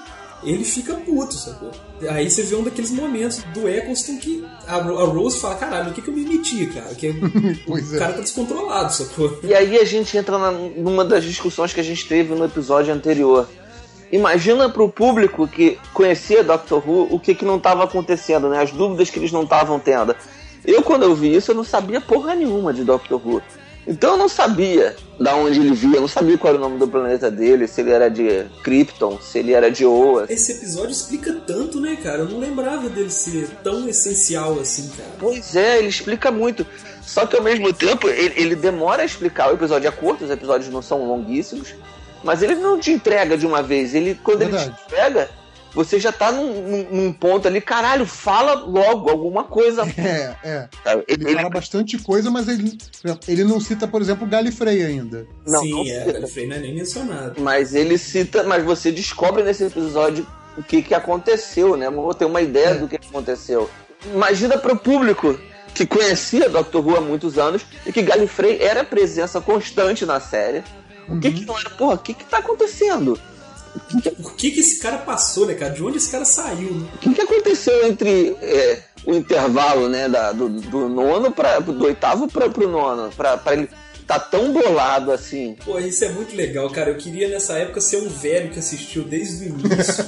ele 0.44 0.64
fica 0.64 0.94
puto, 0.94 1.34
sacou? 1.34 1.72
Aí 2.10 2.30
você 2.30 2.44
vê 2.44 2.56
um 2.56 2.64
daqueles 2.64 2.92
momentos 2.92 3.40
do 3.56 3.68
Eccleston 3.68 4.18
que 4.18 4.46
a, 4.68 4.76
Ro- 4.78 5.00
a 5.00 5.06
Rose 5.06 5.40
fala, 5.40 5.56
caralho, 5.56 5.90
o 5.90 5.94
que, 5.94 6.02
que 6.02 6.10
eu 6.10 6.14
me 6.14 6.22
meti, 6.24 6.68
cara? 6.68 6.94
Que 6.94 7.12
Pois 7.66 7.92
o 7.92 7.96
é. 7.96 8.00
cara 8.00 8.14
tá 8.14 8.22
descontrolado, 8.22 8.94
sacou? 8.94 9.40
E 9.44 9.54
aí 9.54 9.78
a 9.80 9.84
gente 9.86 10.16
entra 10.16 10.38
na- 10.38 10.52
numa 10.52 11.04
das 11.04 11.24
discussões 11.24 11.74
que 11.74 11.80
a 11.80 11.84
gente 11.84 12.08
teve 12.08 12.36
no 12.36 12.46
episódio 12.46 12.94
anterior. 12.94 13.50
Imagina 14.12 14.70
pro 14.70 14.90
público 14.90 15.48
que 15.48 15.78
conhecia 15.94 16.44
Doctor 16.44 16.88
Who 16.88 17.08
o 17.12 17.20
que, 17.20 17.36
que 17.36 17.46
não 17.46 17.58
estava 17.58 17.84
acontecendo, 17.84 18.50
né? 18.50 18.62
As 18.62 18.72
dúvidas 18.72 19.10
que 19.10 19.20
eles 19.20 19.32
não 19.32 19.44
estavam 19.44 19.80
tendo. 19.80 20.16
Eu, 20.66 20.82
quando 20.82 21.04
eu 21.04 21.16
vi 21.16 21.36
isso, 21.36 21.52
eu 21.52 21.56
não 21.56 21.64
sabia 21.64 22.02
porra 22.02 22.36
nenhuma 22.36 22.74
de 22.74 22.84
Doctor 22.84 23.22
Who. 23.26 23.42
Então 23.88 24.12
eu 24.12 24.18
não 24.18 24.28
sabia 24.28 24.98
da 25.18 25.34
onde 25.36 25.60
ele 25.62 25.74
via, 25.74 25.96
eu 25.96 26.02
não 26.02 26.08
sabia 26.10 26.38
qual 26.38 26.54
era 26.54 26.62
o 26.62 26.66
nome 26.66 26.78
do 26.78 26.88
planeta 26.88 27.32
dele, 27.32 27.68
se 27.68 27.80
ele 27.80 27.92
era 27.92 28.10
de 28.10 28.46
Krypton, 28.62 29.18
se 29.22 29.40
ele 29.40 29.54
era 29.54 29.72
de 29.72 29.86
Oa. 29.86 30.26
Esse 30.28 30.52
episódio 30.52 30.92
explica 30.92 31.34
tanto, 31.48 31.80
né, 31.80 31.96
cara? 31.96 32.20
Eu 32.20 32.30
não 32.30 32.38
lembrava 32.38 32.90
dele 32.90 33.10
ser 33.10 33.48
tão 33.64 33.88
essencial 33.88 34.60
assim, 34.60 34.90
cara. 34.90 35.10
Pois 35.18 35.56
é, 35.56 35.80
ele 35.80 35.88
explica 35.88 36.30
muito. 36.30 36.68
Só 37.02 37.26
que 37.26 37.38
ao 37.38 37.42
mesmo 37.42 37.72
tempo, 37.72 38.10
ele, 38.10 38.34
ele 38.36 38.56
demora 38.56 39.04
a 39.04 39.06
explicar. 39.06 39.50
O 39.50 39.54
episódio 39.54 39.88
é 39.88 39.92
curto, 39.92 40.26
os 40.26 40.32
episódios 40.32 40.70
não 40.70 40.82
são 40.82 41.08
longuíssimos. 41.08 41.74
Mas 42.28 42.44
ele 42.44 42.56
não 42.56 42.78
te 42.78 42.92
entrega 42.92 43.38
de 43.38 43.48
uma 43.48 43.64
vez. 43.64 43.96
Ele, 43.96 44.14
quando 44.22 44.42
ele 44.42 44.52
Verdade. 44.52 44.76
te 44.78 44.84
entrega, 44.86 45.30
você 45.74 45.98
já 46.00 46.12
tá 46.12 46.32
num, 46.32 46.62
num- 46.62 46.88
num 46.92 47.14
ponto 47.14 47.48
ali, 47.48 47.62
caralho, 47.62 48.06
fala 48.06 48.54
logo 48.54 49.10
alguma 49.10 49.46
coisa. 49.46 49.84
É, 49.98 50.36
é. 50.44 50.70
Ele, 51.08 51.24
Ele- 51.26 51.36
fala 51.36 51.50
bastante 51.50 51.98
coisa, 51.98 52.30
mas 52.30 52.48
ele, 52.50 52.78
ele 53.28 53.44
não 53.46 53.60
cita, 53.62 53.88
por 53.88 54.02
exemplo, 54.02 54.28
o 54.28 54.30
Galifrey 54.30 54.84
ainda. 54.84 55.26
Não, 55.48 55.62
Sim, 55.62 55.72
não 55.72 55.84
é. 55.86 56.12
Galifrey 56.14 56.48
não 56.48 56.56
é 56.58 56.60
nem 56.60 56.76
mencionado. 56.76 57.42
Mas 57.42 57.74
ele 57.74 57.98
cita, 57.98 58.44
mas 58.44 58.64
você 58.64 58.92
descobre 58.92 59.42
nesse 59.44 59.64
episódio 59.64 60.28
o 60.58 60.64
que, 60.64 60.82
que 60.82 60.94
aconteceu, 60.94 61.78
né? 61.78 61.90
Vou 61.90 62.14
ter 62.14 62.26
uma 62.26 62.42
ideia 62.42 62.70
É. 62.72 62.74
do 62.76 62.88
que 62.90 62.98
aconteceu. 62.98 63.70
Imagina 64.14 64.58
para 64.58 64.74
o 64.74 64.78
público 64.78 65.40
que 65.74 65.86
conhecia 65.86 66.50
Doctor 66.50 66.86
Who 66.86 66.98
há 66.98 67.02
muitos 67.02 67.38
anos 67.38 67.64
e 67.86 67.92
que 67.94 68.02
Gallifrey 68.02 68.58
era 68.62 68.84
presença 68.84 69.40
constante 69.40 70.06
na 70.06 70.20
série. 70.20 70.64
O 71.10 71.20
que 71.20 71.32
que 71.32 71.46
não 71.46 71.58
era? 71.58 71.70
Porra, 71.72 71.96
o 71.96 71.98
que 72.00 72.14
que 72.14 72.26
tá 72.26 72.38
acontecendo? 72.40 73.20
Por 74.22 74.36
que, 74.36 74.52
que 74.52 74.60
esse 74.60 74.80
cara 74.80 74.98
passou, 74.98 75.46
né, 75.46 75.54
cara? 75.54 75.72
De 75.74 75.84
onde 75.84 75.98
esse 75.98 76.10
cara 76.10 76.26
saiu, 76.26 76.72
né? 76.74 76.88
O 76.96 76.98
que, 76.98 77.14
que 77.14 77.22
aconteceu 77.22 77.88
entre 77.88 78.36
é, 78.42 78.80
o 79.06 79.14
intervalo, 79.14 79.88
né, 79.88 80.10
da- 80.10 80.32
do, 80.32 80.50
do 80.50 80.90
nono 80.90 81.32
para 81.32 81.60
do 81.60 81.86
oitavo 81.86 82.28
para 82.28 82.50
pro 82.50 82.68
nono, 82.68 83.12
para 83.16 83.40
ele 83.54 83.70
tá 84.08 84.18
tão 84.20 84.52
bolado 84.52 85.12
assim? 85.12 85.56
Pô, 85.64 85.78
isso 85.80 86.04
é 86.06 86.10
muito 86.10 86.36
legal, 86.36 86.70
cara. 86.72 86.90
Eu 86.90 86.98
queria 86.98 87.28
nessa 87.30 87.54
época 87.54 87.80
ser 87.80 87.98
um 87.98 88.10
velho 88.10 88.50
que 88.50 88.58
assistiu 88.60 89.04
desde 89.04 89.46
o 89.46 89.48
início 89.50 90.06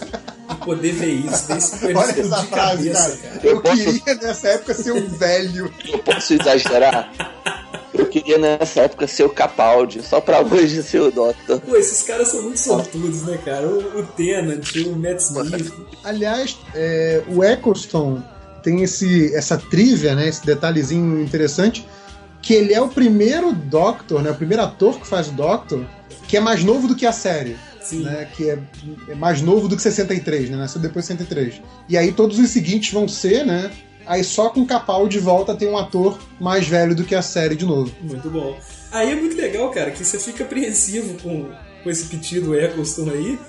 e 0.52 0.56
poder 0.66 0.92
ver 0.94 1.12
isso, 1.14 1.48
desde 1.48 1.78
que 1.80 1.86
Olha 1.94 2.14
de 2.14 2.22
essa 2.22 2.44
frase, 2.44 2.90
cabeça, 2.90 3.18
cara. 3.18 3.18
cara. 3.36 3.40
Eu 3.44 3.52
Eu 3.56 3.62
posso- 3.62 3.84
queria 3.84 4.16
nessa 4.16 4.48
época 4.48 4.74
ser 4.74 4.92
um 4.94 5.08
velho. 5.16 5.72
Eu 5.88 6.00
posso 6.00 6.34
exagerar? 6.34 7.12
Eu 8.00 8.08
queria 8.08 8.38
nessa 8.38 8.82
época 8.82 9.08
ser 9.08 9.26
o 9.26 9.30
Capaldi, 9.30 10.02
só 10.02 10.22
pra 10.22 10.40
hoje 10.42 10.82
ser 10.82 11.02
o 11.02 11.12
Doctor. 11.12 11.60
Pô, 11.60 11.76
esses 11.76 12.02
caras 12.04 12.30
são 12.30 12.42
muito 12.44 12.60
sortudos, 12.60 13.24
né, 13.24 13.38
cara? 13.44 13.68
O, 13.68 14.00
o 14.00 14.04
Tennant, 14.04 14.74
o 14.86 14.96
Matt 14.96 15.20
Smith. 15.20 15.74
Aliás, 16.04 16.58
é, 16.74 17.22
o 17.28 17.44
Eccleston 17.44 18.24
tem 18.64 18.84
esse, 18.84 19.36
essa 19.36 19.58
trivia, 19.58 20.16
né, 20.16 20.30
esse 20.30 20.46
detalhezinho 20.46 21.22
interessante, 21.22 21.86
que 22.42 22.54
ele 22.54 22.74
é 22.74 22.82
o 22.82 22.88
primeiro 22.88 23.54
Doctor, 23.54 24.22
né, 24.22 24.32
o 24.32 24.36
primeiro 24.36 24.64
ator 24.64 24.98
que 25.00 25.06
faz 25.06 25.28
o 25.28 25.32
Doctor, 25.32 25.86
que 26.28 26.38
é 26.38 26.40
mais 26.40 26.64
novo 26.64 26.88
do 26.88 26.96
que 26.96 27.06
a 27.06 27.12
série. 27.12 27.58
Sim. 27.82 28.04
Né, 28.04 28.30
que 28.36 28.50
é, 28.50 28.60
é 29.10 29.16
mais 29.16 29.42
novo 29.42 29.68
do 29.68 29.76
que 29.76 29.82
63, 29.82 30.52
né? 30.52 30.58
Nasceu 30.58 30.80
depois 30.80 31.06
de 31.06 31.14
63. 31.14 31.62
E 31.88 31.98
aí 31.98 32.12
todos 32.12 32.38
os 32.38 32.50
seguintes 32.50 32.94
vão 32.94 33.08
ser, 33.08 33.44
né? 33.44 33.72
Aí 34.10 34.24
só 34.24 34.50
com 34.50 34.66
Capaldi 34.66 35.20
volta 35.20 35.52
a 35.52 35.56
ter 35.56 35.70
um 35.70 35.78
ator 35.78 36.18
mais 36.42 36.68
velho 36.68 36.96
do 36.96 37.04
que 37.04 37.14
a 37.14 37.22
série 37.22 37.56
de 37.56 37.64
novo. 37.64 37.92
Muito 38.02 38.28
bom. 38.28 38.60
Aí 38.92 39.12
é 39.12 39.16
muito 39.16 39.38
legal, 39.38 39.70
cara, 39.70 39.92
que 39.92 40.04
você 40.04 40.18
fica 40.18 40.44
apreensivo 40.44 41.14
com, 41.22 41.48
com 41.84 41.90
esse 41.92 42.06
pedido 42.06 42.60
Eccleston 42.60 43.08
aí. 43.12 43.40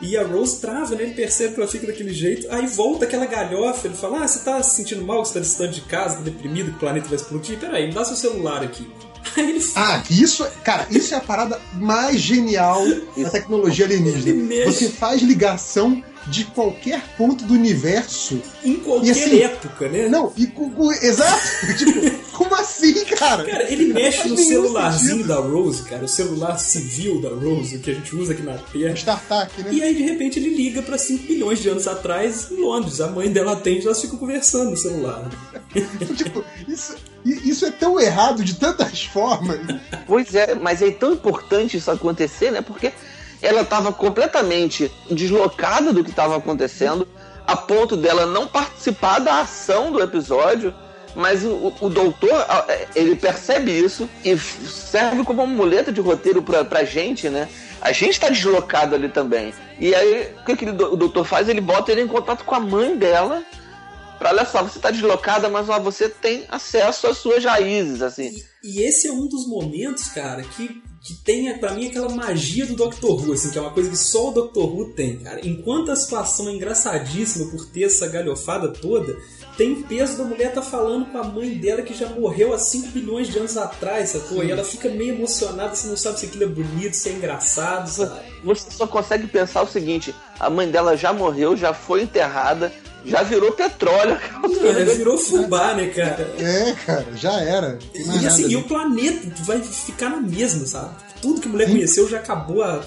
E 0.00 0.16
a 0.16 0.24
Rose 0.24 0.60
trava, 0.60 0.96
né? 0.96 1.04
Ele 1.04 1.14
percebe 1.14 1.54
que 1.54 1.60
ela 1.60 1.70
fica 1.70 1.86
daquele 1.86 2.12
jeito. 2.12 2.48
Aí 2.50 2.66
volta 2.66 3.04
aquela 3.04 3.26
galhofa. 3.26 3.86
Ele 3.86 3.94
fala: 3.94 4.24
Ah, 4.24 4.26
você 4.26 4.40
tá 4.40 4.60
se 4.60 4.74
sentindo 4.74 5.04
mal, 5.04 5.24
você 5.24 5.34
tá 5.34 5.40
distante 5.40 5.74
de 5.76 5.82
casa, 5.82 6.16
tá 6.16 6.22
deprimido, 6.22 6.70
que 6.70 6.76
o 6.78 6.80
planeta 6.80 7.06
vai 7.06 7.14
explodir? 7.14 7.60
Peraí, 7.60 7.86
me 7.86 7.94
dá 7.94 8.04
seu 8.04 8.16
celular 8.16 8.64
aqui. 8.64 8.90
Aí 9.36 9.50
ele 9.50 9.64
Ah, 9.76 10.02
isso, 10.10 10.44
cara, 10.64 10.88
isso 10.90 11.14
é 11.14 11.16
a 11.16 11.20
parada 11.20 11.60
mais 11.74 12.20
genial 12.20 12.82
da 13.16 13.30
tecnologia 13.30 13.84
alienígena. 13.84 14.64
Você 14.64 14.88
faz 14.88 15.22
ligação 15.22 16.02
de 16.26 16.44
qualquer 16.46 17.02
ponto 17.16 17.44
do 17.44 17.54
universo. 17.54 18.40
em 18.64 18.76
qualquer 18.76 19.06
E 19.06 19.10
assim, 19.10 19.38
época, 19.40 19.88
né? 19.88 20.08
Não, 20.08 20.32
e 20.36 20.46
com, 20.46 20.70
com- 20.70 20.92
exato. 20.92 21.42
tipo, 21.76 22.32
como 22.32 22.54
assim, 22.54 23.04
cara? 23.06 23.44
Cara, 23.44 23.70
ele 23.72 23.92
mexe 23.92 24.28
no 24.28 24.36
celularzinho 24.36 25.10
sentido. 25.18 25.28
da 25.28 25.36
Rose, 25.36 25.82
cara, 25.82 26.04
o 26.04 26.08
celular 26.08 26.58
civil 26.58 27.20
da 27.20 27.28
Rose, 27.30 27.78
que 27.78 27.90
a 27.90 27.94
gente 27.94 28.14
usa 28.14 28.32
aqui 28.32 28.42
na 28.42 28.56
Terra. 28.58 28.94
Startup, 28.94 29.62
né? 29.62 29.70
E 29.72 29.82
aí, 29.82 29.94
de 29.94 30.02
repente, 30.02 30.38
ele 30.38 30.50
liga 30.54 30.80
pra 30.82 30.96
5 30.96 31.26
bilhões 31.26 31.60
de 31.60 31.68
anos 31.68 31.86
atrás 31.88 32.50
em 32.50 32.56
Londres. 32.60 33.00
A 33.00 33.08
mãe 33.08 33.30
dela 33.30 33.52
atende 33.52 33.80
e 33.82 33.86
elas 33.86 34.00
ficam 34.00 34.18
conversando 34.18 34.70
no 34.70 34.76
celular. 34.76 35.28
tipo, 36.16 36.44
isso, 36.68 36.94
isso 37.24 37.64
é 37.66 37.70
tão 37.70 37.98
errado 38.00 38.44
de 38.44 38.54
tantas 38.54 39.02
formas. 39.04 39.58
Pois 40.06 40.34
é, 40.34 40.54
mas 40.54 40.82
é 40.82 40.90
tão 40.90 41.12
importante 41.12 41.76
isso 41.76 41.90
acontecer, 41.90 42.50
né? 42.50 42.60
Porque 42.62 42.92
ela 43.42 43.62
estava 43.62 43.92
completamente 43.92 44.90
deslocada 45.10 45.92
do 45.92 46.02
que 46.04 46.10
estava 46.10 46.36
acontecendo, 46.36 47.06
a 47.46 47.56
ponto 47.56 47.96
dela 47.96 48.24
não 48.26 48.46
participar 48.46 49.18
da 49.18 49.40
ação 49.40 49.90
do 49.92 50.00
episódio. 50.02 50.72
Mas 51.14 51.44
o, 51.44 51.74
o 51.78 51.90
doutor, 51.90 52.32
a- 52.48 52.66
ele 52.94 53.14
percebe 53.14 53.70
isso 53.70 54.08
e 54.24 54.38
serve 54.38 55.22
como 55.24 55.42
uma 55.42 55.54
muleta 55.54 55.92
de 55.92 56.00
roteiro 56.00 56.42
pra, 56.42 56.64
pra 56.64 56.84
gente, 56.84 57.28
né? 57.28 57.48
A 57.82 57.92
gente 57.92 58.18
tá 58.18 58.30
deslocado 58.30 58.94
ali 58.94 59.10
também. 59.10 59.52
E 59.78 59.94
aí, 59.94 60.34
o 60.40 60.44
que, 60.46 60.56
que 60.56 60.64
ele 60.64 60.82
o 60.84 60.96
doutor 60.96 61.24
faz? 61.26 61.50
Ele 61.50 61.60
bota 61.60 61.92
ele 61.92 62.00
em 62.00 62.06
contato 62.06 62.44
com 62.44 62.54
a 62.54 62.60
mãe 62.60 62.96
dela. 62.96 63.42
Pra, 64.18 64.30
olha 64.30 64.46
só, 64.46 64.62
você 64.62 64.78
tá 64.78 64.90
deslocada, 64.90 65.50
mas 65.50 65.68
ó, 65.68 65.78
você 65.80 66.08
tem 66.08 66.44
acesso 66.48 67.06
às 67.08 67.18
suas 67.18 67.44
raízes, 67.44 68.00
assim. 68.00 68.32
E, 68.64 68.80
e 68.80 68.82
esse 68.86 69.06
é 69.08 69.12
um 69.12 69.26
dos 69.28 69.46
momentos, 69.46 70.04
cara, 70.08 70.42
que, 70.42 70.82
que 71.02 71.14
tem 71.14 71.58
pra 71.58 71.72
mim 71.72 71.88
aquela 71.88 72.08
magia 72.08 72.64
do 72.64 72.76
Doctor 72.76 73.20
Who, 73.20 73.32
assim, 73.32 73.50
que 73.50 73.58
é 73.58 73.60
uma 73.60 73.72
coisa 73.72 73.90
que 73.90 73.96
só 73.96 74.28
o 74.28 74.32
Doctor 74.32 74.72
Who 74.72 74.90
tem, 74.90 75.18
cara. 75.18 75.40
Enquanto 75.46 75.90
a 75.90 75.96
situação 75.96 76.48
é 76.48 76.52
engraçadíssima 76.52 77.50
por 77.50 77.66
ter 77.66 77.84
essa 77.84 78.06
galhofada 78.06 78.68
toda, 78.68 79.18
tem 79.56 79.72
o 79.72 79.82
peso 79.82 80.16
da 80.16 80.24
mulher 80.24 80.54
tá 80.54 80.62
falando 80.62 81.06
com 81.06 81.18
a 81.18 81.24
mãe 81.24 81.50
dela 81.58 81.82
que 81.82 81.92
já 81.92 82.08
morreu 82.08 82.54
há 82.54 82.58
5 82.58 82.88
bilhões 82.88 83.28
de 83.28 83.38
anos 83.38 83.56
atrás, 83.56 84.10
sacou? 84.10 84.44
E 84.44 84.50
ela 84.50 84.62
fica 84.62 84.88
meio 84.88 85.14
emocionada, 85.14 85.74
você 85.74 85.88
não 85.88 85.96
sabe 85.96 86.20
se 86.20 86.26
aquilo 86.26 86.44
é 86.44 86.46
bonito, 86.46 86.94
se 86.94 87.08
é 87.08 87.12
engraçado, 87.12 87.88
sabe? 87.88 88.20
Você 88.44 88.70
só 88.70 88.86
consegue 88.86 89.26
pensar 89.26 89.62
o 89.62 89.68
seguinte: 89.68 90.14
a 90.38 90.48
mãe 90.48 90.70
dela 90.70 90.96
já 90.96 91.12
morreu, 91.12 91.56
já 91.56 91.74
foi 91.74 92.02
enterrada, 92.02 92.72
Já 93.04 93.22
virou 93.22 93.52
petróleo. 93.52 94.18
Mano, 94.40 94.94
virou 94.94 95.18
fubá, 95.18 95.74
né, 95.74 95.86
cara? 95.88 96.34
É, 96.38 96.72
cara, 96.86 97.06
já 97.14 97.40
era. 97.40 97.78
E 97.94 98.26
assim, 98.26 98.42
nada 98.42 98.52
e 98.52 98.56
o 98.56 98.62
planeta 98.62 99.28
vai 99.40 99.60
ficar 99.60 100.10
na 100.10 100.20
mesma, 100.20 100.66
sabe? 100.66 100.94
Tudo 101.20 101.40
que 101.40 101.48
a 101.48 101.50
mulher 101.50 101.68
conheceu 101.68 102.08
já 102.08 102.18
acabou 102.18 102.62
há, 102.62 102.82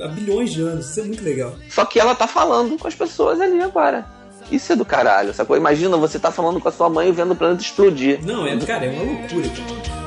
há 0.00 0.08
bilhões 0.08 0.52
de 0.52 0.62
anos. 0.62 0.90
Isso 0.90 1.00
é 1.00 1.04
muito 1.04 1.24
legal. 1.24 1.54
Só 1.70 1.84
que 1.84 1.98
ela 1.98 2.14
tá 2.14 2.26
falando 2.26 2.78
com 2.78 2.88
as 2.88 2.94
pessoas 2.94 3.40
ali 3.40 3.62
agora. 3.62 4.06
Isso 4.50 4.72
é 4.72 4.76
do 4.76 4.84
caralho, 4.84 5.34
sacou? 5.34 5.56
Imagina 5.56 5.96
você 5.96 6.18
tá 6.18 6.30
falando 6.30 6.60
com 6.60 6.68
a 6.68 6.72
sua 6.72 6.88
mãe 6.88 7.08
e 7.08 7.12
vendo 7.12 7.32
o 7.32 7.36
planeta 7.36 7.62
explodir. 7.62 8.20
Não, 8.24 8.46
é, 8.46 8.56
cara, 8.58 8.86
é 8.86 8.90
uma 8.90 9.02
loucura, 9.02 9.48
cara. 9.48 9.97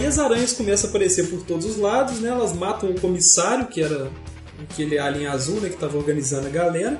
Daí 0.00 0.06
as 0.06 0.18
aranhas 0.18 0.54
começam 0.54 0.88
a 0.88 0.90
aparecer 0.90 1.28
por 1.28 1.42
todos 1.42 1.66
os 1.66 1.76
lados, 1.76 2.20
né? 2.20 2.30
Elas 2.30 2.54
matam 2.54 2.88
o 2.88 2.98
comissário, 2.98 3.66
que 3.66 3.82
era 3.82 4.10
aquele 4.62 4.98
alien 4.98 5.26
azul, 5.26 5.60
né? 5.60 5.68
Que 5.68 5.76
tava 5.76 5.98
organizando 5.98 6.46
a 6.46 6.50
galera. 6.50 6.98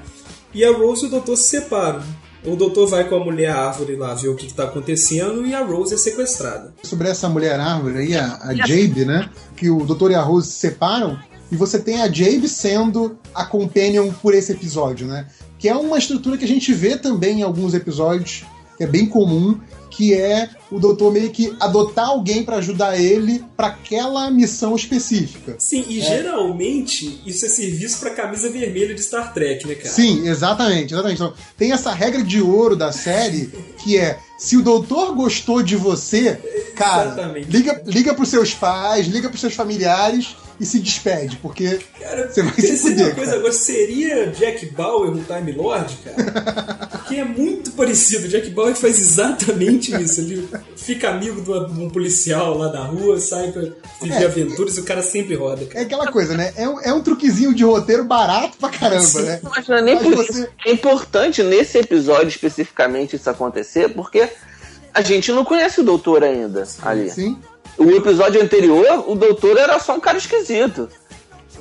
E 0.52 0.62
a 0.62 0.70
Rose 0.70 1.04
e 1.04 1.08
o 1.08 1.10
doutor 1.10 1.34
se 1.36 1.48
separam. 1.48 2.02
O 2.44 2.56
doutor 2.56 2.86
vai 2.86 3.08
com 3.08 3.14
a 3.14 3.24
mulher 3.24 3.52
árvore 3.52 3.96
lá 3.96 4.12
ver 4.12 4.28
o 4.28 4.36
que, 4.36 4.48
que 4.48 4.52
tá 4.52 4.64
acontecendo 4.64 5.46
e 5.46 5.54
a 5.54 5.64
Rose 5.64 5.94
é 5.94 5.96
sequestrada. 5.96 6.74
Sobre 6.82 7.08
essa 7.08 7.26
mulher 7.26 7.58
árvore 7.58 8.00
aí, 8.00 8.14
a, 8.14 8.38
a 8.42 8.54
Jabe, 8.54 9.06
né? 9.06 9.30
Que 9.56 9.70
o 9.70 9.86
Doutor 9.86 10.10
e 10.10 10.14
a 10.14 10.20
Rose 10.20 10.48
se 10.48 10.58
separam. 10.58 11.18
E 11.50 11.56
você 11.56 11.78
tem 11.78 12.02
a 12.02 12.06
Jabe 12.06 12.48
sendo 12.48 13.18
a 13.34 13.46
companion 13.46 14.12
por 14.20 14.34
esse 14.34 14.52
episódio, 14.52 15.06
né? 15.06 15.26
Que 15.58 15.70
é 15.70 15.74
uma 15.74 15.96
estrutura 15.96 16.36
que 16.36 16.44
a 16.44 16.48
gente 16.48 16.70
vê 16.74 16.98
também 16.98 17.40
em 17.40 17.42
alguns 17.42 17.72
episódios, 17.72 18.44
que 18.76 18.84
é 18.84 18.86
bem 18.86 19.06
comum, 19.06 19.58
que 19.90 20.14
é 20.14 20.48
o 20.70 20.78
doutor 20.78 21.12
meio 21.12 21.30
que 21.30 21.54
adotar 21.58 22.08
alguém 22.08 22.44
pra 22.44 22.56
ajudar 22.56 22.98
ele 22.98 23.44
pra 23.56 23.68
aquela 23.68 24.30
missão 24.30 24.76
específica. 24.76 25.56
Sim, 25.58 25.84
e 25.88 26.00
geralmente 26.00 27.20
isso 27.26 27.44
é 27.44 27.48
serviço 27.48 27.98
pra 28.00 28.10
camisa 28.10 28.48
vermelha 28.48 28.94
de 28.94 29.02
Star 29.02 29.34
Trek, 29.34 29.66
né, 29.66 29.74
cara? 29.74 29.90
Sim, 29.90 30.26
exatamente, 30.28 30.94
exatamente. 30.94 31.20
Então, 31.20 31.34
tem 31.56 31.72
essa 31.72 31.92
regra 31.92 32.22
de 32.22 32.40
ouro 32.40 32.76
da 32.76 32.92
série 32.92 33.50
que 33.82 33.98
é 33.98 34.18
se 34.38 34.56
o 34.56 34.62
doutor 34.62 35.14
gostou 35.14 35.62
de 35.62 35.76
você, 35.76 36.38
cara, 36.74 37.12
Exatamente. 37.12 37.50
liga, 37.50 37.82
liga 37.84 38.14
pros 38.14 38.28
seus 38.28 38.54
pais, 38.54 39.06
liga 39.06 39.28
pros 39.28 39.40
seus 39.40 39.54
familiares 39.54 40.34
e 40.60 40.66
se 40.66 40.78
despede, 40.78 41.36
porque 41.38 41.80
Cara, 41.98 42.28
Você 42.28 42.42
vai 42.42 42.54
se 42.54 42.76
fuder, 42.76 43.06
uma 43.06 43.14
coisa 43.14 43.36
agora, 43.36 43.52
seria 43.52 44.26
Jack 44.26 44.66
Bauer 44.66 45.10
um 45.10 45.22
Time 45.24 45.52
Lord, 45.52 45.96
cara? 46.04 46.88
Porque 46.90 47.14
é 47.16 47.24
muito 47.24 47.70
parecido. 47.72 48.28
Jack 48.28 48.50
Bauer 48.50 48.74
faz 48.76 48.98
exatamente 48.98 49.94
isso. 50.00 50.20
Ele 50.20 50.48
fica 50.76 51.08
amigo 51.10 51.40
de, 51.40 51.50
um 51.80 51.88
policial 51.88 52.56
lá 52.58 52.68
da 52.68 52.80
rua, 52.84 53.18
sai 53.18 53.50
pra 53.52 53.62
viver 54.02 54.22
É. 54.22 54.26
aventuras 54.26 54.76
e 54.76 54.80
o 54.80 54.84
cara 54.84 55.02
sempre 55.02 55.34
roda, 55.34 55.64
cara. 55.64 55.80
é 55.80 55.82
aquela 55.82 56.12
coisa, 56.12 56.36
né? 56.36 56.52
É 56.56 56.68
um, 56.68 56.80
é 56.80 56.92
um 56.92 57.00
truquezinho 57.02 57.54
de 57.54 57.64
roteiro 57.64 58.04
barato 58.04 58.58
pra 58.58 58.68
caramba, 58.68 59.02
Sim. 59.02 59.22
né? 59.22 59.40
Mas 59.42 59.66
não 59.66 59.76
é 59.76 59.82
nem 59.82 59.94
Mas 59.94 60.04
por 60.04 60.14
você- 60.16 60.32
isso. 60.32 60.48
É 60.66 60.72
importante 60.72 61.42
nesse 61.42 61.78
episódio 61.78 62.28
especificamente 62.28 63.16
isso 63.16 63.30
acontecer, 63.30 63.88
porque 63.94 64.28
a 64.92 65.00
gente 65.02 65.32
não 65.32 65.44
conhece 65.44 65.80
o 65.80 65.84
doutor 65.84 66.22
ainda 66.22 66.66
ali. 66.82 67.08
Sim. 67.10 67.38
O 67.80 67.90
episódio 67.92 68.42
anterior, 68.42 69.10
o 69.10 69.14
doutor 69.14 69.56
era 69.56 69.80
só 69.80 69.96
um 69.96 70.00
cara 70.00 70.18
esquisito. 70.18 70.86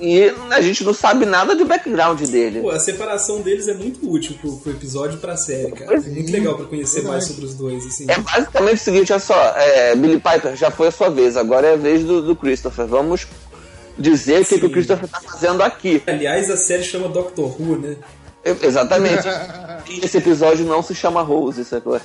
E 0.01 0.33
a 0.51 0.59
gente 0.59 0.83
não 0.83 0.93
sabe 0.93 1.25
nada 1.25 1.55
do 1.55 1.63
background 1.63 2.21
dele. 2.23 2.59
Pô, 2.59 2.71
a 2.71 2.79
separação 2.79 3.41
deles 3.41 3.69
é 3.69 3.73
muito 3.73 4.09
útil 4.09 4.35
pro, 4.39 4.57
pro 4.57 4.71
episódio 4.73 5.15
e 5.15 5.19
pra 5.19 5.37
série, 5.37 5.71
cara. 5.71 5.95
É 5.95 5.99
muito 6.01 6.29
legal 6.29 6.55
pra 6.55 6.65
conhecer 6.65 7.03
mais 7.03 7.23
sobre 7.23 7.45
os 7.45 7.53
dois, 7.53 7.85
assim. 7.85 8.05
É 8.09 8.17
basicamente 8.17 8.75
o 8.75 8.83
seguinte, 8.83 9.13
olha 9.13 9.19
só, 9.21 9.53
é, 9.55 9.95
Billy 9.95 10.19
Piper, 10.19 10.57
já 10.57 10.69
foi 10.69 10.89
a 10.89 10.91
sua 10.91 11.09
vez, 11.09 11.37
agora 11.37 11.67
é 11.67 11.73
a 11.73 11.77
vez 11.77 12.03
do, 12.03 12.21
do 12.21 12.35
Christopher. 12.35 12.85
Vamos 12.85 13.25
dizer 13.97 14.41
o 14.41 14.45
que, 14.45 14.55
o 14.65 14.69
Christopher 14.69 15.07
tá 15.07 15.21
fazendo 15.21 15.63
aqui. 15.63 16.03
Aliás, 16.05 16.49
a 16.49 16.57
série 16.57 16.83
chama 16.83 17.07
Doctor 17.07 17.61
Who, 17.61 17.77
né? 17.77 17.95
Exatamente. 18.61 19.25
e 19.89 20.03
esse 20.05 20.17
episódio 20.17 20.65
não 20.65 20.81
se 20.81 20.93
chama 20.93 21.21
Rose, 21.21 21.63
sacou? 21.63 21.99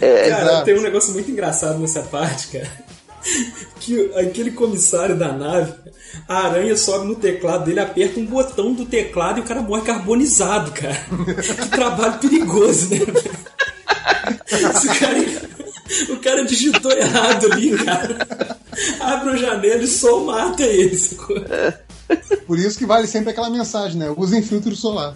É, 0.00 0.30
Cara, 0.30 0.62
tem 0.62 0.78
um 0.78 0.82
negócio 0.82 1.12
muito 1.12 1.30
engraçado 1.30 1.78
nessa 1.78 2.02
parte, 2.02 2.48
cara. 2.48 2.87
Que 3.80 4.12
aquele 4.16 4.50
comissário 4.50 5.16
da 5.16 5.32
nave, 5.32 5.72
a 6.26 6.46
aranha 6.46 6.76
sobe 6.76 7.06
no 7.06 7.14
teclado 7.14 7.64
dele, 7.64 7.80
aperta 7.80 8.20
um 8.20 8.26
botão 8.26 8.72
do 8.72 8.84
teclado 8.84 9.38
e 9.38 9.40
o 9.40 9.44
cara 9.44 9.62
morre 9.62 9.82
carbonizado, 9.82 10.72
cara. 10.72 10.98
Que 11.62 11.68
trabalho 11.68 12.18
perigoso, 12.18 12.90
né? 12.90 13.00
Esse 14.46 14.88
cara, 14.98 15.18
o 16.10 16.16
cara 16.18 16.44
digitou 16.44 16.92
errado 16.92 17.52
ali, 17.52 17.76
cara. 17.78 18.58
Abre 19.00 19.30
a 19.30 19.36
janela 19.36 19.82
e 19.82 19.84
o 19.84 19.88
sol 19.88 20.24
mata 20.24 20.62
ele? 20.62 20.98
Por 22.46 22.58
isso 22.58 22.78
que 22.78 22.86
vale 22.86 23.06
sempre 23.06 23.30
aquela 23.30 23.50
mensagem, 23.50 23.98
né? 23.98 24.12
Usem 24.16 24.42
filtro 24.42 24.74
solar, 24.74 25.14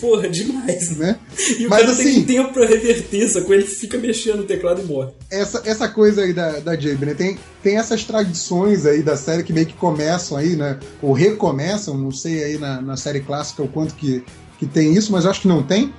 Porra, 0.00 0.28
demais, 0.28 0.96
né? 0.96 1.18
E 1.58 1.66
o 1.66 1.70
Mas 1.70 1.82
cara 1.82 1.96
tem 1.96 2.08
assim, 2.08 2.24
tempo 2.24 2.52
pra 2.52 2.66
reverter, 2.66 3.28
sacou? 3.28 3.54
Ele 3.54 3.64
fica 3.64 3.96
mexendo 3.98 4.38
no 4.38 4.44
teclado 4.44 4.82
e 4.82 4.84
morre. 4.84 5.12
essa, 5.30 5.62
essa 5.64 5.88
coisa 5.88 6.22
aí 6.22 6.32
da, 6.32 6.58
da 6.60 6.78
Jabe, 6.78 7.06
né? 7.06 7.14
Tem, 7.14 7.38
tem 7.62 7.76
essas 7.76 8.04
tradições 8.04 8.84
aí 8.84 9.02
da 9.02 9.16
série 9.16 9.42
que 9.42 9.52
meio 9.52 9.66
que 9.66 9.74
começam 9.74 10.36
aí, 10.36 10.56
né? 10.56 10.78
Ou 11.00 11.12
recomeçam, 11.12 11.96
não 11.96 12.10
sei 12.10 12.44
aí 12.44 12.58
na, 12.58 12.80
na 12.80 12.96
série 12.96 13.20
clássica 13.20 13.62
o 13.62 13.68
quanto 13.68 13.94
que, 13.94 14.22
que 14.58 14.66
tem 14.66 14.92
isso, 14.94 15.12
mas 15.12 15.24
eu 15.24 15.30
acho 15.30 15.42
que 15.42 15.48
não 15.48 15.62
tem. 15.62 15.92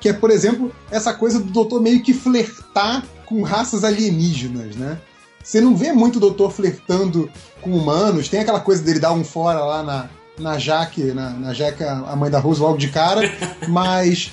Que 0.00 0.08
é, 0.08 0.12
por 0.12 0.30
exemplo, 0.30 0.74
essa 0.90 1.12
coisa 1.12 1.38
do 1.38 1.52
doutor 1.52 1.80
meio 1.80 2.02
que 2.02 2.14
flertar 2.14 3.04
com 3.26 3.42
raças 3.42 3.84
alienígenas, 3.84 4.74
né? 4.74 4.98
Você 5.42 5.60
não 5.60 5.76
vê 5.76 5.92
muito 5.92 6.16
o 6.16 6.20
doutor 6.20 6.50
flertando 6.52 7.30
com 7.60 7.70
humanos, 7.70 8.28
tem 8.28 8.40
aquela 8.40 8.60
coisa 8.60 8.82
dele 8.82 8.98
dar 8.98 9.12
um 9.12 9.24
fora 9.24 9.60
lá 9.60 9.82
na, 9.82 10.10
na 10.40 10.58
Jaque, 10.58 11.12
na, 11.12 11.30
na 11.30 11.52
Jaque, 11.52 11.84
a 11.84 12.16
mãe 12.16 12.30
da 12.30 12.38
Rose, 12.38 12.60
logo 12.60 12.78
de 12.78 12.88
cara, 12.88 13.20
mas 13.68 14.30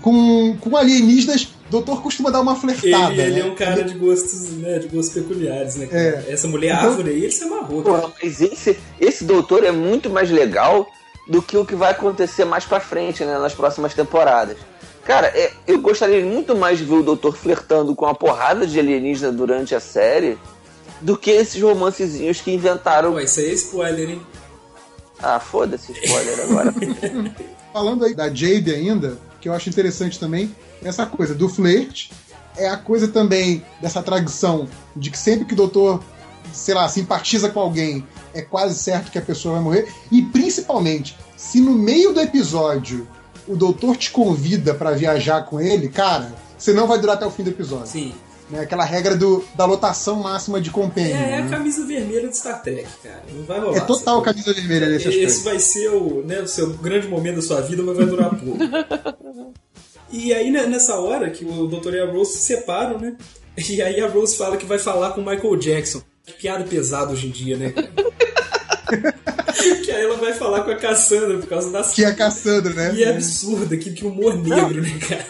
com, 0.00 0.56
com 0.58 0.76
alienígenas, 0.76 1.44
o 1.68 1.70
doutor 1.70 2.02
costuma 2.02 2.30
dar 2.30 2.40
uma 2.40 2.56
flertada. 2.56 3.12
Ele, 3.12 3.22
ele 3.22 3.40
é 3.40 3.42
né? 3.44 3.50
um 3.50 3.54
cara 3.54 3.82
de 3.82 3.94
gostos, 3.94 4.50
né? 4.58 4.78
De 4.78 4.88
gostos 4.88 5.14
peculiares, 5.14 5.76
né? 5.76 5.86
cara? 5.86 6.24
É. 6.28 6.32
Essa 6.32 6.48
mulher 6.48 6.74
Então- 6.76 6.90
árvore 6.90 7.10
aí, 7.10 7.22
ele 7.22 7.32
se 7.32 7.44
amarrou. 7.44 7.82
Porra, 7.82 8.12
mas 8.22 8.40
esse, 8.40 8.78
esse 9.00 9.24
doutor 9.24 9.64
é 9.64 9.70
muito 9.70 10.10
mais 10.10 10.30
legal 10.30 10.86
do 11.28 11.40
que 11.40 11.56
o 11.56 11.64
que 11.64 11.74
vai 11.74 11.92
acontecer 11.92 12.44
mais 12.44 12.64
pra 12.64 12.80
frente, 12.80 13.24
né? 13.24 13.38
Nas 13.38 13.54
próximas 13.54 13.94
temporadas. 13.94 14.56
Cara, 15.04 15.28
é, 15.28 15.50
eu 15.66 15.80
gostaria 15.80 16.24
muito 16.24 16.54
mais 16.54 16.78
de 16.78 16.84
ver 16.84 16.94
o 16.94 17.02
doutor 17.02 17.36
flertando 17.36 17.94
com 17.94 18.04
uma 18.04 18.14
porrada 18.14 18.66
de 18.66 18.78
alienígena 18.78 19.32
durante 19.32 19.74
a 19.74 19.80
série 19.80 20.38
do 21.00 21.16
que 21.16 21.30
esses 21.30 21.60
romancezinhos 21.60 22.40
que 22.40 22.52
inventaram. 22.52 23.12
Pô, 23.12 23.18
isso 23.20 23.40
aí 23.40 23.46
é 23.50 23.52
spoiler, 23.54 24.10
hein? 24.10 24.22
Ah, 25.22 25.38
foda-se, 25.38 25.92
spoiler 25.92 26.40
agora. 26.40 26.74
Falando 27.72 28.04
aí 28.04 28.14
da 28.14 28.28
Jade 28.28 28.74
ainda, 28.74 29.16
que 29.40 29.48
eu 29.48 29.52
acho 29.52 29.68
interessante 29.68 30.18
também, 30.18 30.54
essa 30.82 31.06
coisa 31.06 31.34
do 31.34 31.48
flerte, 31.48 32.10
é 32.56 32.68
a 32.68 32.76
coisa 32.76 33.08
também 33.08 33.64
dessa 33.80 34.02
tradição 34.02 34.68
de 34.94 35.10
que 35.10 35.18
sempre 35.18 35.44
que 35.46 35.54
o 35.54 35.56
doutor, 35.56 36.02
sei 36.52 36.74
lá, 36.74 36.88
simpatiza 36.88 37.48
com 37.48 37.60
alguém, 37.60 38.06
é 38.34 38.42
quase 38.42 38.74
certo 38.74 39.10
que 39.10 39.18
a 39.18 39.22
pessoa 39.22 39.54
vai 39.54 39.62
morrer. 39.62 39.92
E 40.10 40.22
principalmente, 40.22 41.16
se 41.36 41.60
no 41.60 41.72
meio 41.72 42.12
do 42.12 42.20
episódio 42.20 43.06
o 43.46 43.56
doutor 43.56 43.96
te 43.96 44.10
convida 44.10 44.74
pra 44.74 44.92
viajar 44.92 45.42
com 45.42 45.60
ele, 45.60 45.88
cara, 45.88 46.32
você 46.58 46.72
não 46.72 46.86
vai 46.86 46.98
durar 47.00 47.16
até 47.16 47.26
o 47.26 47.30
fim 47.30 47.42
do 47.42 47.50
episódio. 47.50 47.86
Sim. 47.86 48.14
Né? 48.52 48.60
Aquela 48.60 48.84
regra 48.84 49.16
do, 49.16 49.42
da 49.54 49.64
lotação 49.64 50.16
máxima 50.16 50.60
de 50.60 50.70
companion. 50.70 51.16
É, 51.16 51.30
é 51.30 51.38
a 51.38 51.44
né? 51.44 51.48
camisa 51.48 51.86
vermelha 51.86 52.28
de 52.28 52.36
Star 52.36 52.62
Trek, 52.62 52.86
cara. 53.02 53.22
Não 53.32 53.44
vai 53.44 53.58
rolar. 53.58 53.78
É 53.78 53.80
total 53.80 53.96
sacou? 53.96 54.22
camisa 54.22 54.52
vermelha 54.52 54.90
nesse 54.90 55.08
aspecto. 55.08 55.26
Esse 55.26 55.42
vai 55.42 55.58
ser 55.58 55.88
o, 55.88 56.22
né, 56.22 56.42
o 56.42 56.46
seu 56.46 56.68
grande 56.74 57.08
momento 57.08 57.36
da 57.36 57.42
sua 57.42 57.62
vida, 57.62 57.82
mas 57.82 57.96
vai 57.96 58.04
durar 58.04 58.28
pouco. 58.28 58.58
e 60.12 60.34
aí, 60.34 60.50
né, 60.50 60.66
nessa 60.66 61.00
hora 61.00 61.30
que 61.30 61.46
o 61.46 61.66
Dr. 61.66 61.94
e 61.94 62.00
a 62.00 62.06
Rose 62.06 62.34
se 62.34 62.42
separam, 62.42 62.98
né? 62.98 63.16
E 63.56 63.80
aí 63.80 64.02
a 64.02 64.06
Rose 64.06 64.36
fala 64.36 64.58
que 64.58 64.66
vai 64.66 64.78
falar 64.78 65.12
com 65.12 65.22
o 65.22 65.24
Michael 65.24 65.56
Jackson. 65.56 66.02
Que 66.26 66.34
piada 66.34 66.64
pesada 66.64 67.10
hoje 67.10 67.28
em 67.28 67.30
dia, 67.30 67.56
né? 67.56 67.72
que 69.82 69.90
aí 69.90 70.04
ela 70.04 70.16
vai 70.16 70.34
falar 70.34 70.62
com 70.62 70.70
a 70.70 70.76
Cassandra 70.76 71.38
por 71.38 71.48
causa 71.48 71.70
das. 71.70 71.92
Que 71.92 72.04
é 72.04 72.08
a 72.08 72.14
Cassandra, 72.14 72.74
né? 72.74 72.94
E 72.94 73.02
é 73.02 73.08
absurdo, 73.08 73.78
que, 73.78 73.92
que 73.92 74.04
humor 74.04 74.36
negro, 74.36 74.82
né, 74.82 74.98
cara? 75.08 75.26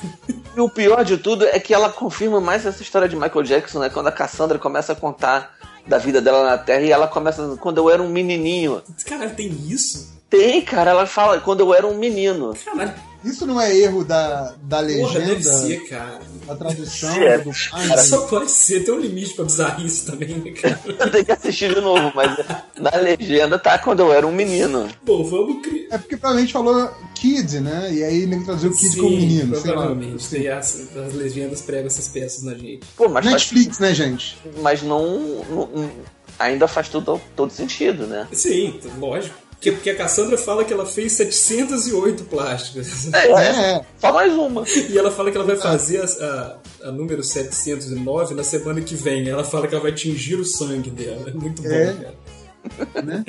E 0.54 0.60
o 0.60 0.68
pior 0.68 1.04
de 1.04 1.16
tudo 1.16 1.46
é 1.46 1.58
que 1.58 1.72
ela 1.72 1.90
confirma 1.90 2.40
mais 2.40 2.66
essa 2.66 2.82
história 2.82 3.08
de 3.08 3.16
Michael 3.16 3.42
Jackson, 3.42 3.78
né? 3.78 3.88
Quando 3.88 4.08
a 4.08 4.12
Cassandra 4.12 4.58
começa 4.58 4.92
a 4.92 4.96
contar 4.96 5.56
da 5.86 5.98
vida 5.98 6.20
dela 6.20 6.44
na 6.44 6.58
Terra 6.58 6.82
e 6.82 6.92
ela 6.92 7.08
começa. 7.08 7.56
Quando 7.58 7.78
eu 7.78 7.90
era 7.90 8.02
um 8.02 8.08
menininho. 8.08 8.82
Caralho, 9.06 9.34
tem 9.34 9.48
isso? 9.48 10.12
Tem, 10.28 10.62
cara, 10.62 10.90
ela 10.90 11.06
fala, 11.06 11.40
quando 11.40 11.60
eu 11.60 11.74
era 11.74 11.86
um 11.86 11.96
menino. 11.96 12.54
Caralho, 12.64 12.94
Isso 13.24 13.46
não 13.46 13.60
é 13.60 13.76
erro 13.76 14.04
da, 14.04 14.54
da 14.62 14.78
Porra, 14.82 14.84
deve 15.20 15.34
legenda, 15.34 15.42
ser, 15.52 15.88
cara. 15.88 16.20
da 16.46 16.56
tradução, 16.56 17.14
É, 17.22 17.38
do 17.38 17.50
cara. 17.52 18.02
Só 18.02 18.26
pode 18.26 18.50
ser, 18.50 18.84
tem 18.84 18.92
um 18.94 18.98
limite 18.98 19.34
pra 19.34 19.44
bizarrice 19.44 20.04
também, 20.06 20.36
né, 20.38 20.50
cara? 20.50 20.80
Eu 20.98 21.10
tenho 21.10 21.24
que 21.24 21.32
assistir 21.32 21.74
de 21.74 21.80
novo, 21.80 22.12
mas 22.14 22.36
na 22.78 22.90
legenda 23.00 23.58
tá 23.58 23.78
quando 23.78 24.00
eu 24.00 24.12
era 24.12 24.26
um 24.26 24.32
menino. 24.32 24.88
Bom, 25.04 25.22
vamos 25.24 25.62
criar. 25.64 25.94
É 25.94 25.98
porque 25.98 26.16
provavelmente 26.16 26.52
falou 26.52 26.90
kid, 27.14 27.60
né? 27.60 27.92
E 27.92 28.02
aí 28.02 28.22
ele 28.22 28.42
traduziu 28.44 28.72
kid 28.74 28.96
como 28.96 29.10
menino, 29.10 29.54
sei 29.56 29.70
lá. 29.70 29.76
provavelmente. 29.86 30.48
As, 30.48 30.88
as 30.96 31.14
legendas 31.14 31.60
pregam 31.62 31.86
essas 31.86 32.08
peças 32.08 32.42
na 32.42 32.54
gente. 32.54 32.80
Pô, 32.96 33.08
mas, 33.08 33.24
faz, 33.24 33.34
Netflix, 33.34 33.78
né, 33.78 33.94
gente? 33.94 34.36
mas 34.60 34.82
não, 34.82 35.44
não- 35.50 35.66
não- 35.74 35.90
Ainda 36.38 36.66
faz 36.66 36.88
tudo, 36.88 37.20
todo 37.36 37.52
sentido, 37.52 38.06
né? 38.06 38.26
Sim, 38.32 38.80
lógico. 38.98 39.34
Porque, 39.62 39.70
porque 39.70 39.90
a 39.90 39.96
Cassandra 39.96 40.36
fala 40.36 40.64
que 40.64 40.72
ela 40.72 40.84
fez 40.84 41.12
708 41.12 42.24
plásticas. 42.24 43.14
É, 43.14 43.28
É, 43.28 43.74
é, 43.76 43.86
só 43.96 44.12
mais 44.12 44.32
uma. 44.32 44.64
E 44.90 44.98
ela 44.98 45.08
fala 45.12 45.30
que 45.30 45.36
ela 45.36 45.46
vai 45.46 45.54
fazer 45.54 46.00
a, 46.00 46.58
a, 46.84 46.88
a 46.88 46.90
número 46.90 47.22
709 47.22 48.34
na 48.34 48.42
semana 48.42 48.80
que 48.80 48.96
vem. 48.96 49.28
Ela 49.28 49.44
fala 49.44 49.68
que 49.68 49.74
ela 49.74 49.82
vai 49.82 49.92
tingir 49.92 50.34
o 50.34 50.44
sangue 50.44 50.90
dela. 50.90 51.30
É 51.30 51.32
muito 51.32 51.62
bom, 51.62 51.68
É. 51.68 51.94
cara. 51.94 53.02
Né? 53.04 53.24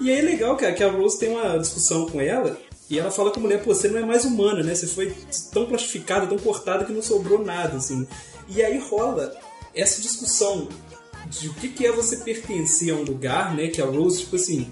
E 0.00 0.10
aí 0.10 0.18
é 0.18 0.22
legal, 0.22 0.56
cara, 0.56 0.72
que 0.72 0.82
a 0.82 0.90
Rose 0.90 1.20
tem 1.20 1.28
uma 1.28 1.56
discussão 1.56 2.06
com 2.06 2.20
ela. 2.20 2.58
E 2.90 2.98
ela 2.98 3.12
fala 3.12 3.30
com 3.30 3.38
a 3.38 3.42
mulher, 3.44 3.62
pô, 3.62 3.72
você 3.72 3.86
não 3.86 4.00
é 4.00 4.04
mais 4.04 4.24
humana, 4.24 4.60
né? 4.60 4.74
Você 4.74 4.88
foi 4.88 5.14
tão 5.52 5.66
plastificada, 5.66 6.26
tão 6.26 6.36
cortada 6.38 6.84
que 6.84 6.92
não 6.92 7.00
sobrou 7.02 7.44
nada, 7.44 7.76
assim. 7.76 8.04
E 8.48 8.60
aí 8.60 8.76
rola 8.78 9.32
essa 9.72 10.02
discussão 10.02 10.68
de 11.30 11.48
o 11.48 11.54
que 11.54 11.68
que 11.68 11.86
é 11.86 11.92
você 11.92 12.16
pertencer 12.18 12.92
a 12.92 12.96
um 12.96 13.02
lugar, 13.02 13.54
né? 13.54 13.68
Que 13.68 13.80
a 13.80 13.84
Rose, 13.86 14.20
tipo 14.20 14.34
assim, 14.36 14.68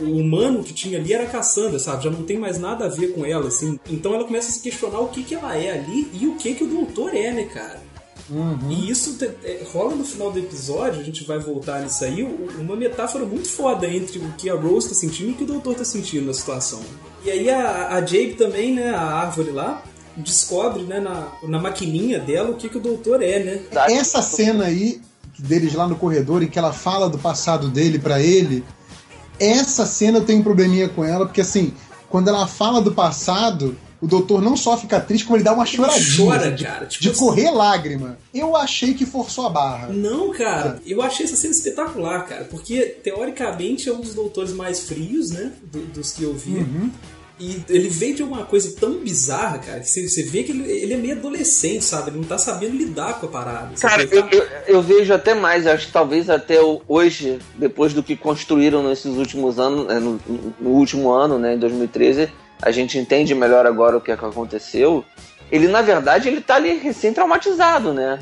o 0.00 0.18
humano 0.18 0.62
que 0.62 0.72
tinha 0.72 0.98
ali 0.98 1.12
era 1.12 1.24
a 1.24 1.26
Cassandra, 1.26 1.78
sabe? 1.78 2.04
Já 2.04 2.10
não 2.10 2.22
tem 2.22 2.38
mais 2.38 2.58
nada 2.58 2.84
a 2.86 2.88
ver 2.88 3.08
com 3.14 3.24
ela, 3.24 3.48
assim. 3.48 3.78
Então 3.90 4.14
ela 4.14 4.24
começa 4.24 4.48
a 4.48 4.52
se 4.52 4.60
questionar 4.60 5.00
o 5.00 5.08
que 5.08 5.22
que 5.22 5.34
ela 5.34 5.56
é 5.56 5.72
ali 5.78 6.10
e 6.20 6.26
o 6.26 6.34
que 6.36 6.54
que 6.54 6.64
o 6.64 6.66
doutor 6.66 7.14
é, 7.14 7.32
né, 7.32 7.44
cara? 7.44 7.80
E 8.68 8.90
isso 8.90 9.14
te- 9.18 9.30
é, 9.44 9.62
rola 9.72 9.94
no 9.94 10.04
final 10.04 10.32
do 10.32 10.38
episódio, 10.40 11.00
a 11.00 11.04
gente 11.04 11.22
vai 11.24 11.38
voltar 11.38 11.80
nisso 11.82 12.04
aí, 12.04 12.24
uma 12.58 12.74
metáfora 12.74 13.24
muito 13.24 13.46
foda 13.48 13.86
entre 13.88 14.18
o 14.18 14.32
que 14.36 14.50
a 14.50 14.54
Rose 14.54 14.88
tá 14.88 14.94
sentindo 14.96 15.28
e 15.30 15.32
o 15.32 15.36
que 15.36 15.44
o 15.44 15.46
doutor 15.46 15.76
tá 15.76 15.84
sentindo 15.84 16.26
na 16.26 16.34
situação. 16.34 16.80
E 17.24 17.30
aí 17.30 17.48
a, 17.48 17.88
a 17.94 18.00
Jade 18.00 18.34
também, 18.34 18.74
né, 18.74 18.90
a 18.90 19.00
árvore 19.00 19.52
lá, 19.52 19.80
descobre, 20.16 20.82
né, 20.82 20.98
na, 20.98 21.28
na 21.44 21.60
maquininha 21.60 22.18
dela 22.18 22.50
o 22.50 22.54
que 22.56 22.68
que 22.68 22.78
o 22.78 22.80
doutor 22.80 23.22
é, 23.22 23.38
né? 23.38 23.60
Essa 23.92 24.20
cena 24.22 24.64
aí 24.64 25.00
deles 25.38 25.74
lá 25.74 25.86
no 25.86 25.94
corredor 25.94 26.42
em 26.42 26.48
que 26.48 26.58
ela 26.58 26.72
fala 26.72 27.08
do 27.08 27.18
passado 27.18 27.68
dele 27.68 27.98
pra 27.98 28.20
ele, 28.20 28.64
essa 29.38 29.86
cena 29.86 30.18
eu 30.18 30.24
tenho 30.24 30.40
um 30.40 30.42
probleminha 30.42 30.88
com 30.88 31.04
ela, 31.04 31.26
porque 31.26 31.40
assim, 31.40 31.72
quando 32.08 32.28
ela 32.28 32.46
fala 32.46 32.80
do 32.80 32.92
passado, 32.92 33.76
o 34.00 34.06
doutor 34.06 34.42
não 34.42 34.56
só 34.56 34.76
fica 34.76 35.00
triste, 35.00 35.24
como 35.24 35.36
ele 35.36 35.44
dá 35.44 35.52
uma 35.54 35.64
choradinha. 35.66 36.16
chora, 36.16 36.50
de, 36.52 36.64
cara, 36.64 36.86
tipo 36.86 37.02
de 37.02 37.10
assim- 37.10 37.18
correr 37.18 37.50
lágrima. 37.50 38.18
Eu 38.32 38.54
achei 38.54 38.92
que 38.94 39.06
forçou 39.06 39.46
a 39.46 39.50
barra. 39.50 39.88
Não, 39.88 40.30
cara, 40.32 40.80
eu 40.86 41.00
achei 41.02 41.24
essa 41.26 41.34
cena 41.36 41.52
espetacular, 41.54 42.26
cara, 42.26 42.44
porque 42.44 42.80
teoricamente 43.02 43.88
é 43.88 43.92
um 43.92 44.00
dos 44.00 44.14
doutores 44.14 44.52
mais 44.52 44.80
frios, 44.80 45.30
né, 45.30 45.52
do- 45.72 45.86
dos 45.86 46.12
que 46.12 46.22
eu 46.22 46.34
vi. 46.34 46.66
E 47.38 47.62
ele 47.68 47.88
veio 47.90 48.14
de 48.14 48.22
alguma 48.22 48.46
coisa 48.46 48.74
tão 48.80 48.98
bizarra, 48.98 49.58
cara, 49.58 49.80
que 49.80 49.86
você, 49.86 50.22
vê 50.22 50.42
que 50.42 50.52
ele, 50.52 50.70
ele 50.70 50.94
é 50.94 50.96
meio 50.96 51.16
adolescente, 51.16 51.84
sabe? 51.84 52.08
Ele 52.08 52.18
não 52.18 52.24
tá 52.24 52.38
sabendo 52.38 52.74
lidar 52.74 53.20
com 53.20 53.26
a 53.26 53.28
parada. 53.28 53.74
Cara, 53.78 54.04
eu, 54.04 54.26
eu, 54.30 54.48
eu 54.66 54.82
vejo 54.82 55.12
até 55.12 55.34
mais, 55.34 55.66
acho 55.66 55.88
que 55.88 55.92
talvez 55.92 56.30
até 56.30 56.56
hoje, 56.88 57.38
depois 57.54 57.92
do 57.92 58.02
que 58.02 58.16
construíram 58.16 58.82
nesses 58.82 59.16
últimos 59.16 59.58
anos, 59.58 59.86
né, 59.86 59.98
no, 59.98 60.18
no 60.58 60.70
último 60.70 61.10
ano, 61.10 61.38
né, 61.38 61.54
em 61.54 61.58
2013, 61.58 62.30
a 62.62 62.70
gente 62.70 62.96
entende 62.96 63.34
melhor 63.34 63.66
agora 63.66 63.98
o 63.98 64.00
que, 64.00 64.10
é 64.10 64.16
que 64.16 64.24
aconteceu. 64.24 65.04
Ele, 65.52 65.68
na 65.68 65.82
verdade, 65.82 66.28
ele 66.28 66.40
tá 66.40 66.54
ali 66.54 66.78
recém-traumatizado, 66.78 67.92
né? 67.92 68.18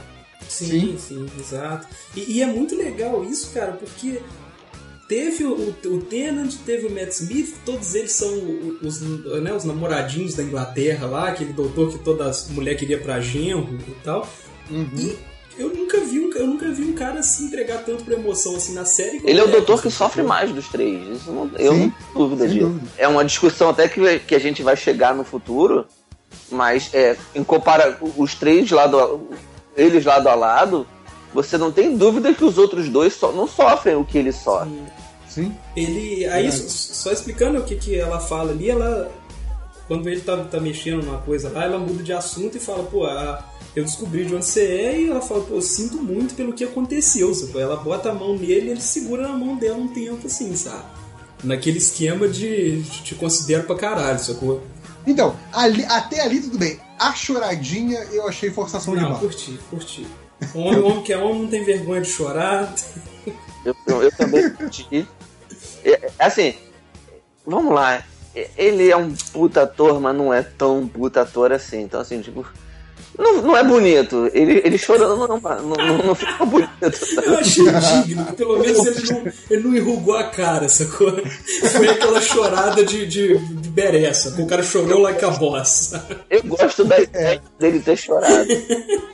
Sim, 0.49 0.97
sim, 0.99 1.25
exato. 1.39 1.87
E, 2.17 2.39
e 2.39 2.43
é 2.43 2.47
muito 2.47 2.77
legal 2.77 3.25
isso, 3.25 3.53
cara, 3.53 3.73
porque 3.73 4.21
teve 5.09 5.45
o, 5.45 5.75
o 5.87 6.01
Tennant, 6.01 6.53
teve 6.65 6.87
o 6.87 6.91
Matt 6.91 7.11
Smith, 7.13 7.55
todos 7.65 7.95
eles 7.95 8.13
são 8.13 8.29
os, 8.83 9.01
né, 9.01 9.53
os 9.55 9.65
namoradinhos 9.65 10.35
da 10.35 10.43
Inglaterra 10.43 11.07
lá, 11.07 11.29
aquele 11.29 11.53
doutor 11.53 11.91
que 11.93 11.99
toda 11.99 12.31
mulher 12.51 12.75
queria 12.77 12.99
pra 12.99 13.21
genro 13.21 13.79
e 13.87 13.91
tal. 14.03 14.29
E 14.71 15.17
eu 15.59 15.69
nunca 15.69 16.01
vi 16.01 16.19
um, 16.21 16.33
eu 16.33 16.47
nunca 16.47 16.71
vi 16.71 16.83
um 16.85 16.95
cara 16.95 17.23
se 17.23 17.45
entregar 17.45 17.85
tanto 17.85 18.03
pra 18.05 18.15
emoção 18.15 18.57
assim 18.57 18.73
na 18.75 18.85
série. 18.85 19.21
Ele 19.25 19.39
é 19.39 19.45
o 19.45 19.49
doutor 19.49 19.81
que 19.83 19.91
sofre 19.91 20.23
mais 20.23 20.51
dos 20.53 20.69
três. 20.69 21.07
Isso 21.17 21.31
não, 21.31 21.51
eu 21.59 21.73
Sim, 21.75 21.79
não 21.81 21.91
tenho 21.91 21.95
dúvida 22.15 22.49
disso. 22.49 22.67
dúvida. 22.67 22.87
É 22.99 23.07
uma 23.07 23.25
discussão 23.25 23.69
até 23.69 23.89
que, 23.89 24.19
que 24.21 24.35
a 24.35 24.39
gente 24.41 24.63
vai 24.63 24.77
chegar 24.77 25.15
no 25.15 25.23
futuro, 25.23 25.87
mas 26.51 26.91
é, 26.95 27.17
em 27.35 27.45
compara 27.45 27.99
os 28.17 28.35
três 28.35 28.71
lado 28.71 28.99
a- 28.99 29.19
eles 29.77 30.05
lado 30.05 30.29
a 30.29 30.35
lado, 30.35 30.87
você 31.33 31.59
não 31.59 31.71
tem 31.71 31.97
dúvida 31.97 32.33
que 32.33 32.45
os 32.45 32.59
outros 32.59 32.89
dois 32.89 33.13
só, 33.13 33.31
não 33.33 33.47
sofrem 33.47 33.97
o 33.97 34.05
que 34.05 34.17
ele 34.19 34.33
sofre. 34.33 34.71
Sim. 34.71 34.87
Ele. 35.77 36.27
Aí, 36.27 36.43
Verdade. 36.49 36.71
só, 36.71 36.95
só 36.95 37.13
explicando 37.13 37.59
o 37.59 37.65
que, 37.65 37.77
que 37.77 37.95
ela 37.99 38.21
fala 38.21 38.51
ali, 38.53 38.71
ela. 38.71 39.11
Quando 39.87 40.09
ele 40.09 40.21
tá, 40.23 40.37
tá 40.45 40.59
mexendo 40.61 41.05
numa 41.05 41.19
coisa 41.19 41.51
lá, 41.51 41.65
ela 41.65 41.79
muda 41.79 42.03
de 42.03 42.11
assunto 42.13 42.57
e 42.57 42.61
fala, 42.61 42.85
pô, 42.85 43.05
a- 43.05 43.45
eu 43.77 43.85
descobri 43.85 44.25
de 44.25 44.35
onde 44.35 44.47
você 44.47 44.63
é, 44.65 45.01
e 45.01 45.11
ela 45.11 45.21
fala, 45.21 45.43
pô, 45.43 45.57
eu 45.57 45.61
sinto 45.63 45.99
muito 45.99 46.35
pelo 46.35 46.55
que 46.55 46.65
aconteceu, 46.65 47.35
sacou? 47.35 47.61
Ela 47.61 47.77
bota 47.77 48.09
a 48.11 48.15
mão 48.15 48.35
nele 48.35 48.69
e 48.69 48.71
ele 48.71 48.81
segura 48.81 49.29
na 49.29 49.37
mão 49.37 49.57
dela 49.57 49.77
um 49.77 49.89
tempo 49.89 50.27
assim, 50.27 50.57
sabe? 50.57 50.85
Naquele 51.43 51.77
esquema 51.77 52.27
de, 52.27 52.81
de 52.81 53.03
te 53.03 53.15
considero 53.15 53.65
pra 53.65 53.77
caralho, 53.77 54.19
sacou? 54.19 54.63
Então, 55.07 55.37
ali- 55.53 55.85
até 55.85 56.23
ali 56.23 56.41
tudo 56.41 56.57
bem. 56.57 56.81
A 56.99 57.13
choradinha 57.13 57.99
eu 58.11 58.27
achei 58.27 58.51
forçação 58.51 58.95
de 58.95 59.03
Não, 59.03 59.09
barra. 59.11 59.21
curti, 59.21 59.59
curti. 59.69 60.07
Homem, 60.55 60.81
homem 60.81 61.03
que 61.03 61.13
é 61.13 61.19
homem 61.19 61.43
não 61.43 61.49
tem 61.49 61.63
vergonha 61.63 62.01
de 62.01 62.09
chorar. 62.09 62.75
Eu, 63.67 63.75
eu, 63.87 64.03
eu 64.05 64.13
também 64.13 64.49
curti. 64.51 65.07
É, 65.85 66.11
assim, 66.19 66.55
vamos 67.47 67.75
lá. 67.75 68.03
É, 68.35 68.49
Ele 68.57 68.91
é 68.91 68.97
um 68.97 69.13
puta 69.33 69.63
ator, 69.63 70.01
mas 70.01 70.17
não 70.17 70.33
é 70.33 70.43
tão 70.43 70.87
puta 70.89 71.21
ator 71.23 71.53
assim. 71.53 71.83
Então, 71.83 72.01
assim, 72.01 72.21
tipo. 72.21 72.45
Não, 73.17 73.41
não 73.43 73.57
é 73.57 73.63
bonito. 73.63 74.29
Ele, 74.35 74.61
ele 74.65 74.77
chorando 74.77 75.17
não, 75.17 75.39
não, 75.39 75.77
não, 75.77 75.99
não 75.99 76.15
fica 76.17 76.43
bonito. 76.45 76.71
Eu 77.25 77.39
achei 77.39 78.03
digno, 78.03 78.33
pelo 78.33 78.59
menos 78.59 78.85
ele 78.85 79.13
não, 79.13 79.33
ele 79.51 79.63
não 79.69 79.77
enrugou 79.77 80.17
a 80.17 80.25
cara, 80.25 80.69
sacou? 80.69 81.13
Foi 81.71 81.89
aquela 81.91 82.21
chorada 82.21 82.85
de, 82.85 83.07
de, 83.07 83.39
de 83.39 83.69
beressa, 83.69 84.35
o 84.43 84.47
cara 84.49 84.65
chorou 84.65 84.99
like 85.01 85.25
a 85.25 85.31
boss. 85.31 85.93
Eu 86.29 86.43
gosto 86.43 86.85
da 86.85 86.99
ideia 86.99 87.41
dele 87.57 87.79
ter 87.79 87.97
chorado. 87.97 88.49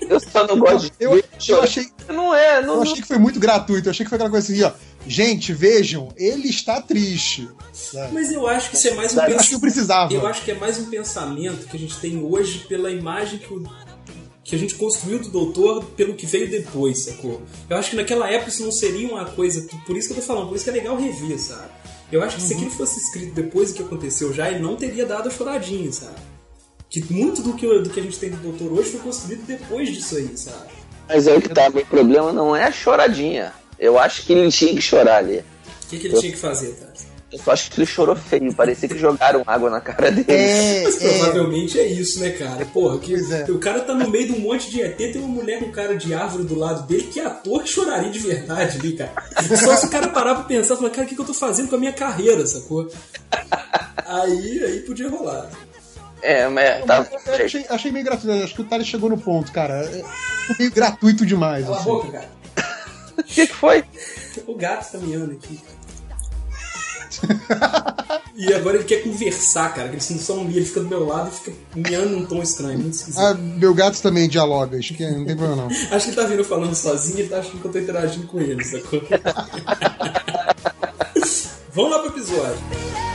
Eu 0.09 0.19
só 0.19 0.47
não 0.47 0.59
gosto 0.59 0.85
de 0.87 0.93
Eu, 0.99 1.11
ver 1.13 1.19
eu 1.19 1.39
chorar. 1.39 1.65
achei, 1.65 1.87
Não 2.09 2.35
é, 2.35 2.63
não, 2.63 2.77
eu 2.77 2.83
achei 2.83 3.03
que 3.03 3.07
foi 3.09 3.19
muito 3.19 3.39
gratuito. 3.39 3.89
Eu 3.89 3.91
achei 3.91 4.05
que 4.07 4.09
foi 4.09 4.17
aquela 4.17 4.31
coisa 4.31 4.51
assim, 4.51 4.63
ó. 4.63 4.71
Gente, 5.07 5.53
vejam, 5.53 6.13
ele 6.17 6.49
está 6.49 6.81
triste. 6.81 7.49
sabe? 7.73 8.13
Mas 8.13 8.31
eu 8.31 8.47
acho 8.47 8.71
que 8.71 8.77
isso 8.77 8.89
é 8.89 8.95
mais 8.95 9.15
um 9.15 9.17
Eu 9.17 9.23
acho 9.23 9.31
que 9.31 9.35
eu 9.35 9.39
pensamento. 9.39 9.61
precisava. 9.61 10.13
Eu 10.13 10.27
acho 10.27 10.45
que 10.45 10.51
é 10.51 10.55
mais 10.55 10.79
um 10.79 10.85
pensamento 10.91 11.67
que 11.69 11.77
a 11.77 11.81
gente 11.81 11.97
tem 11.99 12.23
hoje 12.23 12.61
pela 12.69 12.91
imagem 12.91 13.39
que 13.39 13.53
o. 13.53 13.63
Que 14.45 14.57
a 14.57 14.59
gente 14.59 14.75
construiu 14.75 15.21
do 15.21 15.29
doutor 15.29 15.85
pelo 15.97 16.15
que 16.15 16.27
veio 16.27 16.51
depois, 16.51 17.05
sacou? 17.05 17.41
Eu 17.69 17.77
acho 17.77 17.91
que 17.91 17.97
naquela 17.97 18.29
época 18.29 18.51
isso 18.51 18.65
não 18.65 18.73
seria 18.73 19.09
uma 19.09 19.25
coisa. 19.25 19.67
Por 19.87 19.97
isso 19.97 20.09
que 20.09 20.13
eu 20.15 20.17
tô 20.21 20.23
falando, 20.23 20.49
por 20.49 20.57
isso 20.57 20.65
que 20.65 20.71
é 20.71 20.73
legal 20.73 20.97
rever, 20.97 21.39
sabe? 21.39 21.71
Eu 22.11 22.23
acho 22.23 22.37
que 22.37 22.43
Uhum. 22.43 22.49
se 22.49 22.55
aquilo 22.55 22.71
fosse 22.71 22.99
escrito 22.99 23.33
depois 23.35 23.71
do 23.71 23.77
que 23.77 23.83
aconteceu 23.83 24.33
já, 24.33 24.51
ele 24.51 24.59
não 24.59 24.75
teria 24.77 25.07
dado 25.07 25.29
a 25.29 25.31
choradinha, 25.31 25.93
sabe? 25.93 26.17
Que 26.89 27.01
muito 27.13 27.43
do 27.43 27.53
que, 27.55 27.67
do 27.79 27.89
que 27.91 28.01
a 28.01 28.03
gente 28.03 28.19
tem 28.19 28.31
do 28.31 28.39
doutor 28.39 28.73
hoje 28.73 28.91
foi 28.91 29.01
construído 29.01 29.47
depois 29.47 29.89
disso 29.89 30.17
aí, 30.17 30.37
sabe? 30.37 30.73
Mas 31.09 31.29
aí 31.29 31.41
que 31.41 31.49
tá, 31.51 31.71
meu 31.71 31.87
problema 31.87 32.33
não 32.33 32.55
é 32.57 32.65
a 32.65 32.73
choradinha. 32.73 33.53
Eu 33.81 33.99
acho 33.99 34.27
que 34.27 34.33
ele 34.35 34.51
tinha 34.51 34.75
que 34.75 34.83
chorar 34.83 35.17
ali. 35.17 35.39
O 35.39 35.87
que, 35.89 35.99
que 35.99 36.07
ele 36.07 36.21
tinha 36.21 36.33
que 36.33 36.39
fazer, 36.39 36.73
tá? 36.75 36.87
Eu 37.33 37.39
só 37.39 37.53
acho 37.53 37.71
que 37.71 37.79
ele 37.79 37.87
chorou 37.87 38.17
feio. 38.17 38.53
Parecia 38.53 38.89
que 38.89 38.99
jogaram 38.99 39.43
água 39.47 39.71
na 39.71 39.81
cara 39.81 40.11
dele. 40.11 40.27
É, 40.29 40.83
Mas 40.85 41.01
é. 41.01 41.19
provavelmente 41.19 41.79
é 41.79 41.87
isso, 41.87 42.21
né, 42.21 42.31
cara? 42.31 42.67
Porra, 42.67 42.99
que 42.99 43.15
é. 43.15 43.51
o 43.51 43.59
cara 43.59 43.81
tá 43.81 43.95
no 43.95 44.11
meio 44.11 44.27
de 44.27 44.33
um 44.33 44.41
monte 44.41 44.69
de 44.69 44.83
ET, 44.83 44.97
tem 44.97 45.19
uma 45.19 45.29
mulher 45.29 45.61
com 45.61 45.71
cara 45.71 45.97
de 45.97 46.13
árvore 46.13 46.45
do 46.45 46.57
lado 46.57 46.87
dele, 46.87 47.05
que 47.05 47.21
ator 47.21 47.63
que 47.63 47.69
choraria 47.71 48.11
de 48.11 48.19
verdade 48.19 48.79
ali, 48.79 48.93
cara. 48.95 49.13
Só 49.57 49.77
se 49.77 49.87
o 49.87 49.91
cara 49.91 50.09
parar 50.09 50.35
pra 50.35 50.45
pensar, 50.45 50.77
falar, 50.77 50.91
cara, 50.91 51.05
o 51.05 51.09
que, 51.09 51.15
que 51.15 51.21
eu 51.21 51.27
tô 51.27 51.35
fazendo 51.35 51.69
com 51.69 51.77
a 51.77 51.79
minha 51.79 51.93
carreira, 51.93 52.45
sacou? 52.47 52.91
Aí, 54.05 54.65
aí 54.65 54.81
podia 54.81 55.09
rolar. 55.09 55.49
É, 56.23 56.49
mas 56.49 56.85
tá. 56.85 57.07
Eu 57.27 57.47
achei, 57.47 57.65
achei 57.69 57.93
meio 57.93 58.05
gratuito. 58.05 58.45
Acho 58.45 58.55
que 58.55 58.61
o 58.61 58.65
Thales 58.65 58.87
chegou 58.87 59.09
no 59.09 59.17
ponto, 59.17 59.51
cara. 59.53 59.85
É 59.85 60.03
meio 60.59 60.71
gratuito 60.71 61.25
demais. 61.25 61.65
Cala 61.65 61.77
a 61.77 61.81
assim. 61.81 61.89
boca, 61.89 62.09
cara. 62.13 62.40
O 63.19 63.23
que, 63.23 63.47
que 63.47 63.55
foi? 63.55 63.85
O 64.47 64.55
gato 64.55 64.93
tá 64.93 64.99
miando 64.99 65.33
aqui. 65.33 65.61
e 68.37 68.53
agora 68.55 68.77
ele 68.77 68.85
quer 68.85 69.03
conversar, 69.03 69.75
cara. 69.75 69.89
que 69.89 69.97
Ele 69.97 70.01
só 70.01 70.37
não 70.37 70.45
mia, 70.45 70.57
ele 70.57 70.67
fica 70.67 70.81
do 70.81 70.89
meu 70.89 71.05
lado 71.07 71.29
e 71.29 71.33
fica 71.33 71.53
miando 71.75 72.11
num 72.11 72.25
tom 72.27 72.43
estranho, 72.43 72.79
muito 72.79 72.95
esquisito. 72.95 73.21
Ah, 73.21 73.35
meu 73.35 73.75
gato 73.75 74.01
também 74.01 74.29
dialoga, 74.29 74.79
acho 74.79 74.95
que 74.95 75.09
não 75.09 75.25
tem 75.25 75.37
problema 75.37 75.63
não. 75.63 75.67
Acho 75.69 76.05
que 76.07 76.11
ele 76.11 76.17
tá 76.17 76.25
vindo 76.25 76.45
falando 76.45 76.75
sozinho, 76.75 77.19
ele 77.19 77.29
tá 77.29 77.39
achando 77.39 77.61
que 77.61 77.67
eu 77.67 77.73
tô 77.73 77.79
interagindo 77.79 78.27
com 78.27 78.41
ele, 78.41 78.65
sacou? 78.65 79.03
Vamos 81.73 81.91
lá 81.93 81.99
pro 82.01 82.09
episódio. 82.09 83.10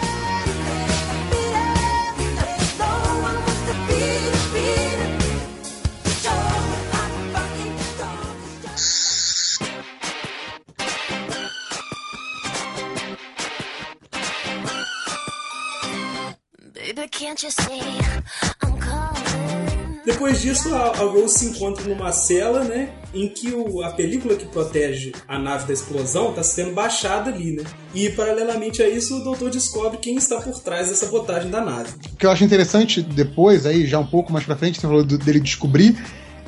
Depois 20.06 20.40
disso, 20.40 20.74
a, 20.76 20.90
a 20.92 20.98
Rose 21.06 21.40
se 21.40 21.46
encontra 21.48 21.84
numa 21.86 22.12
cela, 22.12 22.64
né? 22.64 22.90
Em 23.14 23.28
que 23.28 23.52
o- 23.52 23.82
a 23.84 23.90
película 23.92 24.36
que 24.36 24.46
protege 24.46 25.12
a 25.28 25.40
nave 25.40 25.66
da 25.66 25.74
explosão 25.74 26.30
está 26.30 26.44
sendo 26.44 26.74
baixada 26.74 27.32
ali, 27.32 27.54
né? 27.56 27.64
E 27.94 28.10
paralelamente 28.12 28.84
a 28.84 28.88
isso, 28.88 29.18
o 29.20 29.24
doutor 29.24 29.50
descobre 29.50 29.98
quem 29.98 30.16
está 30.16 30.40
por 30.40 30.60
trás 30.60 30.90
dessa 30.90 31.06
sabotagem 31.06 31.50
da 31.50 31.60
nave. 31.60 31.90
O 32.14 32.16
que 32.18 32.26
eu 32.26 32.30
acho 32.32 32.44
interessante 32.44 33.02
depois, 33.02 33.66
aí, 33.66 33.88
já 33.88 33.98
um 33.98 34.06
pouco 34.06 34.32
mais 34.32 34.46
pra 34.46 34.56
frente, 34.56 34.80
você 34.80 34.86
falou 34.86 35.04
do- 35.04 35.18
dele 35.18 35.40
descobrir, 35.40 35.98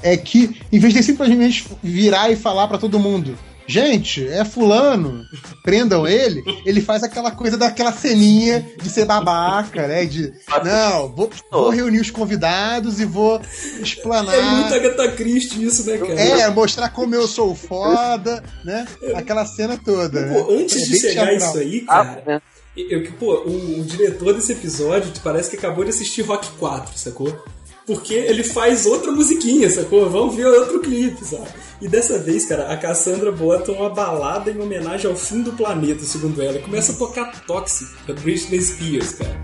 é 0.03 0.15
que, 0.15 0.61
em 0.71 0.77
vez 0.77 0.93
de 0.93 1.01
simplesmente 1.01 1.65
virar 1.81 2.29
e 2.29 2.35
falar 2.35 2.67
pra 2.67 2.77
todo 2.77 2.99
mundo. 2.99 3.35
Gente, 3.67 4.25
é 4.27 4.45
fulano, 4.45 5.25
prendam 5.63 6.07
ele. 6.07 6.41
Ele 6.65 6.81
faz 6.81 7.03
aquela 7.03 7.31
coisa 7.31 7.57
daquela 7.57 7.91
ceninha 7.91 8.65
de 8.81 8.89
ser 8.89 9.05
babaca, 9.05 9.87
né? 9.87 10.05
De, 10.05 10.31
não, 10.63 11.13
vou, 11.13 11.29
vou 11.51 11.69
reunir 11.69 11.99
os 11.99 12.09
convidados 12.09 12.99
e 12.99 13.05
vou 13.05 13.41
explanar. 13.81 14.33
É 14.35 14.41
muito 14.41 14.73
Agatha 14.73 15.11
Christie 15.11 15.65
isso, 15.65 15.85
né, 15.85 15.97
cara? 15.97 16.13
É, 16.19 16.49
mostrar 16.49 16.89
como 16.89 17.13
eu 17.13 17.27
sou 17.27 17.53
foda, 17.55 18.43
né? 18.63 18.87
Aquela 19.15 19.45
cena 19.45 19.77
toda. 19.77 20.21
né? 20.25 20.33
Pô, 20.41 20.53
antes 20.53 20.83
É 20.83 20.85
de 20.85 20.99
chegar 20.99 21.33
isso 21.33 21.57
aí, 21.57 21.83
Ah, 21.87 22.05
cara, 22.05 22.23
né? 22.25 22.41
eu, 22.75 23.03
que, 23.03 23.11
pô, 23.11 23.33
o, 23.45 23.79
o 23.79 23.83
diretor 23.83 24.33
desse 24.33 24.53
episódio 24.53 25.11
parece 25.23 25.49
que 25.49 25.57
acabou 25.57 25.83
de 25.83 25.89
assistir 25.89 26.21
Rock 26.21 26.47
4, 26.59 26.97
sacou? 26.97 27.43
Porque 27.87 28.13
ele 28.13 28.43
faz 28.43 28.85
outra 28.85 29.13
musiquinha, 29.13 29.69
sacou? 29.69 30.09
Vamos 30.09 30.35
ver 30.35 30.45
outro 30.45 30.81
clipe, 30.81 31.23
sabe? 31.23 31.47
E 31.81 31.87
dessa 31.87 32.19
vez, 32.19 32.45
cara, 32.45 32.69
a 32.69 32.75
Cassandra 32.75 33.31
bota 33.31 33.71
uma 33.71 33.89
balada 33.89 34.51
em 34.51 34.59
homenagem 34.59 35.09
ao 35.09 35.15
fim 35.15 35.41
do 35.41 35.53
planeta, 35.53 36.03
segundo 36.03 36.41
ela. 36.41 36.59
Começa 36.59 36.91
a 36.91 36.95
tocar 36.95 37.45
Toxic, 37.45 37.89
da 38.05 38.13
Britney 38.13 38.61
Spears, 38.61 39.13
cara. 39.13 39.41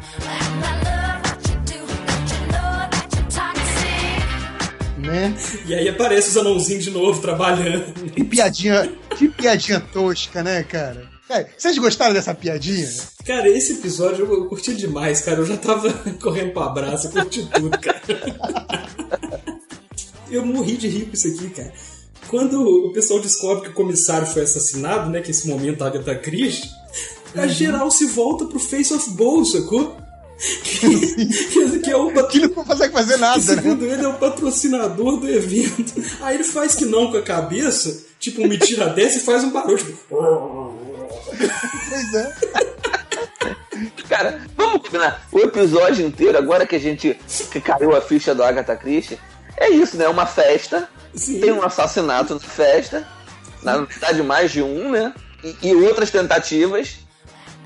Né? 4.97 5.33
E 5.65 5.73
aí 5.73 5.87
aparece 5.87 6.29
os 6.29 6.37
anãozinhos 6.37 6.83
de 6.83 6.91
novo 6.91 7.21
trabalhando. 7.21 7.93
Que 8.11 8.25
piadinha, 8.25 8.91
que 9.17 9.29
piadinha 9.29 9.79
tosca, 9.79 10.43
né, 10.43 10.63
cara? 10.63 11.12
Vocês 11.57 11.77
gostaram 11.77 12.13
dessa 12.13 12.33
piadinha? 12.33 12.87
Cara, 13.25 13.49
esse 13.49 13.73
episódio 13.73 14.25
eu, 14.25 14.45
curti 14.45 14.73
demais, 14.73 15.21
cara. 15.21 15.39
Eu 15.39 15.45
já 15.45 15.57
tava 15.57 15.91
correndo 16.21 16.53
pra 16.53 16.65
abraço, 16.65 17.07
eu 17.07 17.11
curti 17.11 17.47
tudo, 17.53 17.77
cara. 17.79 18.01
Eu 20.31 20.43
morri 20.43 20.77
de 20.77 20.87
rir 20.87 21.05
com 21.05 21.13
isso 21.13 21.27
aqui, 21.27 21.49
cara. 21.51 21.71
Quando 22.27 22.59
o 22.59 22.91
pessoal 22.91 23.19
descobre 23.19 23.65
que 23.65 23.69
o 23.69 23.73
comissário 23.73 24.25
foi 24.25 24.41
assassinado, 24.41 25.11
né? 25.11 25.21
Que 25.21 25.29
esse 25.29 25.47
momento 25.47 25.83
a 25.83 25.87
Agatha 25.87 26.15
Christie, 26.15 26.67
a 27.35 27.45
geral 27.45 27.91
se 27.91 28.07
volta 28.07 28.45
pro 28.45 28.57
Face 28.57 28.91
of 28.91 29.11
Bowl, 29.11 29.45
sacou? 29.45 29.95
Que, 30.63 30.89
que, 31.53 31.79
que 31.81 31.91
é 31.91 31.95
o 31.95 32.27
Que 32.27 32.39
ele 32.39 32.47
não 32.47 32.65
consegue 32.65 32.91
fazer 32.91 33.13
que, 33.13 33.19
nada, 33.19 33.37
né? 33.37 33.43
segundo 33.43 33.85
ele, 33.85 34.03
é 34.03 34.07
o 34.07 34.17
patrocinador 34.17 35.19
do 35.19 35.29
evento. 35.29 35.93
Aí 36.21 36.35
ele 36.35 36.43
faz 36.43 36.73
que 36.73 36.85
não 36.85 37.11
com 37.11 37.17
a 37.17 37.21
cabeça, 37.21 38.03
tipo 38.19 38.47
me 38.47 38.57
tira 38.57 38.87
dessa 38.89 39.17
e 39.17 39.21
faz 39.21 39.43
um 39.43 39.51
barulho, 39.51 39.77
tipo... 39.77 40.72
Pois 41.89 42.13
é. 42.13 42.33
Cara, 44.07 44.41
vamos 44.55 44.81
combinar. 44.81 45.25
O 45.31 45.39
episódio 45.39 46.05
inteiro, 46.05 46.37
agora 46.37 46.65
que 46.65 46.75
a 46.75 46.79
gente 46.79 47.19
que 47.51 47.59
caiu 47.59 47.95
a 47.95 48.01
ficha 48.01 48.33
do 48.33 48.43
Agatha 48.43 48.75
Christie, 48.75 49.19
é 49.57 49.69
isso, 49.69 49.97
né? 49.97 50.07
Uma 50.07 50.25
festa, 50.25 50.89
Sim. 51.13 51.39
tem 51.39 51.51
um 51.51 51.63
assassinato 51.63 52.33
na 52.33 52.39
festa, 52.39 53.07
na 53.61 53.77
verdade 53.77 54.23
mais 54.23 54.51
de 54.51 54.61
um, 54.61 54.91
né? 54.91 55.13
E, 55.43 55.69
e 55.69 55.75
outras 55.75 56.09
tentativas, 56.09 56.97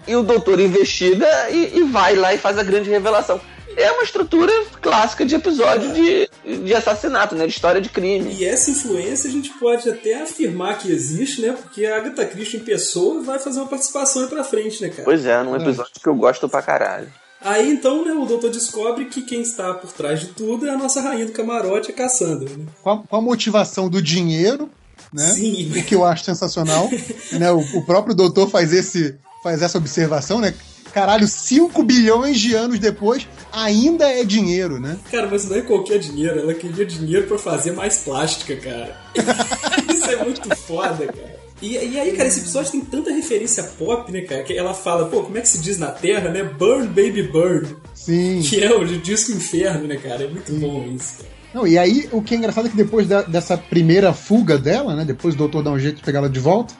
e 0.07 0.15
o 0.15 0.23
doutor 0.23 0.59
investiga 0.59 1.49
e, 1.49 1.77
e 1.77 1.83
vai 1.83 2.15
lá 2.15 2.33
e 2.33 2.37
faz 2.37 2.57
a 2.57 2.63
grande 2.63 2.89
revelação. 2.89 3.39
É 3.77 3.91
uma 3.91 4.01
estrutura 4.01 4.51
clássica 4.81 5.23
de 5.23 5.35
episódio 5.35 5.93
de, 5.93 6.27
de 6.65 6.73
assassinato, 6.73 7.35
né? 7.35 7.45
De 7.45 7.53
história 7.53 7.79
de 7.79 7.89
crime. 7.89 8.33
E 8.33 8.43
essa 8.43 8.71
influência 8.71 9.29
a 9.29 9.31
gente 9.31 9.51
pode 9.51 9.87
até 9.87 10.23
afirmar 10.23 10.79
que 10.79 10.91
existe, 10.91 11.43
né? 11.43 11.53
Porque 11.53 11.85
a 11.85 11.97
Agatha 11.97 12.25
Christie 12.25 12.57
em 12.57 12.61
pessoa 12.61 13.21
vai 13.21 13.37
fazer 13.37 13.59
uma 13.59 13.67
participação 13.67 14.23
aí 14.23 14.27
pra 14.27 14.43
frente, 14.43 14.81
né, 14.81 14.89
cara? 14.89 15.03
Pois 15.03 15.23
é, 15.23 15.43
num 15.43 15.55
episódio 15.55 15.93
que 16.01 16.09
eu 16.09 16.15
gosto 16.15 16.49
pra 16.49 16.63
caralho. 16.63 17.07
Aí 17.39 17.69
então, 17.69 18.03
né, 18.03 18.13
o 18.13 18.25
doutor 18.25 18.49
descobre 18.49 19.05
que 19.05 19.21
quem 19.21 19.41
está 19.41 19.75
por 19.75 19.91
trás 19.91 20.21
de 20.21 20.27
tudo 20.29 20.65
é 20.65 20.71
a 20.71 20.77
nossa 20.77 20.99
rainha 20.99 21.27
do 21.27 21.31
camarote, 21.31 21.91
a 21.91 21.93
Cassandra, 21.93 22.49
né? 22.57 22.65
Com 22.81 22.89
a, 22.89 23.03
com 23.03 23.15
a 23.15 23.21
motivação 23.21 23.87
do 23.87 24.01
dinheiro, 24.01 24.71
né? 25.13 25.27
Sim. 25.33 25.71
O 25.77 25.83
que 25.83 25.93
eu 25.93 26.03
acho 26.03 26.23
sensacional. 26.23 26.89
né? 27.33 27.51
o, 27.51 27.59
o 27.59 27.85
próprio 27.85 28.15
doutor 28.15 28.49
faz, 28.49 28.73
esse, 28.73 29.15
faz 29.43 29.61
essa 29.61 29.77
observação, 29.77 30.41
né? 30.41 30.55
Caralho, 30.97 31.27
5 31.27 31.83
bilhões 31.83 32.39
de 32.39 32.55
anos 32.55 32.79
depois, 32.79 33.27
ainda 33.53 34.05
é 34.11 34.23
dinheiro, 34.23 34.79
né? 34.79 34.97
Cara, 35.11 35.27
mas 35.29 35.45
não 35.47 35.55
é 35.55 35.61
qualquer 35.61 35.99
dinheiro, 35.99 36.39
ela 36.39 36.55
queria 36.55 36.83
dinheiro 36.83 37.27
pra 37.27 37.37
fazer 37.37 37.71
mais 37.71 37.97
plástica, 37.99 38.55
cara. 38.55 38.97
Isso 39.93 40.05
é 40.09 40.23
muito 40.23 40.55
foda, 40.55 41.05
cara. 41.05 41.37
E, 41.61 41.73
e 41.73 41.99
aí, 41.99 42.11
cara, 42.13 42.27
esse 42.27 42.39
episódio 42.39 42.71
tem 42.71 42.81
tanta 42.81 43.11
referência 43.11 43.61
pop, 43.63 44.11
né, 44.11 44.21
cara? 44.21 44.41
Que 44.41 44.53
ela 44.57 44.73
fala, 44.73 45.05
pô, 45.07 45.21
como 45.21 45.37
é 45.37 45.41
que 45.41 45.47
se 45.49 45.59
diz 45.59 45.77
na 45.77 45.91
Terra, 45.91 46.29
né? 46.29 46.41
Burn, 46.43 46.87
baby, 46.87 47.21
burn. 47.23 47.67
Sim. 47.93 48.41
Que 48.41 48.63
é 48.63 48.73
o 48.73 48.83
disco 48.83 49.31
inferno, 49.33 49.87
né, 49.87 49.97
cara? 49.97 50.23
É 50.23 50.27
muito 50.27 50.51
bom 50.53 50.83
isso, 50.95 51.17
cara. 51.17 51.29
Não, 51.53 51.67
e 51.67 51.77
aí, 51.77 52.09
o 52.11 52.23
que 52.23 52.33
é 52.33 52.37
engraçado 52.37 52.65
é 52.65 52.69
que 52.71 52.75
depois 52.75 53.07
da- 53.07 53.21
dessa 53.21 53.55
primeira 53.55 54.13
fuga 54.13 54.57
dela, 54.57 54.95
né? 54.95 55.05
Depois 55.05 55.35
o 55.35 55.37
doutor 55.37 55.61
dá 55.61 55.69
um 55.71 55.77
jeito 55.79 55.97
de 55.97 56.03
pegar 56.03 56.19
ela 56.19 56.29
de 56.29 56.39
volta. 56.39 56.73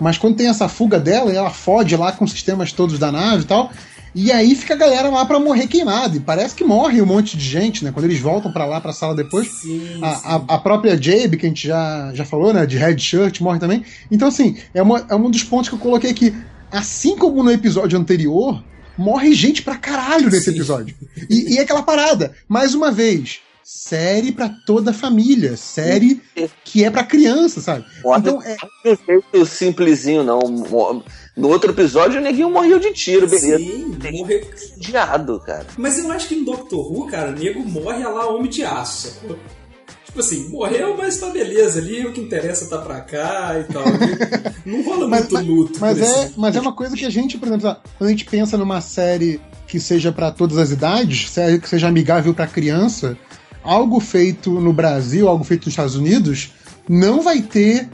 Mas 0.00 0.16
quando 0.18 0.36
tem 0.36 0.48
essa 0.48 0.68
fuga 0.68 0.98
dela, 1.00 1.32
ela 1.32 1.50
fode 1.50 1.96
lá 1.96 2.12
com 2.12 2.24
os 2.24 2.30
sistemas 2.32 2.72
todos 2.72 2.98
da 2.98 3.10
nave 3.10 3.42
e 3.42 3.46
tal. 3.46 3.70
E 4.14 4.32
aí 4.32 4.54
fica 4.54 4.74
a 4.74 4.76
galera 4.76 5.08
lá 5.10 5.24
pra 5.26 5.38
morrer 5.38 5.66
queimada. 5.66 6.16
E 6.16 6.20
parece 6.20 6.54
que 6.54 6.64
morre 6.64 7.00
um 7.02 7.06
monte 7.06 7.36
de 7.36 7.44
gente, 7.44 7.84
né? 7.84 7.92
Quando 7.92 8.06
eles 8.06 8.18
voltam 8.18 8.50
pra 8.52 8.64
lá, 8.64 8.80
pra 8.80 8.92
sala 8.92 9.14
depois. 9.14 9.48
Sim, 9.60 9.98
A, 10.02 10.36
a- 10.36 10.44
a 10.54 10.58
própria 10.58 11.00
Jabe, 11.00 11.36
que 11.36 11.44
a 11.46 11.48
gente 11.48 11.66
já, 11.68 12.10
já 12.14 12.24
falou, 12.24 12.52
né? 12.54 12.64
De 12.64 12.76
Red 12.78 12.98
Shirt, 12.98 13.40
morre 13.40 13.58
também. 13.60 13.84
Então, 14.10 14.28
assim, 14.28 14.56
é, 14.72 14.82
uma, 14.82 15.04
é 15.08 15.14
um 15.14 15.30
dos 15.30 15.44
pontos 15.44 15.68
que 15.68 15.74
eu 15.74 15.78
coloquei 15.78 16.10
aqui. 16.10 16.34
Assim 16.72 17.16
como 17.16 17.42
no 17.42 17.50
episódio 17.50 17.98
anterior, 17.98 18.62
morre 18.96 19.32
gente 19.34 19.62
pra 19.62 19.76
caralho 19.76 20.30
nesse 20.30 20.46
Sim. 20.46 20.50
episódio. 20.56 20.94
E, 21.28 21.54
e 21.54 21.58
é 21.58 21.62
aquela 21.62 21.82
parada, 21.82 22.32
mais 22.48 22.74
uma 22.74 22.90
vez, 22.90 23.40
série 23.70 24.32
pra 24.32 24.48
toda 24.48 24.92
a 24.92 24.94
família, 24.94 25.54
série 25.54 26.22
que 26.64 26.82
é 26.84 26.90
pra 26.90 27.04
criança, 27.04 27.60
sabe? 27.60 27.84
Morre 28.02 28.20
Então, 28.20 28.42
é, 28.42 28.56
um 28.86 28.96
jeito 29.06 29.44
simplesinho, 29.46 30.24
não. 30.24 30.40
No 31.36 31.48
outro 31.48 31.72
episódio, 31.72 32.18
o 32.18 32.22
neguinho 32.22 32.50
morreu 32.50 32.78
de 32.78 32.94
tiro, 32.94 33.28
beleza. 33.28 33.58
Sim, 33.58 33.94
morrer. 34.10 34.48
Diado, 34.78 35.38
cara. 35.40 35.66
Mas 35.76 35.98
eu 35.98 36.10
acho 36.10 36.28
que 36.28 36.36
no 36.36 36.46
Doctor 36.46 36.90
Who, 36.90 37.08
cara, 37.08 37.30
o 37.30 37.34
nego 37.38 37.60
morre 37.60 38.02
a 38.02 38.08
lá 38.08 38.26
homem 38.28 38.48
de 38.48 38.64
aço, 38.64 39.08
sacou? 39.08 39.38
Tipo 40.06 40.20
assim, 40.20 40.48
morreu, 40.48 40.96
mas 40.96 41.18
tá 41.18 41.28
beleza 41.28 41.78
ali, 41.78 42.06
o 42.06 42.12
que 42.14 42.22
interessa 42.22 42.70
tá 42.70 42.78
pra 42.78 43.02
cá 43.02 43.54
e 43.60 43.70
tal. 43.70 43.84
Não 44.64 44.82
rola 44.82 45.06
Mas- 45.08 45.28
muito 45.30 45.46
luto. 45.46 45.78
Mas 45.78 45.98
por 45.98 46.04
é, 46.06 46.30
mas 46.38 46.56
é 46.56 46.60
uma 46.60 46.72
coisa 46.72 46.96
que 46.96 47.04
a 47.04 47.10
gente, 47.10 47.36
por 47.36 47.48
exemplo, 47.48 47.76
quando 47.98 48.08
a 48.08 48.12
gente 48.12 48.24
pensa 48.24 48.56
numa 48.56 48.80
série 48.80 49.38
que 49.66 49.78
seja 49.78 50.10
pra 50.10 50.30
todas 50.30 50.56
as 50.56 50.70
idades, 50.70 51.28
série 51.30 51.58
que 51.60 51.68
seja 51.68 51.86
amigável 51.88 52.32
pra 52.32 52.46
criança, 52.46 53.18
algo 53.68 54.00
feito 54.00 54.50
no 54.60 54.72
Brasil, 54.72 55.28
algo 55.28 55.44
feito 55.44 55.66
nos 55.66 55.72
Estados 55.72 55.94
Unidos, 55.94 56.52
não 56.88 57.20
vai 57.20 57.42
ter 57.42 57.86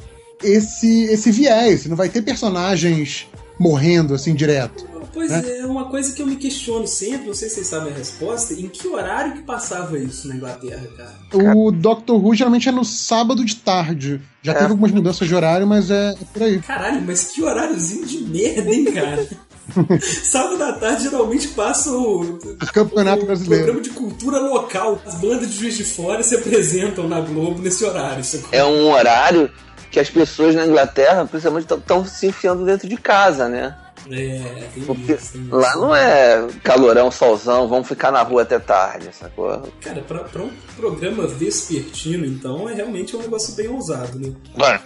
esse, 0.43 1.05
esse 1.05 1.33
viés, 1.33 1.87
não 1.87 1.97
vai 1.97 2.09
ter 2.09 2.22
personagens 2.22 3.27
morrendo 3.59 4.14
assim 4.14 4.35
direto. 4.35 4.95
Pois 5.12 5.31
né? 5.31 5.59
é, 5.61 5.66
uma 5.66 5.85
coisa 5.85 6.12
que 6.12 6.20
eu 6.20 6.27
me 6.27 6.35
questiono 6.35 6.89
sempre, 6.89 7.29
não 7.29 7.35
sei 7.35 7.49
se 7.49 7.55
vocês 7.57 7.68
sabem 7.68 7.93
a 7.93 7.97
resposta, 7.97 8.53
em 8.53 8.68
que 8.68 8.89
horário 8.89 9.35
que 9.35 9.43
passava 9.43 9.97
isso 9.97 10.27
na 10.27 10.35
Inglaterra, 10.35 10.83
cara? 10.97 11.14
O 11.55 11.70
Doctor 11.70 12.25
Who 12.25 12.35
geralmente 12.35 12.68
é 12.68 12.72
no 12.72 12.85
sábado 12.85 13.45
de 13.45 13.55
tarde. 13.55 14.20
Já 14.43 14.53
É. 14.53 14.55
teve 14.57 14.70
algumas 14.72 14.91
mudanças 14.91 15.29
de 15.29 15.35
horário, 15.35 15.68
mas 15.68 15.89
é, 15.89 16.11
é 16.11 16.25
por 16.33 16.43
aí. 16.43 16.59
Caralho, 16.61 17.01
mas 17.03 17.29
que 17.29 17.43
horáriozinho 17.43 18.05
de 18.05 18.18
merda, 18.25 18.75
hein, 18.75 18.85
cara? 18.87 19.29
Sábado 20.01 20.62
à 20.62 20.72
tarde 20.72 21.05
geralmente 21.05 21.49
passa 21.49 21.91
o, 21.91 22.39
Campeonato 22.72 23.22
o 23.22 23.27
Brasileiro. 23.27 23.64
programa 23.64 23.83
de 23.83 23.91
cultura 23.91 24.39
local. 24.39 25.01
As 25.07 25.14
bandas 25.16 25.51
de 25.51 25.59
Juiz 25.59 25.77
de 25.77 25.85
Fora 25.85 26.22
se 26.22 26.35
apresentam 26.35 27.09
na 27.09 27.20
Globo 27.20 27.61
nesse 27.61 27.85
horário. 27.85 28.25
É 28.53 28.64
um 28.64 28.91
horário 28.93 29.51
que 29.91 30.01
as 30.01 30.11
pessoas 30.11 30.55
na 30.55 30.66
Inglaterra, 30.66 31.25
principalmente, 31.25 31.72
estão 31.72 32.05
se 32.05 32.27
enfiando 32.27 32.64
dentro 32.64 32.89
de 32.89 32.97
casa, 32.97 33.49
né? 33.49 33.77
É, 34.11 34.69
tem 34.75 34.83
Porque 34.85 35.13
isso, 35.13 35.39
lá 35.51 35.75
não 35.77 35.95
é 35.95 36.47
calorão, 36.63 37.11
solzão, 37.11 37.67
vamos 37.69 37.89
ficar 37.89 38.11
na 38.13 38.23
rua 38.23 38.43
até 38.43 38.59
tarde, 38.59 39.09
sacou? 39.13 39.63
Cara, 39.81 40.03
pra, 40.03 40.21
pra 40.25 40.43
um 40.43 40.51
programa 40.77 41.27
vespertino, 41.27 42.27
então, 42.27 42.69
é 42.69 42.75
realmente 42.75 43.17
um 43.17 43.21
negócio 43.21 43.55
bem 43.55 43.69
ousado, 43.69 44.19
né? 44.19 44.33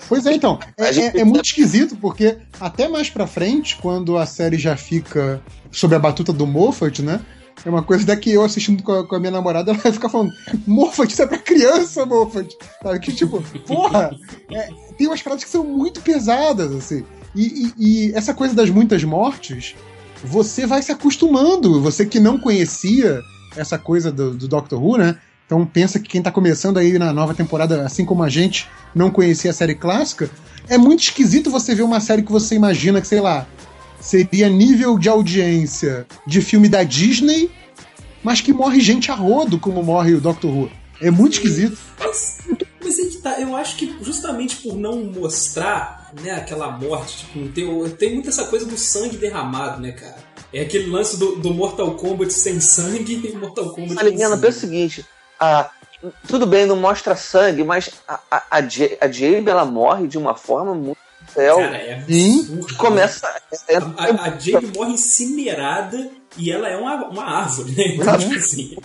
Pois 0.09 0.25
é, 0.27 0.33
então. 0.35 0.59
É, 0.77 0.93
gente- 0.93 1.16
é- 1.16 1.21
é 1.21 1.25
muito 1.25 1.47
esquisito, 1.47 1.97
porque 1.97 2.39
até 2.61 2.87
mais 2.89 3.11
pra 3.11 3.27
frente, 3.27 3.77
quando 3.83 4.16
a 4.16 4.25
série 4.27 4.57
já 4.59 4.77
fica 4.77 5.41
sob 5.73 5.95
a 5.95 5.99
batuta 5.99 6.33
do 6.33 6.47
Moffat, 6.47 7.03
né? 7.03 7.21
É 7.66 7.69
uma 7.69 7.83
coisa 7.83 8.07
daqui 8.07 8.31
eu 8.33 8.45
assistindo 8.45 8.85
com 8.85 8.93
a, 8.93 9.05
com 9.07 9.16
a 9.16 9.19
minha 9.19 9.33
namorada, 9.33 9.73
ela 9.73 9.81
vai 9.81 9.91
ficar 9.91 10.09
falando, 10.09 10.33
Moffat, 10.64 11.11
isso 11.12 11.23
é 11.23 11.27
pra 11.27 11.39
criança, 11.39 12.07
Moffat. 12.07 12.57
Sabe? 12.81 13.01
Que 13.01 13.12
tipo, 13.12 13.43
porra, 13.66 14.16
é, 14.53 14.69
tem 14.97 15.09
umas 15.09 15.21
paradas 15.21 15.43
que 15.43 15.51
são 15.51 15.64
muito 15.64 16.01
pesadas, 16.03 16.73
assim. 16.73 17.05
E, 17.41 17.72
e- 17.78 18.09
e 18.09 18.12
essa 18.14 18.34
coisa 18.34 18.55
das 18.55 18.68
muitas 18.70 19.05
mortes, 19.05 19.74
você 20.24 20.66
vai 20.66 20.82
se 20.82 20.91
acostumando. 20.91 21.80
Você 21.80 22.05
que 22.05 22.18
não 22.18 22.39
conhecia 22.39 23.20
essa 23.57 23.78
coisa 23.78 24.11
do, 24.11 24.32
do 24.34 24.49
Doctor 24.49 24.82
Who, 24.82 24.99
né? 24.99 25.16
Então 25.47 25.64
pensa 25.64 25.99
que 25.99 26.09
quem 26.09 26.20
tá 26.20 26.30
começando 26.30 26.76
aí 26.78 26.99
na 26.99 27.12
nova 27.12 27.32
temporada, 27.34 27.82
assim 27.86 28.05
como 28.05 28.22
a 28.22 28.28
gente 28.28 28.66
não 28.95 29.11
conhecia 29.11 29.51
a 29.51 29.55
série 29.55 29.74
clássica, 29.74 30.28
é 30.68 30.76
muito 30.76 31.01
esquisito 31.05 31.51
você 31.51 31.74
ver 31.74 31.82
uma 31.82 32.01
série 32.01 32.22
que 32.22 32.30
você 32.32 32.55
imagina 32.55 33.01
que, 33.01 33.07
sei 33.07 33.20
lá, 33.20 33.47
seria 34.01 34.49
nível 34.49 34.99
de 34.99 35.09
audiência 35.09 36.07
de 36.26 36.41
filme 36.43 36.68
da 36.68 36.82
Disney, 36.82 37.51
mas 38.22 38.41
que 38.43 38.53
morre 38.53 38.80
gente 38.80 39.11
a 39.11 39.14
rodo, 39.14 39.59
como 39.59 39.82
morre 39.82 40.12
o 40.14 40.20
Doctor 40.20 40.51
Who. 40.51 40.70
É 41.01 41.11
muito 41.11 41.34
esquisito. 41.34 41.78
Mas, 41.99 42.41
mas 42.89 42.99
aí 42.99 43.09
que 43.11 43.16
tá, 43.18 43.39
eu 43.41 43.55
acho 43.55 43.76
que 43.76 43.97
justamente 44.03 44.57
por 44.57 44.74
não 44.74 44.97
mostrar 45.05 46.11
né, 46.22 46.30
aquela 46.32 46.70
morte, 46.70 47.18
tipo, 47.18 47.49
tem, 47.53 47.91
tem 47.91 48.14
muito 48.14 48.28
essa 48.30 48.45
coisa 48.47 48.64
do 48.64 48.76
sangue 48.78 49.16
derramado, 49.16 49.80
né, 49.80 49.93
cara? 49.93 50.16
É 50.53 50.62
aquele 50.62 50.89
lance 50.91 51.18
do, 51.18 51.36
do 51.36 51.53
Mortal 51.53 51.95
Kombat 51.95 52.32
sem 52.32 52.59
sangue 52.61 53.14
e 53.22 53.36
Mortal 53.36 53.70
Kombat 53.70 53.95
com 53.95 54.01
Aliena, 54.01 54.30
sangue. 54.30 54.41
pensa 54.43 54.57
o 54.57 54.61
seguinte: 54.61 55.07
a, 55.39 55.70
tudo 56.26 56.47
bem, 56.47 56.64
não 56.64 56.76
mostra 56.76 57.14
sangue, 57.14 57.62
mas 57.62 57.91
a, 58.09 58.18
a, 58.30 58.43
a, 58.53 58.61
Ja- 58.62 58.97
a 59.01 59.11
Jabe 59.11 59.49
ela 59.51 59.66
morre 59.66 60.07
de 60.07 60.16
uma 60.16 60.34
forma 60.34 60.74
muito 60.74 60.99
céu. 61.43 61.57
Cara, 61.59 61.76
é 61.76 62.05
Sim. 62.09 62.41
absurdo. 62.41 62.74
Começa. 62.76 63.28
é- 63.68 63.76
A, 63.76 64.24
a 64.24 64.39
Jade 64.39 64.66
morre 64.76 64.93
incinerada 64.93 66.11
e 66.36 66.51
ela 66.51 66.68
é 66.68 66.76
uma, 66.76 67.07
uma 67.09 67.24
árvore, 67.24 67.72
né? 67.72 67.84
Então, 67.95 68.18
tipo 68.18 68.34
assim, 68.36 68.76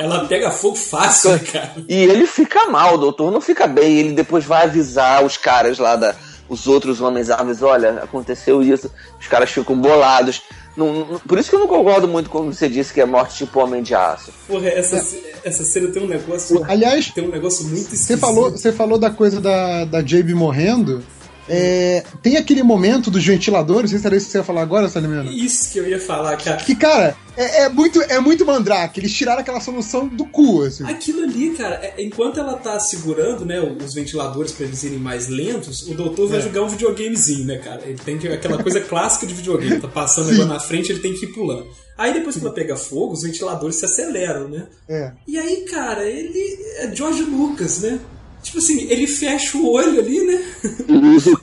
ela 0.00 0.26
pega 0.26 0.50
fogo 0.50 0.76
fácil, 0.76 1.30
né, 1.32 1.38
cara? 1.38 1.72
E 1.88 1.94
ele 1.94 2.26
fica 2.26 2.66
mal, 2.70 2.94
o 2.94 2.98
doutor 2.98 3.30
não 3.32 3.40
fica 3.40 3.66
bem. 3.66 3.98
Ele 3.98 4.12
depois 4.12 4.44
vai 4.44 4.64
avisar 4.64 5.24
os 5.24 5.36
caras 5.36 5.78
lá 5.78 5.96
da. 5.96 6.14
Os 6.46 6.66
outros 6.66 7.00
homens 7.00 7.30
árvores, 7.30 7.62
olha, 7.62 8.02
aconteceu 8.02 8.62
isso. 8.62 8.90
Os 9.18 9.26
caras 9.26 9.50
ficam 9.50 9.74
bolados. 9.80 10.42
Não- 10.76 10.92
não- 11.06 11.18
por 11.20 11.38
isso 11.38 11.48
que 11.48 11.56
eu 11.56 11.60
não 11.60 11.66
concordo 11.66 12.06
muito 12.06 12.28
quando 12.28 12.52
você 12.52 12.68
disse 12.68 12.92
que 12.92 13.00
é 13.00 13.06
morte 13.06 13.36
tipo 13.36 13.58
homem 13.60 13.82
de 13.82 13.94
aço. 13.94 14.30
Porra, 14.46 14.68
essa, 14.68 15.02
essa 15.42 15.64
cena 15.64 15.88
tem 15.88 16.02
um 16.02 16.06
negócio. 16.06 16.62
Aliás, 16.68 17.10
Tem 17.12 17.24
um 17.26 17.30
negócio 17.30 17.64
muito 17.64 17.78
esquisito. 17.84 18.06
Você 18.08 18.16
falou, 18.18 18.50
você 18.50 18.72
falou 18.72 18.98
da 18.98 19.10
coisa 19.10 19.40
da, 19.40 19.86
da 19.86 20.04
Jabe 20.04 20.34
morrendo. 20.34 21.02
É, 21.48 22.02
tem 22.22 22.36
aquele 22.36 22.62
momento 22.62 23.10
dos 23.10 23.24
ventiladores, 23.24 23.90
não 23.90 23.98
sei 23.98 23.98
se 23.98 24.06
era 24.06 24.16
isso 24.16 24.26
que 24.26 24.32
você 24.32 24.38
ia 24.38 24.44
falar 24.44 24.62
agora, 24.62 24.88
Salimena. 24.88 25.30
Isso 25.30 25.70
que 25.70 25.78
eu 25.78 25.86
ia 25.88 26.00
falar, 26.00 26.36
cara. 26.38 26.56
Que, 26.58 26.74
cara, 26.74 27.16
é, 27.36 27.64
é 27.64 27.68
muito, 27.68 28.00
é 28.02 28.18
muito 28.18 28.46
mandrake. 28.46 28.98
Eles 29.00 29.12
tiraram 29.12 29.40
aquela 29.40 29.60
solução 29.60 30.08
do 30.08 30.24
cu, 30.24 30.62
assim. 30.62 30.84
Aquilo 30.84 31.22
ali, 31.24 31.50
cara, 31.50 31.74
é- 31.76 32.02
enquanto 32.02 32.40
ela 32.40 32.54
tá 32.54 32.78
segurando, 32.80 33.44
né, 33.44 33.60
os 33.60 33.92
ventiladores 33.92 34.52
pra 34.52 34.64
eles 34.66 34.82
irem 34.84 34.98
mais 34.98 35.28
lentos, 35.28 35.82
o 35.86 35.94
doutor 35.94 36.28
É. 36.28 36.32
vai 36.32 36.40
jogar 36.40 36.62
um 36.62 36.68
videogamezinho, 36.68 37.44
né, 37.46 37.58
cara? 37.58 37.82
Ele 37.84 37.98
tem 38.02 38.16
que, 38.18 38.26
aquela 38.28 38.62
coisa 38.62 38.80
clássica 38.82 39.26
de 39.26 39.34
videogame, 39.34 39.80
tá 39.80 39.88
passando 39.88 40.30
agora 40.30 40.46
na 40.46 40.60
frente, 40.60 40.90
ele 40.92 41.00
tem 41.00 41.12
que 41.14 41.26
ir 41.26 41.32
pulando. 41.32 41.66
Aí 41.96 42.12
depois 42.12 42.36
que 42.36 42.42
ela 42.44 42.52
pega 42.52 42.74
fogo, 42.74 43.12
os 43.12 43.22
ventiladores 43.22 43.76
se 43.76 43.84
aceleram, 43.84 44.48
né? 44.48 44.66
É. 44.88 45.12
E 45.28 45.38
aí, 45.38 45.64
cara, 45.70 46.04
ele 46.04 46.58
é 46.78 46.90
George 46.92 47.22
Lucas, 47.22 47.80
né? 47.82 48.00
Tipo 48.44 48.58
assim, 48.58 48.86
ele 48.90 49.06
fecha 49.06 49.56
o 49.58 49.68
olho 49.72 49.98
ali, 49.98 50.20
né? 50.24 50.44
Ele 50.88 51.16
usa 51.16 51.30
o 51.30 51.38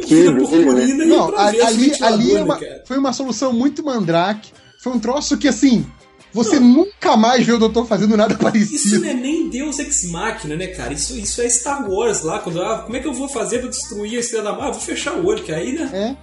ele, 0.80 0.94
né? 0.94 1.06
e 1.06 1.08
Não, 1.10 1.36
ali, 1.38 1.60
ali 2.02 2.32
é 2.32 2.36
né, 2.36 2.44
uma- 2.44 2.60
foi 2.86 2.98
uma 2.98 3.12
solução 3.12 3.52
muito 3.52 3.84
mandrake. 3.84 4.52
Foi 4.82 4.94
um 4.94 5.00
troço 5.00 5.38
que, 5.38 5.48
assim, 5.48 5.86
você 6.34 6.60
nunca 6.60 7.18
mais 7.18 7.46
vê 7.46 7.52
o 7.54 7.58
doutor 7.58 7.86
fazendo 7.86 8.16
nada 8.16 8.34
Isso 8.34 8.42
parecido. 8.44 9.02
não 9.02 9.10
é 9.10 9.14
nem 9.14 9.50
Deus 9.50 9.80
Ex 9.80 10.10
Machina, 10.12 10.56
né, 10.56 10.68
cara? 10.68 10.94
Isso, 10.94 11.18
isso 11.18 11.42
é 11.42 11.50
Star 11.50 11.90
Wars 11.90 12.22
lá. 12.22 12.40
Quando, 12.40 12.62
ah, 12.62 12.80
como 12.86 12.96
é 12.96 13.00
que 13.00 13.08
eu 13.08 13.14
vou 13.14 13.28
fazer 13.28 13.60
pra 13.60 13.70
destruir 13.70 14.18
a 14.18 14.20
Estrela 14.20 14.52
da 14.52 14.58
Mar? 14.58 14.68
Ah, 14.70 14.72
vou 14.72 14.80
fechar 14.82 15.14
o 15.16 15.26
olho, 15.26 15.44
que 15.44 15.52
aí, 15.52 15.74
né? 15.74 15.90
É, 15.94 16.16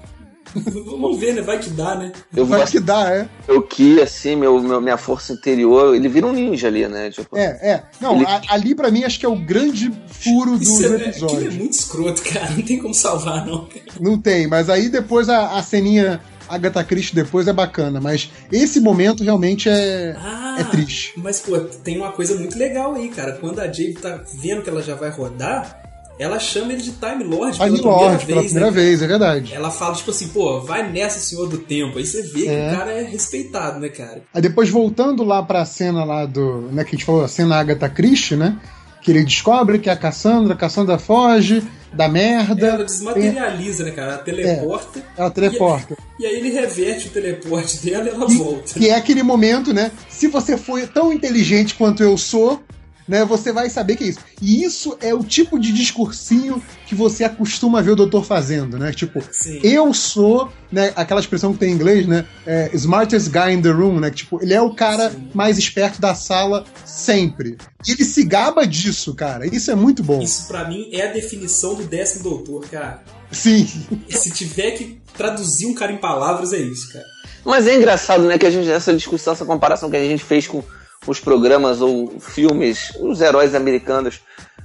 Vamos 0.86 1.18
ver, 1.18 1.34
né? 1.34 1.42
Vai 1.42 1.58
que 1.58 1.70
dá, 1.70 1.94
né? 1.94 2.12
Eu 2.34 2.46
vai 2.46 2.64
que 2.66 2.80
dá, 2.80 3.10
é. 3.14 3.28
o 3.52 3.62
Ki, 3.62 4.00
assim, 4.00 4.36
meu, 4.36 4.60
meu- 4.62 4.80
minha 4.80 4.96
força 4.96 5.32
interior, 5.32 5.94
ele 5.94 6.08
vira 6.08 6.26
um 6.26 6.32
ninja 6.32 6.68
ali, 6.68 6.86
né? 6.88 7.10
Tipo, 7.10 7.36
É, 7.36 7.44
é. 7.62 7.82
Não, 8.00 8.16
Ele- 8.16 8.26
a- 8.26 8.42
ali 8.50 8.74
pra 8.74 8.90
mim 8.90 9.04
acho 9.04 9.18
que 9.20 9.26
é 9.26 9.28
o 9.28 9.36
grande 9.36 9.92
furo 10.08 10.56
do, 10.56 10.62
Isso 10.62 10.78
do 10.78 10.84
é, 10.84 10.86
aquilo 10.86 11.04
é 11.04 11.08
episódio. 11.08 11.52
muito 11.52 11.72
escroto, 11.72 12.22
cara. 12.22 12.50
Não 12.50 12.62
tem 12.62 12.78
como 12.78 12.94
salvar, 12.94 13.46
não, 13.46 13.66
cara. 13.66 13.82
Não 14.00 14.18
tem, 14.18 14.46
mas 14.46 14.68
aí 14.70 14.88
depois 14.88 15.28
a, 15.28 15.58
a 15.58 15.62
ceninha 15.62 16.20
Agatha 16.48 16.82
Christie 16.82 17.14
depois 17.14 17.46
é 17.46 17.52
bacana, 17.52 18.00
mas 18.00 18.30
esse 18.50 18.80
momento 18.80 19.22
realmente 19.22 19.68
é, 19.68 20.16
Ah, 20.18 20.56
é 20.58 20.64
triste. 20.64 21.12
Mas, 21.16 21.40
pô, 21.40 21.58
tem 21.60 21.98
uma 21.98 22.10
coisa 22.12 22.34
muito 22.36 22.58
legal 22.58 22.94
aí, 22.94 23.08
cara. 23.10 23.32
Quando 23.32 23.58
a 23.60 23.66
Jade 23.66 23.92
tá 24.00 24.22
vendo 24.34 24.62
que 24.62 24.70
ela 24.70 24.82
já 24.82 24.94
vai 24.94 25.10
rodar, 25.10 25.82
ela 26.18 26.38
chama 26.38 26.72
ele 26.72 26.82
de 26.82 26.92
Time 26.92 27.24
Lord 27.24 27.56
pela 27.58 27.68
Time 27.70 27.78
primeira 27.78 27.88
Lord, 28.08 28.26
pela 28.26 28.40
vez, 28.40 28.52
primeira 28.52 28.70
né? 28.74 28.82
vez, 28.82 29.02
é 29.02 29.06
verdade. 29.06 29.54
Ela 29.54 29.70
fala, 29.70 29.94
tipo 29.94 30.10
assim, 30.10 30.28
pô, 30.28 30.60
vai 30.60 30.90
nessa, 30.90 31.18
senhor 31.20 31.48
do 31.48 31.58
tempo. 31.58 31.98
Aí 31.98 32.06
você 32.06 32.22
vê 32.22 32.42
que 32.42 32.48
É. 32.48 32.72
o 32.72 32.76
cara 32.76 32.92
é 32.92 33.02
respeitado, 33.02 33.78
né, 33.80 33.88
cara? 33.88 34.22
Aí 34.34 34.42
depois 34.42 34.68
voltando 34.68 35.22
lá 35.24 35.42
pra 35.42 35.64
cena 35.64 36.04
lá 36.04 36.26
do. 36.26 36.62
Né, 36.72 36.82
que 36.84 36.90
a 36.90 36.98
gente 36.98 37.04
falou, 37.04 37.24
a 37.24 37.28
cena 37.28 37.56
Agatha 37.56 37.88
Christie, 37.88 38.36
né? 38.36 38.58
Que 39.00 39.12
ele 39.12 39.24
descobre 39.24 39.78
que 39.78 39.88
é 39.88 39.92
a 39.92 39.96
Cassandra, 39.96 40.54
a 40.54 40.56
Cassandra 40.56 40.98
foge, 40.98 41.62
da 41.92 42.08
merda. 42.08 42.66
Ela 42.66 42.84
desmaterializa, 42.84 43.84
né, 43.84 43.92
cara? 43.92 44.12
Ela 44.12 44.18
teleporta. 44.18 45.02
Ela 45.16 45.30
teleporta. 45.30 45.96
E 46.18 46.26
aí 46.26 46.34
ele 46.36 46.50
reverte 46.50 47.06
o 47.06 47.10
teleporte 47.10 47.78
dela 47.78 48.06
e 48.06 48.08
ela 48.08 48.26
volta. 48.26 48.74
Que 48.74 48.88
é 48.88 48.96
aquele 48.96 49.22
momento, 49.22 49.72
né? 49.72 49.92
Se 50.08 50.26
você 50.26 50.56
foi 50.58 50.86
tão 50.86 51.12
inteligente 51.12 51.74
quanto 51.74 52.02
eu 52.02 52.18
sou, 52.18 52.60
né? 53.08 53.24
Você 53.24 53.50
vai 53.52 53.70
saber 53.70 53.96
que 53.96 54.04
é 54.04 54.08
isso. 54.08 54.20
E 54.42 54.62
isso 54.62 54.96
é 55.00 55.14
o 55.14 55.24
tipo 55.24 55.58
de 55.58 55.72
discursinho 55.72 56.62
que 56.86 56.94
você 56.94 57.24
acostuma 57.24 57.82
ver 57.82 57.92
o 57.92 57.96
doutor 57.96 58.24
fazendo, 58.24 58.78
né? 58.78 58.92
Tipo, 58.92 59.22
Sim. 59.32 59.60
eu 59.62 59.92
sou, 59.94 60.52
né? 60.70 60.92
Aquela 60.94 61.20
expressão 61.20 61.52
que 61.52 61.58
tem 61.58 61.70
em 61.70 61.74
inglês, 61.74 62.06
né? 62.06 62.26
É, 62.46 62.70
smartest 62.74 63.28
guy 63.30 63.54
in 63.54 63.62
the 63.62 63.70
room, 63.70 63.98
né? 63.98 64.10
Que, 64.10 64.16
tipo, 64.16 64.42
ele 64.42 64.52
é 64.52 64.60
o 64.60 64.74
cara 64.74 65.12
mais 65.34 65.56
esperto 65.58 66.00
da 66.00 66.14
sala 66.14 66.64
sempre. 66.84 67.56
E 67.86 67.92
ele 67.92 68.04
se 68.04 68.24
gaba 68.24 68.66
disso, 68.66 69.14
cara. 69.14 69.46
Isso 69.46 69.70
é 69.70 69.74
muito 69.74 70.02
bom. 70.02 70.20
Isso 70.20 70.46
pra 70.46 70.68
mim 70.68 70.90
é 70.92 71.08
a 71.08 71.12
definição 71.12 71.74
do 71.74 71.84
décimo 71.84 72.24
doutor, 72.24 72.68
cara. 72.68 73.02
Sim. 73.30 73.66
Se 74.08 74.30
tiver 74.30 74.72
que 74.72 75.00
traduzir 75.16 75.66
um 75.66 75.74
cara 75.74 75.92
em 75.92 75.98
palavras, 75.98 76.52
é 76.52 76.58
isso, 76.58 76.92
cara. 76.92 77.04
Mas 77.44 77.66
é 77.66 77.74
engraçado, 77.74 78.24
né, 78.24 78.36
que 78.36 78.46
a 78.46 78.50
gente, 78.50 78.70
essa 78.70 78.94
discussão, 78.94 79.32
essa 79.32 79.44
comparação 79.44 79.90
que 79.90 79.96
a 79.96 80.04
gente 80.04 80.22
fez 80.22 80.46
com 80.46 80.62
os 81.08 81.18
programas 81.18 81.80
ou 81.80 82.20
filmes, 82.20 82.92
os 83.00 83.20
heróis 83.20 83.54
americanos. 83.54 84.20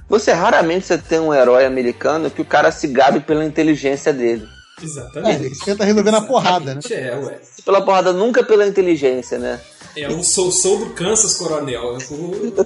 Você 0.08 0.32
raramente 0.32 0.86
você 0.86 0.98
tem 0.98 1.18
um 1.18 1.32
herói 1.32 1.64
americano 1.64 2.30
que 2.30 2.42
o 2.42 2.44
cara 2.44 2.70
se 2.70 2.86
gabe 2.86 3.20
pela 3.20 3.44
inteligência 3.44 4.12
dele. 4.12 4.46
É, 4.80 4.84
Exatamente. 4.84 5.44
ele 5.44 5.56
tenta 5.64 5.84
resolver 5.84 6.10
na 6.10 6.20
porrada, 6.20 6.74
né? 6.74 6.80
É, 6.90 7.16
ué. 7.16 7.40
Pela 7.64 7.82
porrada, 7.82 8.12
nunca 8.12 8.44
pela 8.44 8.66
inteligência, 8.66 9.38
né? 9.38 9.58
É 9.96 10.08
o 10.08 10.22
sou, 10.24 10.50
sou 10.50 10.78
do 10.78 10.90
Kansas, 10.90 11.34
coronel. 11.34 11.96
O 12.10 12.56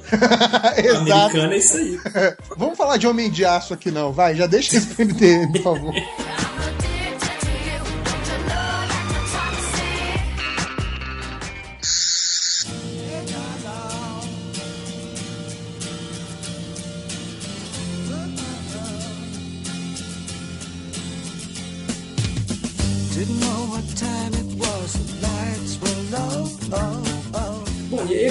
Exato. 0.76 1.12
americano 1.12 1.52
é 1.52 1.58
isso 1.58 1.76
aí. 1.76 2.00
Vamos 2.56 2.76
falar 2.76 2.96
de 2.96 3.06
Homem 3.06 3.30
de 3.30 3.44
Aço 3.44 3.74
aqui 3.74 3.90
não, 3.90 4.12
vai. 4.12 4.34
Já 4.34 4.46
deixa 4.46 4.76
isso 4.76 4.88
pro 4.88 5.04
MDM, 5.04 5.52
por 5.52 5.62
favor. 5.62 5.94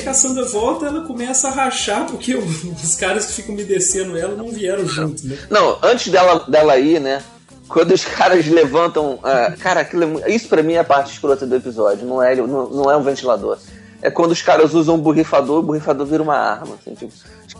E 0.07 0.09
aí 0.09 0.39
a 0.39 0.43
volta 0.45 0.85
ela 0.85 1.01
começa 1.01 1.49
a 1.49 1.51
rachar 1.51 2.05
porque 2.05 2.33
os 2.33 2.95
caras 2.95 3.25
que 3.25 3.33
ficam 3.33 3.53
umedecendo 3.53 4.17
ela 4.17 4.35
não 4.35 4.47
vieram 4.47 4.87
junto, 4.87 5.27
né? 5.27 5.37
Não, 5.49 5.77
antes 5.83 6.09
dela, 6.11 6.45
dela 6.47 6.77
ir, 6.77 7.01
né? 7.01 7.21
Quando 7.67 7.91
os 7.91 8.05
caras 8.05 8.47
levantam. 8.47 9.19
ah, 9.21 9.53
cara, 9.59 9.81
aquilo 9.81 10.21
é 10.23 10.31
isso 10.31 10.47
pra 10.47 10.63
mim 10.63 10.73
é 10.73 10.79
a 10.79 10.83
parte 10.83 11.11
escrota 11.11 11.45
do 11.45 11.55
episódio, 11.55 12.07
não 12.07 12.23
é, 12.23 12.35
não, 12.35 12.69
não 12.69 12.91
é 12.91 12.95
um 12.95 13.03
ventilador. 13.03 13.57
É 14.01 14.09
quando 14.09 14.31
os 14.31 14.41
caras 14.41 14.73
usam 14.73 14.95
um 14.95 14.99
borrifador, 14.99 15.59
o 15.59 15.63
borrifador 15.63 16.05
vira 16.05 16.23
uma 16.23 16.37
arma. 16.37 16.75
Assim, 16.79 16.93
tipo, 16.93 17.11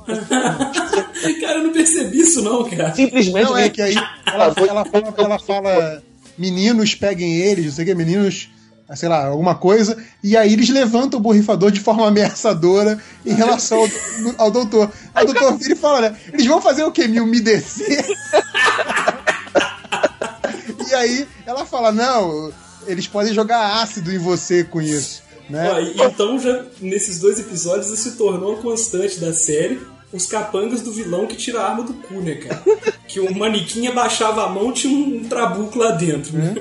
cara, 1.41 1.57
eu 1.57 1.63
não 1.63 1.73
percebi 1.73 2.19
isso 2.19 2.41
não, 2.41 2.63
cara. 2.69 2.93
simplesmente. 2.93 3.43
Não, 3.45 3.57
é 3.57 3.69
que 3.69 3.81
aí 3.81 3.95
ela, 4.25 4.53
ela 4.55 4.85
fala, 4.85 5.13
ela 5.17 5.39
fala, 5.39 6.03
meninos 6.37 6.95
peguem 6.95 7.37
eles, 7.37 7.65
não 7.65 7.71
sei 7.73 7.83
o 7.83 7.87
que, 7.87 7.95
meninos, 7.95 8.49
sei 8.95 9.09
lá, 9.09 9.25
alguma 9.25 9.55
coisa, 9.55 9.97
e 10.23 10.37
aí 10.37 10.53
eles 10.53 10.69
levantam 10.69 11.19
o 11.19 11.23
borrifador 11.23 11.71
de 11.71 11.81
forma 11.81 12.07
ameaçadora 12.07 12.97
em 13.25 13.33
relação 13.33 13.79
ao, 13.79 14.45
ao 14.45 14.51
doutor. 14.51 14.89
Aí 15.13 15.25
o 15.25 15.33
doutor 15.33 15.57
vira 15.57 15.73
e 15.73 15.75
fala, 15.75 16.01
né, 16.01 16.15
eles 16.31 16.45
vão 16.45 16.61
fazer 16.61 16.83
o 16.83 16.91
quê? 16.91 17.07
Me 17.07 17.19
umedecer? 17.19 18.05
e 20.89 20.93
aí 20.93 21.27
ela 21.45 21.65
fala, 21.65 21.91
não, 21.91 22.51
eles 22.85 23.07
podem 23.07 23.33
jogar 23.33 23.81
ácido 23.81 24.13
em 24.13 24.17
você 24.17 24.63
com 24.63 24.81
isso. 24.81 25.21
Né? 25.49 25.69
Ó, 25.69 26.07
então, 26.07 26.39
já 26.39 26.65
nesses 26.81 27.19
dois 27.19 27.39
episódios, 27.39 27.87
isso 27.87 28.09
se 28.09 28.17
tornou 28.17 28.53
uma 28.53 28.61
constante 28.61 29.19
da 29.19 29.33
série. 29.33 29.79
Os 30.11 30.25
capangas 30.25 30.81
do 30.81 30.91
vilão 30.91 31.27
que 31.27 31.35
tira 31.35 31.59
a 31.59 31.69
arma 31.69 31.83
do 31.83 31.93
cu, 31.93 32.15
né, 32.15 32.35
cara? 32.35 32.63
Que 33.07 33.19
o 33.19 33.37
manequim 33.37 33.87
abaixava 33.87 34.45
a 34.45 34.49
mão 34.49 34.71
tinha 34.71 34.97
um 34.97 35.25
trabuco 35.25 35.77
lá 35.77 35.91
dentro, 35.91 36.37
né? 36.37 36.55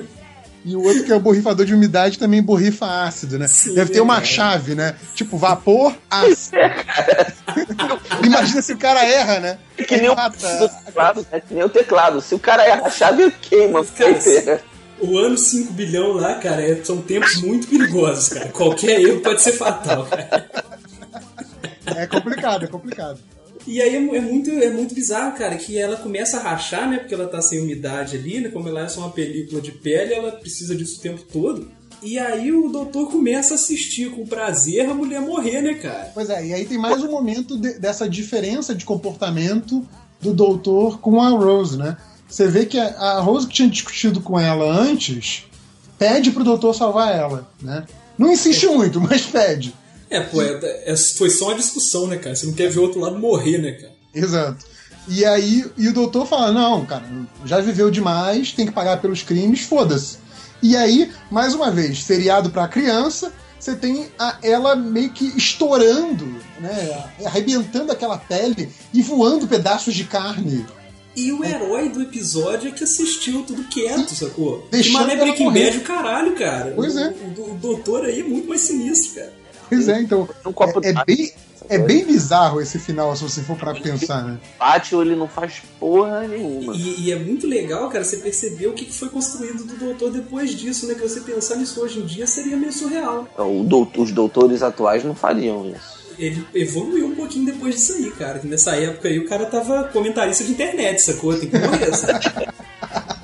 E 0.69 0.75
o 0.75 0.83
outro 0.83 1.05
que 1.05 1.11
é 1.13 1.15
o 1.15 1.19
borrifador 1.21 1.65
de 1.65 1.73
umidade 1.73 2.19
também 2.19 2.41
borrifa 2.43 2.85
ácido, 3.05 3.39
né? 3.39 3.47
Sim, 3.47 3.73
Deve 3.73 3.93
ter 3.93 4.01
uma 4.01 4.15
cara. 4.15 4.25
chave, 4.25 4.75
né? 4.75 4.95
Tipo 5.15 5.37
vapor, 5.37 5.95
ácido. 6.11 6.57
Imagina 8.21 8.61
se 8.61 8.73
o 8.73 8.77
cara 8.77 9.05
erra, 9.05 9.39
né? 9.39 9.57
É 9.77 9.83
que 9.85 9.95
nem 9.95 10.09
o 10.09 10.15
teclado, 10.15 11.25
é 11.31 11.39
que 11.39 11.53
nem 11.53 11.63
o 11.63 11.69
teclado. 11.69 12.21
Se 12.21 12.35
o 12.35 12.39
cara 12.39 12.65
erra 12.67 12.87
a 12.87 12.89
chave, 12.89 13.31
queima. 13.41 13.85
Cara, 13.85 14.13
Porque- 14.13 14.59
O 14.99 15.17
ano 15.17 15.37
5 15.37 15.71
bilhão 15.71 16.11
lá, 16.13 16.35
cara, 16.35 16.61
é- 16.61 16.83
são 16.83 17.01
tempos 17.01 17.37
muito 17.37 17.67
perigosos, 17.67 18.27
cara. 18.29 18.49
Qualquer 18.49 18.99
erro 18.99 19.21
pode 19.21 19.41
ser 19.41 19.53
fatal, 19.53 20.05
cara. 20.05 20.49
É 21.95 22.05
complicado, 22.07 22.65
é 22.65 22.67
complicado. 22.67 23.19
E 23.67 23.81
aí 23.81 23.95
é, 23.95 23.97
é 23.97 24.21
muito, 24.21 24.49
é 24.49 24.69
muito 24.69 24.95
bizarro, 24.95 25.35
cara, 25.37 25.55
que 25.57 25.77
ela 25.77 25.97
começa 25.97 26.37
a 26.37 26.41
rachar, 26.41 26.89
né? 26.89 26.97
Porque 26.99 27.13
ela 27.13 27.27
tá 27.27 27.41
sem 27.41 27.59
umidade 27.61 28.15
ali, 28.15 28.39
né? 28.39 28.49
Como 28.49 28.67
ela 28.69 28.81
é 28.81 28.87
só 28.87 29.01
uma 29.01 29.11
película 29.11 29.61
de 29.61 29.71
pele, 29.73 30.13
ela 30.13 30.31
precisa 30.31 30.73
disso 30.75 30.99
o 30.99 31.01
tempo 31.01 31.21
todo. 31.31 31.69
E 32.01 32.17
aí 32.17 32.51
o 32.51 32.69
doutor 32.69 33.11
começa 33.11 33.53
a 33.53 33.55
assistir 33.55 34.11
com 34.11 34.25
prazer 34.25 34.87
a 34.89 34.93
mulher 34.93 35.19
morrer, 35.19 35.61
né, 35.61 35.73
cara? 35.73 36.11
Pois 36.13 36.29
é, 36.29 36.45
e 36.45 36.53
aí 36.53 36.65
tem 36.65 36.77
mais 36.77 37.03
um 37.03 37.09
momento 37.11 37.57
de- 37.57 37.79
dessa 37.79 38.07
diferença 38.07 38.73
de 38.73 38.85
comportamento 38.85 39.85
do 40.21 40.31
doutor 40.33 40.99
com 40.99 41.19
a 41.21 41.29
Rose, 41.29 41.75
né? 41.77 41.97
Você 42.29 42.47
vê 42.47 42.65
que 42.65 42.77
a, 42.79 42.85
a 42.87 43.19
Rose 43.19 43.47
que 43.47 43.53
tinha 43.55 43.69
discutido 43.69 44.21
com 44.21 44.39
ela 44.39 44.65
antes 44.65 45.45
pede 45.97 46.31
pro 46.31 46.43
doutor 46.43 46.73
salvar 46.75 47.15
ela, 47.15 47.49
né? 47.61 47.83
Não 48.17 48.31
insiste 48.31 48.67
muito, 48.67 49.01
mas 49.01 49.23
pede. 49.25 49.73
É, 50.09 50.19
pô, 50.21 50.41
é- 50.41 50.83
é- 50.85 50.95
foi 51.17 51.29
só 51.29 51.45
uma 51.49 51.55
discussão, 51.55 52.07
né, 52.07 52.17
cara? 52.17 52.35
Você 52.35 52.45
não 52.45 52.53
quer 52.53 52.69
ver 52.69 52.79
o 52.79 52.83
outro 52.83 52.99
lado 52.99 53.17
morrer, 53.19 53.57
né, 53.57 53.71
cara? 53.73 53.93
Exato. 54.13 54.65
E 55.09 55.23
aí, 55.25 55.65
e 55.77 55.87
o 55.87 55.93
doutor 55.93 56.25
fala: 56.27 56.51
não, 56.51 56.85
cara, 56.85 57.05
já 57.45 57.59
viveu 57.61 57.89
demais, 57.91 58.51
tem 58.51 58.65
que 58.65 58.71
pagar 58.71 59.01
pelos 59.01 59.21
crimes, 59.23 59.61
foda-se. 59.61 60.17
E 60.61 60.75
aí, 60.75 61.11
mais 61.29 61.53
uma 61.53 61.69
vez, 61.71 61.99
feriado 61.99 62.49
pra 62.49 62.67
criança, 62.67 63.31
você 63.59 63.75
tem 63.75 64.07
a- 64.17 64.37
ela 64.41 64.75
meio 64.75 65.11
que 65.11 65.25
estourando, 65.37 66.25
né? 66.59 67.05
Arrebentando 67.25 67.91
aquela 67.91 68.17
pele 68.17 68.69
e 68.93 69.01
voando 69.01 69.47
pedaços 69.47 69.93
de 69.93 70.03
carne. 70.05 70.65
E 71.15 71.31
o 71.31 71.43
herói 71.43 71.89
do 71.89 72.01
episódio 72.03 72.69
é 72.69 72.71
que 72.71 72.83
assistiu 72.83 73.43
tudo 73.43 73.63
quieto, 73.65 74.13
sacou? 74.13 74.67
Deixando 74.71 74.93
mané 74.99 75.13
ela 75.13 75.23
Breaking. 75.25 75.51
Bad 75.51 75.77
o 75.77 75.81
caralho, 75.81 76.35
cara. 76.35 76.73
Pois 76.75 76.95
O- 76.95 76.99
é. 76.99 77.13
O, 77.37 77.51
o 77.51 77.55
doutor 77.55 78.05
aí 78.05 78.19
é 78.19 78.23
muito 78.23 78.47
mais 78.47 78.61
sinistro, 78.61 79.15
cara. 79.15 79.33
Pois 79.69 79.87
é, 79.87 80.01
então. 80.01 80.27
Um 80.45 80.51
copo 80.53 80.79
É, 80.83 80.89
é 80.89 81.05
bem, 81.05 81.31
é 81.69 81.77
bem 81.77 82.05
bizarro 82.05 82.61
esse 82.61 82.79
final, 82.79 83.15
se 83.15 83.23
você 83.23 83.41
for 83.41 83.57
pra 83.57 83.73
pensar, 83.73 84.23
né? 84.23 84.37
Ou 84.93 85.01
ele 85.01 85.15
não 85.15 85.27
faz 85.27 85.61
porra 85.79 86.27
nenhuma. 86.27 86.73
E, 86.75 87.05
e 87.05 87.11
é 87.11 87.15
muito 87.19 87.45
legal, 87.47 87.89
cara, 87.89 88.03
você 88.03 88.17
perceber 88.17 88.67
o 88.67 88.73
que 88.73 88.91
foi 88.91 89.09
construído 89.09 89.63
do 89.65 89.75
doutor 89.75 90.11
depois 90.11 90.51
disso, 90.51 90.87
né? 90.87 90.95
Que 90.95 91.01
você 91.01 91.19
pensar 91.21 91.55
nisso 91.55 91.81
hoje 91.81 91.99
em 91.99 92.05
dia 92.05 92.25
seria 92.25 92.55
meio 92.55 92.71
surreal. 92.71 93.27
O 93.37 93.63
doutor- 93.63 94.03
os 94.03 94.11
doutores 94.11 94.61
atuais 94.61 95.03
não 95.03 95.13
fariam 95.15 95.69
isso. 95.69 95.97
Ele 96.17 96.43
evoluiu 96.55 97.07
um 97.07 97.15
pouquinho 97.15 97.45
depois 97.45 97.75
disso 97.75 97.93
aí, 97.93 98.09
cara. 98.11 98.41
Nessa 98.43 98.75
época 98.75 99.07
aí 99.07 99.19
o 99.19 99.27
cara 99.27 99.45
tava 99.45 99.83
comentarista 99.85 100.43
de 100.43 100.51
internet, 100.51 100.99
sacou? 100.99 101.37
Tem 101.37 101.47
que 101.49 101.57
morrer, 101.59 101.95
sabe? 101.95 102.25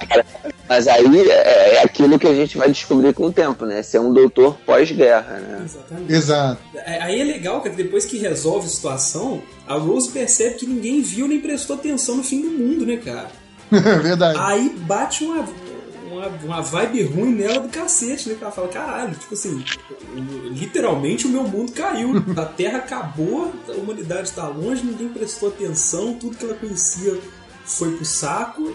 Mas 0.67 0.87
aí 0.87 1.29
é, 1.29 1.75
é 1.75 1.83
aquilo 1.83 2.17
que 2.17 2.27
a 2.27 2.33
gente 2.33 2.57
vai 2.57 2.69
descobrir 2.69 3.13
com 3.13 3.25
o 3.25 3.31
tempo, 3.31 3.65
né? 3.65 3.83
Ser 3.83 3.99
um 3.99 4.13
doutor 4.13 4.57
pós-guerra, 4.65 5.39
né? 5.39 5.61
Exatamente. 5.65 6.13
Exato. 6.13 6.61
Aí 6.85 7.19
é 7.19 7.23
legal, 7.23 7.61
cara, 7.61 7.75
que 7.75 7.83
depois 7.83 8.05
que 8.05 8.17
resolve 8.17 8.67
a 8.67 8.69
situação, 8.69 9.41
a 9.67 9.75
Rose 9.75 10.09
percebe 10.09 10.55
que 10.55 10.65
ninguém 10.65 11.01
viu 11.01 11.27
nem 11.27 11.39
prestou 11.39 11.75
atenção 11.75 12.17
no 12.17 12.23
fim 12.23 12.41
do 12.41 12.49
mundo, 12.49 12.85
né, 12.85 12.97
cara? 12.97 13.29
Verdade. 14.01 14.39
Aí 14.39 14.69
bate 14.69 15.25
uma, 15.25 15.45
uma, 16.09 16.27
uma 16.43 16.61
vibe 16.61 17.03
ruim 17.03 17.33
nela 17.33 17.59
do 17.59 17.67
cacete, 17.69 18.29
né? 18.29 18.35
Que 18.35 18.43
ela 18.43 18.51
fala, 18.51 18.69
caralho, 18.69 19.15
tipo 19.15 19.33
assim, 19.33 19.63
literalmente 20.51 21.27
o 21.27 21.29
meu 21.29 21.43
mundo 21.43 21.73
caiu. 21.73 22.23
A 22.37 22.45
Terra 22.45 22.77
acabou, 22.79 23.53
a 23.67 23.71
humanidade 23.73 24.31
tá 24.31 24.47
longe, 24.47 24.83
ninguém 24.83 25.09
prestou 25.09 25.49
atenção, 25.49 26.13
tudo 26.13 26.37
que 26.37 26.45
ela 26.45 26.55
conhecia 26.55 27.19
foi 27.65 27.95
pro 27.95 28.05
saco. 28.05 28.73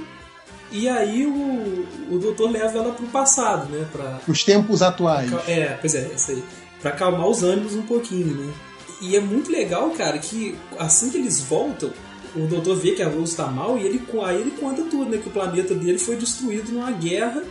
E 0.70 0.88
aí 0.88 1.26
o, 1.26 1.86
o 2.10 2.18
doutor 2.18 2.50
leva 2.50 2.78
ela 2.78 2.92
pro 2.92 3.06
passado, 3.06 3.70
né? 3.70 3.86
Pra, 3.90 4.20
Os 4.28 4.44
tempos 4.44 4.82
atuais. 4.82 5.30
é, 5.48 5.78
pois 5.80 5.94
é, 5.94 6.10
isso 6.14 6.30
aí. 6.32 6.42
Pra 6.80 6.90
acalmar 6.90 7.26
os 7.26 7.42
ânimos 7.42 7.74
um 7.74 7.82
pouquinho, 7.82 8.34
né? 8.34 8.52
E 9.00 9.16
é 9.16 9.20
muito 9.20 9.50
legal, 9.50 9.90
cara, 9.90 10.18
que 10.18 10.56
assim 10.78 11.10
que 11.10 11.16
eles 11.18 11.40
voltam, 11.40 11.90
o 12.34 12.46
doutor 12.46 12.76
vê 12.76 12.92
que 12.92 13.02
a 13.02 13.08
Rose 13.08 13.34
tá 13.34 13.46
mal 13.46 13.78
e 13.78 13.86
ele, 13.86 14.02
aí 14.24 14.40
ele 14.40 14.50
conta 14.52 14.82
tudo, 14.82 15.10
né? 15.10 15.18
Que 15.18 15.28
o 15.28 15.32
planeta 15.32 15.74
dele 15.74 15.98
foi 15.98 16.16
destruído 16.16 16.72
numa 16.72 16.90
guerra 16.90 17.42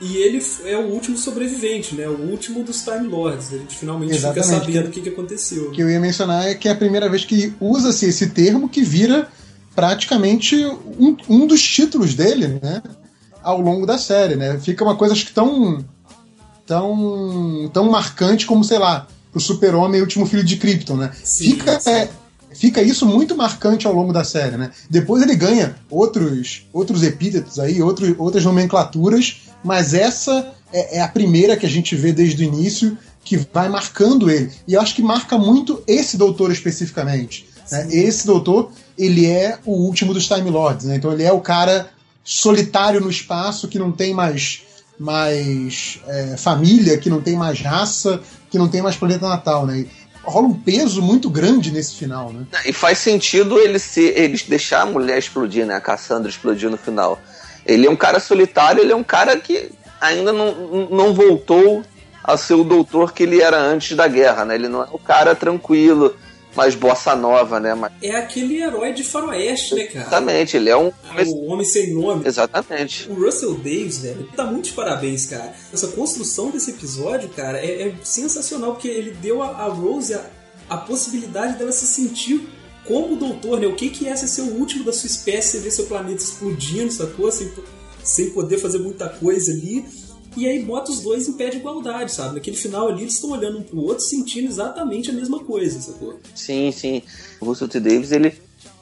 e 0.00 0.16
ele 0.18 0.44
é 0.64 0.76
o 0.76 0.86
último 0.88 1.16
sobrevivente, 1.16 1.94
né? 1.94 2.06
O 2.06 2.20
último 2.30 2.62
dos 2.62 2.82
Time 2.82 3.06
Lords. 3.08 3.52
A 3.52 3.56
gente 3.56 3.76
finalmente 3.76 4.14
Exatamente, 4.14 4.44
fica 4.44 4.60
sabendo 4.60 4.88
o 4.88 4.90
que, 4.90 5.00
que 5.00 5.08
aconteceu. 5.08 5.70
que 5.70 5.82
eu 5.82 5.88
ia 5.88 6.00
mencionar 6.00 6.46
é 6.46 6.54
que 6.54 6.68
é 6.68 6.72
a 6.72 6.76
primeira 6.76 7.08
vez 7.08 7.24
que 7.24 7.54
usa-se 7.60 8.06
esse 8.06 8.28
termo 8.30 8.68
que 8.68 8.82
vira 8.82 9.28
praticamente 9.76 10.56
um, 10.66 11.16
um 11.28 11.46
dos 11.46 11.62
títulos 11.62 12.14
dele, 12.14 12.58
né? 12.62 12.82
Ao 13.42 13.60
longo 13.60 13.86
da 13.86 13.98
série, 13.98 14.34
né? 14.34 14.58
Fica 14.58 14.82
uma 14.82 14.96
coisa 14.96 15.12
acho 15.14 15.26
que 15.26 15.32
tão 15.32 15.84
tão 16.66 17.70
tão 17.72 17.90
marcante 17.90 18.46
como, 18.46 18.64
sei 18.64 18.78
lá, 18.78 19.06
o 19.32 19.38
Super-Homem, 19.38 20.00
o 20.00 20.04
último 20.04 20.26
filho 20.26 20.42
de 20.42 20.56
Krypton, 20.56 20.96
né? 20.96 21.12
Sim, 21.22 21.50
fica 21.50 21.78
sim. 21.78 21.90
é, 21.90 22.08
fica 22.54 22.82
isso 22.82 23.04
muito 23.04 23.36
marcante 23.36 23.86
ao 23.86 23.92
longo 23.92 24.12
da 24.12 24.24
série, 24.24 24.56
né? 24.56 24.70
Depois 24.88 25.22
ele 25.22 25.36
ganha 25.36 25.76
outros 25.90 26.66
outros 26.72 27.02
epítetos 27.02 27.58
aí, 27.58 27.82
outro, 27.82 28.16
outras 28.18 28.44
nomenclaturas, 28.44 29.42
mas 29.62 29.92
essa 29.92 30.52
é, 30.72 30.96
é 30.98 31.02
a 31.02 31.08
primeira 31.08 31.56
que 31.56 31.66
a 31.66 31.70
gente 31.70 31.94
vê 31.94 32.12
desde 32.12 32.42
o 32.42 32.46
início 32.46 32.96
que 33.22 33.36
vai 33.52 33.68
marcando 33.68 34.30
ele. 34.30 34.50
E 34.66 34.74
eu 34.74 34.80
acho 34.80 34.94
que 34.94 35.02
marca 35.02 35.36
muito 35.36 35.82
esse 35.86 36.16
doutor 36.16 36.50
especificamente. 36.50 37.46
né? 37.70 37.88
Esse 37.90 38.26
doutor, 38.26 38.70
ele 38.98 39.26
é 39.26 39.58
o 39.64 39.72
último 39.72 40.14
dos 40.14 40.26
Time 40.26 40.50
Lords, 40.50 40.86
né? 40.86 40.96
Então 40.96 41.12
ele 41.12 41.22
é 41.22 41.32
o 41.32 41.40
cara 41.40 41.90
solitário 42.24 43.00
no 43.00 43.10
espaço 43.10 43.68
que 43.68 43.78
não 43.78 43.92
tem 43.92 44.14
mais 44.14 44.62
mais 44.98 46.00
é, 46.06 46.36
família, 46.38 46.96
que 46.96 47.10
não 47.10 47.20
tem 47.20 47.36
mais 47.36 47.60
raça, 47.60 48.18
que 48.50 48.58
não 48.58 48.66
tem 48.66 48.80
mais 48.80 48.96
planeta 48.96 49.28
natal, 49.28 49.66
né? 49.66 49.80
E 49.80 49.90
rola 50.22 50.48
um 50.48 50.54
peso 50.54 51.02
muito 51.02 51.28
grande 51.28 51.70
nesse 51.70 51.96
final, 51.96 52.32
né? 52.32 52.46
E 52.64 52.72
faz 52.72 52.98
sentido 52.98 53.58
ele 53.58 53.78
ser, 53.78 54.18
eles 54.18 54.42
deixar 54.42 54.82
a 54.82 54.86
mulher 54.86 55.18
explodir, 55.18 55.66
né? 55.66 55.74
A 55.74 55.80
Cassandra 55.80 56.30
explodir 56.30 56.70
no 56.70 56.78
final. 56.78 57.20
Ele 57.64 57.86
é 57.86 57.90
um 57.90 57.96
cara 57.96 58.18
solitário, 58.18 58.82
ele 58.82 58.92
é 58.92 58.96
um 58.96 59.04
cara 59.04 59.36
que 59.36 59.70
ainda 60.00 60.32
não, 60.32 60.88
não 60.90 61.14
voltou 61.14 61.82
a 62.22 62.36
ser 62.36 62.54
o 62.54 62.64
doutor 62.64 63.12
que 63.12 63.22
ele 63.22 63.40
era 63.40 63.58
antes 63.58 63.96
da 63.96 64.08
guerra, 64.08 64.44
né? 64.44 64.54
Ele 64.54 64.68
não 64.68 64.82
é 64.82 64.88
o 64.90 64.98
cara 64.98 65.34
tranquilo, 65.34 66.16
mais 66.56 66.74
bossa 66.74 67.14
nova, 67.14 67.60
né? 67.60 67.74
Mas, 67.74 67.92
É 68.02 68.16
aquele 68.16 68.60
herói 68.60 68.92
de 68.92 69.04
faroeste, 69.04 69.74
né, 69.74 69.84
cara? 69.84 70.00
exatamente, 70.06 70.56
ele 70.56 70.70
é 70.70 70.76
um. 70.76 70.90
O 71.26 71.46
homem 71.52 71.64
sem 71.64 71.92
nome. 71.92 72.26
Exatamente. 72.26 73.08
O 73.10 73.14
Russell 73.14 73.54
Davis, 73.54 73.98
velho, 73.98 74.28
tá 74.34 74.44
muito 74.44 74.66
de 74.66 74.72
parabéns, 74.72 75.26
cara. 75.26 75.52
Essa 75.72 75.88
construção 75.88 76.50
desse 76.50 76.70
episódio, 76.70 77.28
cara, 77.28 77.58
é, 77.58 77.88
é 77.88 77.94
sensacional, 78.02 78.72
porque 78.72 78.88
ele 78.88 79.10
deu 79.12 79.42
a, 79.42 79.48
a 79.48 79.68
Rose 79.68 80.14
a, 80.14 80.24
a 80.68 80.76
possibilidade 80.76 81.58
dela 81.58 81.72
se 81.72 81.86
sentir 81.86 82.48
como 82.84 83.14
o 83.14 83.16
doutor, 83.16 83.60
né? 83.60 83.66
O 83.66 83.74
que, 83.74 83.90
que 83.90 84.08
é 84.08 84.16
ser 84.16 84.42
o 84.42 84.54
último 84.54 84.84
da 84.84 84.92
sua 84.92 85.06
espécie, 85.06 85.58
ver 85.58 85.70
seu 85.70 85.86
planeta 85.86 86.22
explodindo, 86.22 86.90
sacou? 86.92 87.30
Sem, 87.30 87.50
sem 88.02 88.30
poder 88.30 88.58
fazer 88.58 88.78
muita 88.78 89.08
coisa 89.08 89.52
ali. 89.52 89.84
E 90.36 90.46
aí 90.46 90.62
bota 90.62 90.90
os 90.90 91.00
dois 91.00 91.26
em 91.28 91.32
pé 91.32 91.48
de 91.48 91.56
igualdade, 91.56 92.12
sabe? 92.12 92.34
Naquele 92.34 92.56
final 92.56 92.88
ali, 92.88 93.02
eles 93.02 93.14
estão 93.14 93.30
olhando 93.30 93.58
um 93.58 93.62
pro 93.62 93.80
outro, 93.82 94.04
sentindo 94.04 94.46
exatamente 94.48 95.10
a 95.10 95.12
mesma 95.14 95.38
coisa, 95.40 95.80
sacou? 95.80 96.18
Sim, 96.34 96.70
sim. 96.72 97.02
O 97.40 97.46
Russell 97.46 97.68
T. 97.68 97.80
Davis, 97.80 98.12
ele. 98.12 98.34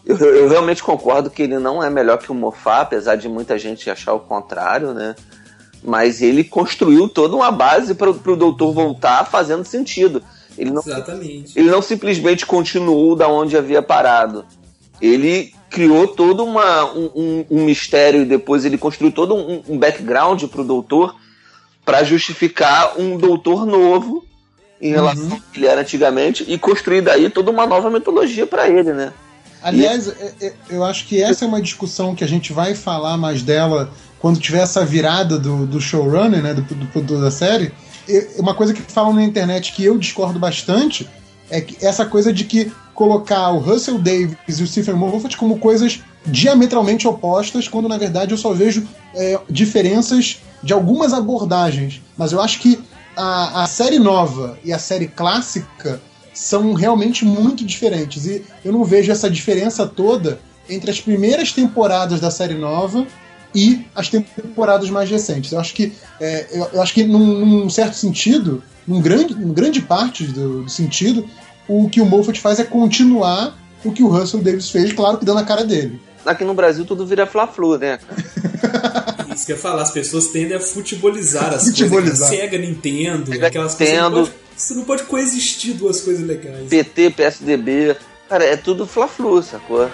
Eu, 0.04 0.16
eu 0.18 0.48
realmente 0.48 0.82
concordo 0.82 1.30
que 1.30 1.42
ele 1.42 1.58
não 1.58 1.82
é 1.82 1.88
melhor 1.88 2.18
que 2.18 2.30
o 2.30 2.34
Moffat, 2.34 2.82
apesar 2.82 3.16
de 3.16 3.28
muita 3.28 3.56
gente 3.58 3.88
achar 3.88 4.12
o 4.14 4.20
contrário, 4.20 4.92
né? 4.92 5.14
Mas 5.82 6.20
ele 6.20 6.42
construiu 6.44 7.08
toda 7.08 7.36
uma 7.36 7.50
base 7.50 7.94
para 7.94 8.10
o 8.10 8.36
doutor 8.36 8.72
voltar 8.72 9.24
fazendo 9.30 9.64
sentido. 9.64 10.22
Ele 10.58 10.70
não, 10.70 10.82
Exatamente. 10.84 11.58
ele 11.58 11.70
não 11.70 11.80
simplesmente 11.82 12.44
continuou 12.46 13.14
da 13.16 13.28
onde 13.28 13.56
havia 13.56 13.82
parado. 13.82 14.44
Ele 15.00 15.52
criou 15.70 16.06
todo 16.08 16.44
uma, 16.44 16.84
um, 16.94 17.10
um- 17.14 17.44
um 17.50 17.64
mistério 17.64 18.22
e 18.22 18.24
depois 18.24 18.64
ele 18.64 18.78
construiu 18.78 19.12
todo 19.12 19.34
um, 19.34 19.62
um 19.68 19.78
background 19.78 20.44
para 20.44 20.60
o 20.60 20.64
doutor 20.64 21.16
para 21.84 22.02
justificar 22.02 22.98
um 22.98 23.16
doutor 23.16 23.66
novo 23.66 24.24
em 24.80 24.90
relação 24.90 25.32
ao 25.32 25.40
que 25.40 25.58
ele 25.58 25.66
era 25.66 25.80
antigamente 25.80 26.44
e 26.46 26.58
construir 26.58 27.00
daí 27.00 27.30
toda 27.30 27.50
uma 27.50 27.66
nova 27.66 27.90
mitologia 27.90 28.46
para 28.46 28.68
ele, 28.68 28.92
né? 28.92 29.12
Aliás, 29.62 30.08
é- 30.08 30.32
é- 30.42 30.52
eu 30.68 30.84
acho 30.84 31.06
que 31.06 31.22
essa 31.22 31.44
é 31.44 31.48
uma 31.48 31.60
discussão 31.60 32.14
que 32.14 32.22
a 32.22 32.28
gente 32.28 32.52
vai 32.52 32.74
falar 32.74 33.16
mais 33.16 33.42
dela 33.42 33.90
quando 34.18 34.38
tiver 34.38 34.60
essa 34.62 34.84
virada 34.84 35.38
do, 35.38 35.66
do 35.66 35.80
showrunner, 35.80 36.42
né, 36.42 36.52
do, 36.52 36.62
do 36.62 36.86
produtor 36.86 37.20
da 37.20 37.30
série. 37.30 37.72
E 38.06 38.28
uma 38.38 38.54
coisa 38.54 38.74
que 38.74 38.82
falam 38.82 39.14
na 39.14 39.22
internet 39.22 39.72
que 39.72 39.84
eu 39.84 39.96
discordo 39.96 40.38
bastante 40.38 41.08
é 41.50 41.60
que 41.60 41.84
essa 41.84 42.04
coisa 42.04 42.32
de 42.32 42.44
que 42.44 42.70
colocar 42.94 43.50
o 43.50 43.58
Russell 43.58 43.98
Davis 43.98 44.36
e 44.48 44.62
o 44.62 44.66
Stephen 44.66 44.94
Moffat 44.94 45.36
como 45.36 45.58
coisas 45.58 46.00
diametralmente 46.26 47.08
opostas, 47.08 47.68
quando 47.68 47.88
na 47.88 47.98
verdade 47.98 48.32
eu 48.32 48.38
só 48.38 48.52
vejo 48.52 48.86
é, 49.14 49.38
diferenças 49.48 50.40
de 50.64 50.72
algumas 50.72 51.12
abordagens, 51.12 52.02
mas 52.16 52.32
eu 52.32 52.40
acho 52.40 52.58
que 52.58 52.82
a, 53.16 53.62
a 53.62 53.66
série 53.66 53.98
nova 53.98 54.58
e 54.64 54.72
a 54.72 54.78
série 54.78 55.06
clássica 55.06 56.00
são 56.32 56.72
realmente 56.72 57.24
muito 57.24 57.64
diferentes. 57.64 58.26
E 58.26 58.44
eu 58.64 58.72
não 58.72 58.82
vejo 58.82 59.12
essa 59.12 59.30
diferença 59.30 59.86
toda 59.86 60.40
entre 60.68 60.90
as 60.90 61.00
primeiras 61.00 61.52
temporadas 61.52 62.20
da 62.20 62.30
série 62.30 62.54
nova 62.54 63.06
e 63.54 63.86
as 63.94 64.08
temporadas 64.08 64.90
mais 64.90 65.08
recentes. 65.08 65.52
Eu 65.52 65.60
acho 65.60 65.74
que, 65.74 65.92
é, 66.18 66.48
eu, 66.50 66.68
eu 66.72 66.82
acho 66.82 66.92
que 66.92 67.04
num, 67.04 67.46
num 67.46 67.70
certo 67.70 67.94
sentido, 67.94 68.62
num 68.86 69.00
grande, 69.00 69.34
num 69.34 69.52
grande 69.52 69.80
parte 69.80 70.24
do, 70.24 70.64
do 70.64 70.70
sentido, 70.70 71.28
o 71.68 71.88
que 71.88 72.00
o 72.00 72.06
Moffat 72.06 72.40
faz 72.40 72.58
é 72.58 72.64
continuar 72.64 73.56
o 73.84 73.92
que 73.92 74.02
o 74.02 74.08
Russell 74.08 74.42
Davis 74.42 74.70
fez, 74.70 74.92
claro 74.92 75.18
que 75.18 75.24
dando 75.26 75.40
a 75.40 75.44
cara 75.44 75.62
dele. 75.62 76.00
Aqui 76.24 76.42
no 76.42 76.54
Brasil 76.54 76.86
tudo 76.86 77.06
vira 77.06 77.26
Fla-Flu, 77.26 77.78
né? 77.78 77.98
Isso 79.34 79.46
que 79.46 79.52
eu 79.52 79.56
ia 79.56 79.62
falar, 79.62 79.82
as 79.82 79.90
pessoas 79.90 80.28
tendem 80.28 80.56
a 80.56 80.60
futebolizar 80.60 81.52
as 81.54 81.64
Futebolizar. 81.66 81.90
coisas. 82.02 82.18
cara. 82.20 82.36
Sega, 82.36 82.58
Nintendo, 82.58 83.32
Sega, 83.32 83.46
aquelas 83.48 83.74
coisas. 83.74 83.94
Você 83.94 84.00
não, 84.00 84.10
Nintendo. 84.10 84.26
pode, 84.28 84.44
você 84.56 84.74
não 84.74 84.84
pode 84.84 85.02
coexistir 85.04 85.74
duas 85.74 86.00
coisas 86.00 86.26
legais. 86.26 86.68
PT, 86.68 87.10
PSDB. 87.10 87.96
Cara, 88.28 88.44
é 88.44 88.56
tudo 88.56 88.86
Fla-Flu, 88.86 89.42
sacou? 89.42 89.90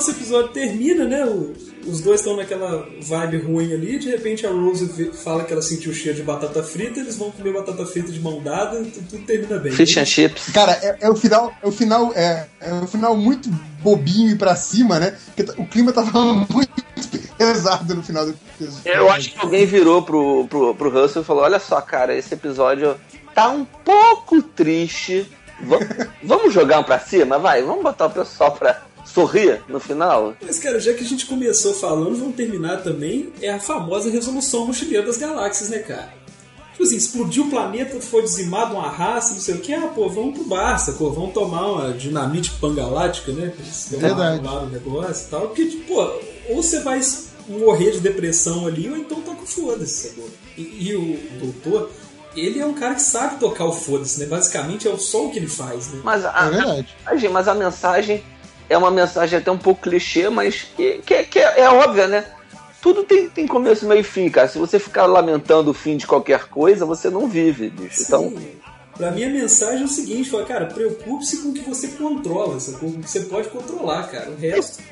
Nosso 0.00 0.10
episódio 0.12 0.50
termina, 0.52 1.04
né? 1.04 1.24
O- 1.26 1.52
os 1.86 2.00
dois 2.00 2.20
estão 2.20 2.36
naquela 2.36 2.86
vibe 3.02 3.38
ruim 3.38 3.72
ali. 3.72 3.98
De 3.98 4.08
repente 4.10 4.46
a 4.46 4.50
Rose 4.50 4.86
fala 5.12 5.44
que 5.44 5.52
ela 5.52 5.60
sentiu 5.62 5.92
cheiro 5.92 6.16
de 6.16 6.22
batata 6.22 6.62
frita. 6.62 7.00
Eles 7.00 7.16
vão 7.16 7.30
comer 7.30 7.52
batata 7.52 7.84
frita 7.86 8.10
de 8.10 8.18
mão 8.20 8.42
dada. 8.42 8.80
e 8.80 8.86
Tudo 8.90 9.24
termina 9.26 9.58
bem. 9.58 9.72
Fish 9.72 9.96
and 9.98 10.04
chips. 10.06 10.50
Cara, 10.52 10.72
é, 10.82 10.96
é 11.02 11.10
o 11.10 11.14
final, 11.14 11.52
é 11.62 11.66
o 11.66 11.72
final, 11.72 12.12
é, 12.14 12.46
é 12.60 12.72
o 12.74 12.86
final 12.86 13.14
muito 13.16 13.48
bobinho 13.82 14.30
e 14.30 14.36
pra 14.36 14.56
cima, 14.56 14.98
né? 14.98 15.16
Porque 15.34 15.52
o 15.60 15.66
clima 15.66 15.92
tava 15.92 16.10
muito 16.50 16.70
pesado 17.36 17.94
no 17.94 18.02
final 18.02 18.24
do 18.26 18.34
episódio. 18.58 18.90
Eu 18.92 19.10
acho 19.10 19.32
que 19.32 19.38
alguém 19.40 19.64
virou 19.66 20.02
pro, 20.02 20.46
pro, 20.48 20.74
pro 20.74 20.90
Russell 20.90 21.22
e 21.22 21.24
falou: 21.24 21.42
Olha 21.44 21.58
só, 21.60 21.80
cara, 21.80 22.14
esse 22.16 22.32
episódio 22.34 22.94
tá 23.34 23.48
um 23.48 23.64
pouco 23.64 24.42
triste. 24.42 25.26
Va- 25.62 25.78
vamos 26.22 26.52
jogar 26.54 26.80
um 26.80 26.84
pra 26.84 26.98
cima? 26.98 27.38
Vai, 27.38 27.62
vamos 27.62 27.82
botar 27.82 28.06
o 28.06 28.10
pessoal 28.10 28.52
pra 28.52 28.82
sorrir 29.04 29.62
no 29.68 29.80
final? 29.80 30.34
Mas, 30.42 30.58
cara, 30.58 30.78
já 30.80 30.92
que 30.94 31.02
a 31.04 31.06
gente 31.06 31.26
começou 31.26 31.74
falando, 31.74 32.16
vamos 32.16 32.34
terminar 32.36 32.82
também. 32.82 33.32
É 33.40 33.50
a 33.50 33.60
famosa 33.60 34.10
resolução 34.10 34.66
mochileira 34.66 35.06
das 35.06 35.16
galáxias, 35.16 35.68
né, 35.70 35.78
cara? 35.80 36.12
Tipo 36.72 36.84
assim, 36.84 36.96
explodiu 36.96 37.44
o 37.44 37.50
planeta, 37.50 38.00
foi 38.00 38.22
dizimado 38.22 38.74
uma 38.74 38.88
raça, 38.88 39.34
não 39.34 39.40
sei 39.40 39.54
o 39.56 39.60
que. 39.60 39.72
Ah, 39.74 39.88
pô, 39.88 40.08
vamos 40.08 40.34
pro 40.38 40.44
bar, 40.48 40.78
sacou? 40.78 41.12
Vamos 41.12 41.34
tomar 41.34 41.66
uma 41.66 41.92
dinamite 41.92 42.52
pangalática, 42.52 43.32
né? 43.32 43.52
Eles 43.58 43.88
Verdade. 43.90 44.46
o 44.46 44.66
negócio 44.66 45.26
e 45.26 45.30
tal. 45.30 45.40
Porque, 45.48 45.66
tipo, 45.66 45.94
pô, 45.94 46.10
ou 46.48 46.62
você 46.62 46.80
vai 46.80 46.98
morrer 47.48 47.90
de 47.90 48.00
depressão 48.00 48.66
ali, 48.66 48.88
ou 48.88 48.96
então 48.96 49.20
toca 49.20 49.42
o 49.42 49.46
foda-se? 49.46 50.12
E, 50.56 50.88
e 50.88 50.94
o 50.96 51.18
doutor, 51.38 51.90
ele 52.34 52.58
é 52.60 52.64
um 52.64 52.72
cara 52.74 52.94
que 52.94 53.02
sabe 53.02 53.38
tocar 53.38 53.66
o 53.66 53.72
foda-se, 53.72 54.18
né? 54.20 54.24
Basicamente 54.26 54.88
é 54.88 54.96
só 54.96 55.26
o 55.26 55.30
que 55.30 55.38
ele 55.38 55.48
faz, 55.48 55.88
né? 55.88 56.00
Mas 56.02 56.24
a, 56.24 56.46
É 56.46 56.50
verdade. 56.50 56.88
mensagem- 57.04 57.30
mas 57.30 57.48
a 57.48 57.54
mensagem 57.54 58.22
é 58.70 58.78
uma 58.78 58.90
mensagem 58.90 59.38
até 59.38 59.50
um 59.50 59.58
pouco 59.58 59.82
clichê, 59.82 60.30
mas 60.30 60.62
que, 60.76 61.02
que, 61.04 61.24
que 61.24 61.38
é, 61.40 61.62
é 61.62 61.68
óbvia, 61.68 62.06
né? 62.06 62.24
Tudo 62.80 63.02
tem, 63.02 63.28
tem 63.28 63.46
começo, 63.46 63.84
meio 63.84 64.00
e 64.00 64.04
fim, 64.04 64.30
cara. 64.30 64.48
Se 64.48 64.58
você 64.58 64.78
ficar 64.78 65.04
lamentando 65.04 65.70
o 65.70 65.74
fim 65.74 65.96
de 65.96 66.06
qualquer 66.06 66.46
coisa, 66.46 66.86
você 66.86 67.10
não 67.10 67.28
vive, 67.28 67.68
bicho. 67.68 68.02
Então, 68.02 68.30
Sim. 68.30 68.60
Pra 68.96 69.10
mim 69.10 69.24
a 69.24 69.30
mensagem 69.30 69.80
é 69.80 69.84
o 69.84 69.88
seguinte, 69.88 70.28
fala, 70.28 70.44
cara, 70.44 70.66
preocupe-se 70.66 71.38
com 71.38 71.48
o 71.48 71.54
que 71.54 71.62
você 71.62 71.88
controla, 71.88 72.60
sacou? 72.60 72.90
Com 72.90 72.98
o 72.98 73.02
que 73.02 73.10
você 73.10 73.20
pode 73.20 73.48
controlar, 73.48 74.08
cara. 74.08 74.30
O 74.30 74.36
resto. 74.36 74.82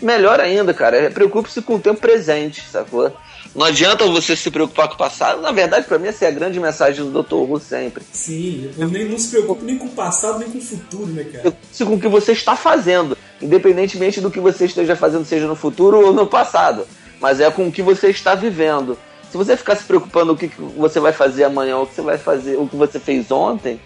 melhor 0.00 0.40
ainda, 0.40 0.72
cara, 0.72 0.96
é 0.96 1.10
preocupe-se 1.10 1.60
com 1.60 1.74
o 1.74 1.78
tempo 1.78 2.00
presente, 2.00 2.62
sacou? 2.70 3.12
Não 3.54 3.66
adianta 3.66 4.06
você 4.06 4.36
se 4.36 4.50
preocupar 4.50 4.88
com 4.88 4.94
o 4.94 4.98
passado. 4.98 5.40
Na 5.40 5.50
verdade, 5.50 5.86
pra 5.86 5.98
mim, 5.98 6.08
essa 6.08 6.24
é 6.24 6.28
a 6.28 6.30
grande 6.30 6.60
mensagem 6.60 7.04
do 7.04 7.22
Dr. 7.22 7.34
Who 7.34 7.58
sempre. 7.58 8.04
Sim, 8.12 8.70
eu 8.78 8.88
nem 8.88 9.08
não 9.08 9.18
se 9.18 9.28
preocupe 9.28 9.64
nem 9.64 9.76
com 9.76 9.86
o 9.86 9.90
passado, 9.90 10.38
nem 10.38 10.50
com 10.50 10.58
o 10.58 10.62
futuro, 10.62 11.06
né, 11.06 11.24
cara? 11.24 11.40
Preocupe-se 11.40 11.84
com 11.84 11.94
o 11.94 12.00
que 12.00 12.08
você 12.08 12.32
está 12.32 12.54
fazendo, 12.54 13.18
independentemente 13.42 14.20
do 14.20 14.30
que 14.30 14.38
você 14.38 14.66
esteja 14.66 14.94
fazendo, 14.94 15.24
seja 15.24 15.48
no 15.48 15.56
futuro 15.56 15.98
ou 15.98 16.12
no 16.12 16.26
passado. 16.26 16.86
Mas 17.20 17.40
é 17.40 17.50
com 17.50 17.66
o 17.66 17.72
que 17.72 17.82
você 17.82 18.08
está 18.08 18.34
vivendo. 18.34 18.96
Se 19.30 19.36
você 19.36 19.56
ficar 19.56 19.76
se 19.76 19.84
preocupando 19.84 20.32
o 20.32 20.36
que 20.36 20.48
que 20.48 20.60
você 20.60 21.00
vai 21.00 21.12
fazer 21.12 21.44
amanhã, 21.44 21.78
o 21.78 21.86
que 21.86 21.94
você 21.94 22.02
vai 22.02 22.18
fazer, 22.18 22.56
o 22.56 22.68
que 22.68 22.76
você 22.76 22.98
fez 22.98 23.30
ontem, 23.30 23.80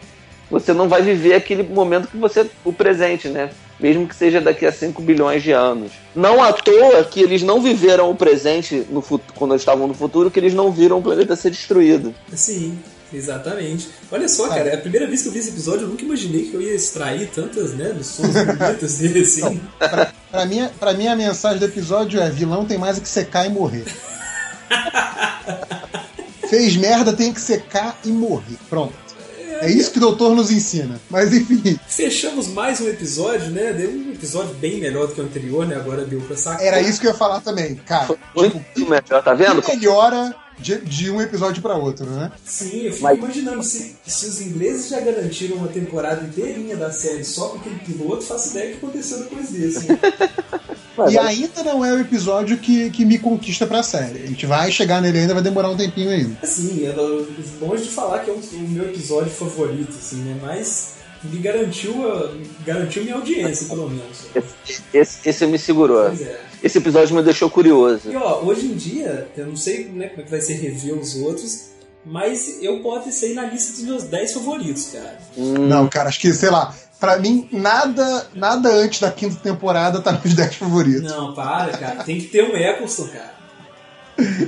você 0.55 0.72
não 0.72 0.88
vai 0.88 1.02
viver 1.02 1.34
aquele 1.34 1.64
momento 1.64 2.07
que 2.07 2.16
você. 2.16 2.48
o 2.64 2.72
presente, 2.72 3.26
né? 3.28 3.50
Mesmo 3.80 4.07
que 4.07 4.14
seja 4.14 4.40
daqui 4.40 4.64
a 4.64 4.70
5 4.70 5.02
bilhões 5.02 5.42
de 5.42 5.50
anos. 5.50 5.90
Não 6.14 6.40
à 6.42 6.52
toa 6.52 7.02
que 7.05 7.20
eles 7.20 7.42
não 7.42 7.61
viveram 7.61 8.09
o 8.09 8.14
presente 8.14 8.86
no 8.88 9.02
quando 9.34 9.50
eles 9.50 9.62
estavam 9.62 9.88
no 9.88 9.94
futuro, 9.94 10.30
que 10.30 10.38
eles 10.38 10.55
não 10.55 10.70
viram 10.70 10.98
o 10.98 11.02
planeta 11.02 11.34
ser 11.34 11.50
destruído. 11.50 12.14
Sim, 12.32 12.78
exatamente. 13.12 13.88
Olha 14.12 14.28
só, 14.28 14.48
cara, 14.48 14.70
é 14.70 14.74
a 14.76 14.80
primeira 14.80 15.09
vez 15.09 15.22
que 15.22 15.28
eu 15.28 15.32
vi 15.32 15.40
esse 15.40 15.50
episódio, 15.50 15.82
eu 15.82 15.88
nunca 15.88 16.05
imaginei 16.05 16.44
que 16.44 16.55
eu 16.55 16.62
ia 16.62 16.74
extrair 16.74 17.28
tantas, 17.34 17.72
né, 17.72 17.92
lições 17.96 18.32
bonitas 18.32 18.98
dele, 18.98 19.22
assim. 19.22 19.61
Pra 20.30 20.46
mim, 20.46 20.68
pra 20.78 20.94
mim, 20.94 21.09
a 21.09 21.16
mensagem 21.16 21.59
do 21.59 21.64
episódio 21.64 22.20
é: 22.20 22.30
vilão 22.30 22.64
tem 22.64 22.78
mais 22.78 22.98
é 22.98 23.00
que 23.00 23.09
secar 23.09 23.44
e 23.44 23.48
morrer. 23.48 23.86
Fez 26.48 26.76
merda, 26.76 27.12
tem 27.12 27.32
que 27.32 27.40
secar 27.40 27.98
e 28.05 28.11
morrer. 28.11 28.57
Pronto. 28.70 29.03
É 29.61 29.70
isso 29.70 29.90
que 29.90 29.98
o 29.98 30.00
doutor 30.00 30.34
nos 30.34 30.50
ensina. 30.50 31.00
Mas 31.11 31.32
enfim, 31.32 31.78
Fechamos 31.86 32.48
mais 32.48 32.80
um 32.80 32.88
episódio, 32.88 33.50
né? 33.50 33.72
Deu 33.72 33.90
um 33.90 34.12
episódio 34.12 34.55
bem 34.55 34.80
melhor 34.80 35.07
do 35.07 35.14
que 35.14 35.20
o 35.20 35.24
anterior, 35.24 35.66
né? 35.66 35.76
Agora 35.76 36.05
deu 36.05 36.20
pra 36.22 36.36
sacar. 36.36 36.64
era 36.64 36.80
isso 36.80 37.00
que 37.00 37.07
eu 37.07 37.12
ia 37.12 37.16
falar 37.16 37.40
também. 37.40 37.74
Cara, 37.76 38.14
Muito 38.34 38.61
melhor, 38.78 39.22
tá 39.22 39.32
vendo? 39.34 39.62
melhora 39.66 40.34
de, 40.59 40.78
de 40.82 41.11
um 41.11 41.20
episódio 41.20 41.61
pra 41.62 41.74
outro, 41.76 42.07
né? 42.07 42.30
Sim, 42.44 42.82
eu 42.82 42.92
fico 42.92 43.02
Mas- 43.05 43.18
imaginando, 43.18 43.62
se, 43.62 43.96
se 44.07 44.26
os 44.26 44.40
ingleses 44.40 44.88
já 44.88 45.00
garantiram 45.00 45.57
uma 45.57 45.68
temporada 45.68 46.24
inteirinha 46.24 46.76
da 46.76 46.90
série 46.92 47.24
só 47.24 47.48
com 47.48 47.59
aquele 47.59 47.76
piloto, 47.80 48.22
faço 48.22 48.50
ideia 48.50 48.70
que 48.72 48.76
aconteceu 48.78 49.18
depois 49.18 49.50
desse. 49.50 49.88
né? 49.88 49.98
Mas, 50.97 51.12
E 51.12 51.18
ainda 51.18 51.62
não 51.64 51.84
é 51.84 51.92
o 51.92 52.01
episódio 52.01 52.57
que, 52.59 52.90
que 52.90 53.05
me 53.05 53.18
conquista 53.18 53.66
pra 53.66 53.82
série. 53.82 54.22
A 54.22 54.26
gente 54.26 54.47
vai 54.47 54.70
chegar 54.70 55.01
nele 55.03 55.18
ainda, 55.18 55.34
vai 55.34 55.42
demorar 55.42 55.70
um 55.70 55.76
tempinho 55.76 56.11
ainda. 56.11 56.36
É 56.42 56.92
longe 57.61 57.84
de 57.84 57.90
falar 57.90 58.20
que 58.20 58.30
é 58.30 58.32
um- 58.32 58.36
o 58.64 58.68
meu 58.68 58.84
episódio 58.84 59.30
favorito, 59.30 59.90
assim, 59.90 60.16
né? 60.16 60.38
Mas 60.42 60.95
me 61.24 61.38
garantiu, 61.38 62.07
a- 62.12 62.32
garantiu 62.66 63.03
minha 63.03 63.16
audiência, 63.16 63.66
pelo 63.68 63.88
menos. 63.90 64.26
esse, 64.66 64.82
esse, 64.92 65.28
esse 65.28 65.47
me 65.47 65.59
segurou. 65.59 66.07
Pois 66.07 66.20
é. 66.22 66.40
Esse 66.62 66.78
episódio 66.78 67.14
me 67.16 67.22
deixou 67.22 67.51
curioso. 67.51 68.11
E 68.11 68.16
ó, 68.16 68.42
hoje 68.42 68.66
em 68.66 68.74
dia, 68.74 69.28
eu 69.36 69.47
não 69.47 69.57
sei 69.57 69.84
né, 69.88 70.09
como 70.09 70.20
é 70.20 70.24
que 70.24 70.30
vai 70.30 70.40
ser 70.40 70.55
rever 70.55 70.95
os 70.99 71.16
outros, 71.16 71.70
mas 72.07 72.62
eu 72.62 72.80
posso 72.80 73.11
ser 73.12 73.34
na 73.34 73.45
lista 73.47 73.72
dos 73.72 73.82
meus 73.82 74.05
10 74.05 74.32
favoritos, 74.32 74.90
cara. 74.92 75.18
Não, 75.36 75.88
cara, 75.88 76.09
acho 76.09 76.20
que, 76.20 76.32
sei 76.32 76.51
lá, 76.51 76.74
pra 77.05 77.18
mim, 77.18 77.48
nada, 77.52 78.26
nada 78.34 78.68
antes 78.70 79.00
da 79.00 79.11
quinta 79.11 79.36
temporada 79.36 80.00
tá 80.00 80.12
nos 80.12 80.34
10 80.34 80.55
favoritos. 80.57 81.02
Não, 81.11 81.34
para, 81.34 81.72
cara. 81.76 82.05
Tem 82.05 82.18
que 82.18 82.26
ter 82.28 82.42
um 82.44 82.57
Eccleston, 82.57 83.09
cara. 83.09 83.34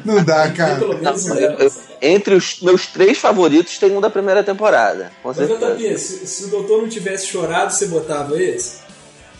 Não 0.05 0.23
dá, 0.25 0.51
cara. 0.53 0.77
pelo 0.77 0.97
menos 0.99 1.27
um 1.27 1.35
Eu- 1.35 1.53
eu- 1.59 1.73
entre 2.01 2.35
os 2.35 2.61
meus 2.61 2.87
três 2.87 3.19
favoritos 3.19 3.79
tem 3.79 3.91
um 3.97 4.01
da 4.01 4.09
primeira 4.09 4.45
temporada. 4.45 5.11
Com 5.23 5.29
Mas, 5.29 5.37
certeza. 5.39 5.75
JP, 5.75 5.99
se, 5.99 6.27
se 6.27 6.45
o 6.45 6.49
doutor 6.49 6.83
não 6.83 6.89
tivesse 6.89 7.27
chorado, 7.27 7.73
você 7.73 7.87
botava 7.87 8.41
esse? 8.41 8.77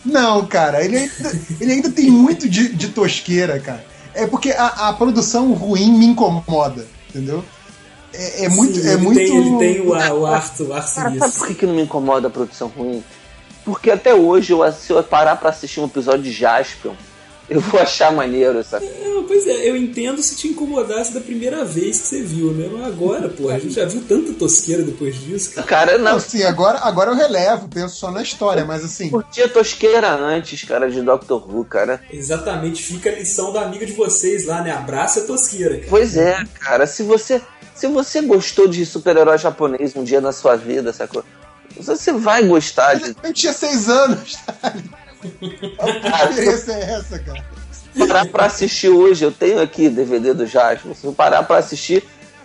Não, 0.05 0.45
cara, 0.45 0.83
ele 0.83 0.97
ainda, 0.97 1.39
ele 1.59 1.71
ainda 1.71 1.89
tem 1.91 2.09
muito 2.09 2.47
de, 2.49 2.69
de 2.69 2.89
tosqueira, 2.89 3.59
cara. 3.59 3.83
É 4.13 4.25
porque 4.27 4.51
a, 4.51 4.89
a 4.89 4.93
produção 4.93 5.53
ruim 5.53 5.91
me 5.91 6.05
incomoda, 6.07 6.85
entendeu? 7.09 7.43
É, 8.17 8.45
é 8.45 8.49
muito. 8.49 8.79
Sim, 8.79 8.87
é 8.87 8.93
ele 8.93 9.01
muito... 9.01 9.17
Tem, 9.17 9.37
ele 9.37 9.57
tem 9.57 9.81
o, 9.81 9.93
ar- 9.93 10.13
o 10.13 10.25
ar, 10.25 10.41
o 10.59 10.73
ar 10.73 10.93
Cara, 10.93 11.17
sabe 11.19 11.33
por 11.37 11.47
que, 11.47 11.53
que 11.55 11.65
não 11.65 11.73
me 11.75 11.83
incomoda 11.83 12.27
a 12.27 12.31
produção 12.31 12.67
ruim? 12.67 13.03
Porque 13.63 13.91
até 13.91 14.13
hoje, 14.15 14.53
eu, 14.53 14.71
se 14.71 14.91
eu 14.91 15.03
parar 15.03 15.35
pra 15.35 15.49
assistir 15.49 15.79
um 15.79 15.85
episódio 15.85 16.23
de 16.23 16.31
Jaspion, 16.31 16.93
eu 17.49 17.61
vou 17.61 17.79
achar 17.79 18.11
maneiro, 18.11 18.63
sabe? 18.63 18.89
Não, 19.03 19.23
pois 19.23 19.47
é, 19.47 19.69
eu 19.69 19.75
entendo 19.75 20.21
se 20.21 20.35
te 20.35 20.47
incomodasse 20.47 21.13
da 21.13 21.21
primeira 21.21 21.63
vez 21.63 21.99
que 21.99 22.07
você 22.07 22.21
viu, 22.21 22.51
né? 22.51 22.69
Mas 22.71 22.85
agora, 22.87 23.29
pô, 23.29 23.49
a 23.49 23.57
gente 23.57 23.73
já 23.73 23.85
viu 23.85 24.01
tanta 24.07 24.33
tosqueira 24.33 24.83
depois 24.83 25.15
disso, 25.15 25.53
cara. 25.53 25.67
Cara, 25.67 25.97
Não, 25.97 26.05
não, 26.05 26.17
assim, 26.17 26.43
agora, 26.43 26.79
agora 26.79 27.11
eu 27.11 27.15
relevo, 27.15 27.67
penso 27.67 27.95
só 27.95 28.11
na 28.11 28.21
história, 28.21 28.65
mas 28.65 28.83
assim. 28.83 29.09
curtia 29.09 29.47
tosqueira 29.47 30.13
antes, 30.13 30.63
cara, 30.63 30.89
de 30.89 31.01
Doctor 31.01 31.43
Who, 31.49 31.63
cara. 31.65 32.01
Exatamente, 32.11 32.83
fica 32.83 33.09
a 33.09 33.13
lição 33.13 33.53
da 33.53 33.61
amiga 33.61 33.85
de 33.85 33.93
vocês 33.93 34.45
lá, 34.45 34.61
né? 34.61 34.71
Abraça 34.71 35.21
a 35.21 35.23
tosqueira, 35.23 35.75
cara. 35.75 35.87
Pois 35.89 36.17
é, 36.17 36.43
cara, 36.59 36.85
se 36.85 37.03
você 37.03 37.41
se 37.77 37.87
você 37.87 38.21
gostou 38.21 38.67
de 38.67 38.83
super-herói 38.85 39.37
japonês 39.37 39.95
um 39.95 40.03
dia 40.03 40.19
na 40.19 40.31
sua 40.31 40.55
vida, 40.55 40.91
sacou? 40.91 41.23
Você 41.79 42.11
vai 42.11 42.43
gostar 42.43 42.95
de. 42.95 43.15
Eu 43.21 43.31
tinha 43.31 43.53
seis 43.53 43.87
anos, 43.87 44.35
tá? 44.45 44.73
Que 45.39 46.27
diferença 46.29 46.73
é 46.73 46.91
essa, 46.93 47.19
cara? 47.19 47.45
parar 47.97 48.25
pra 48.27 48.45
assistir 48.45 48.89
hoje, 48.89 49.25
eu 49.25 49.31
tenho 49.31 49.59
aqui 49.59 49.89
DVD 49.89 50.33
do 50.33 50.45
Jasper. 50.45 50.93
Se 50.95 51.05
eu 51.05 51.13
parar 51.13 51.41
pra 51.43 51.57
assistir, 51.57 52.03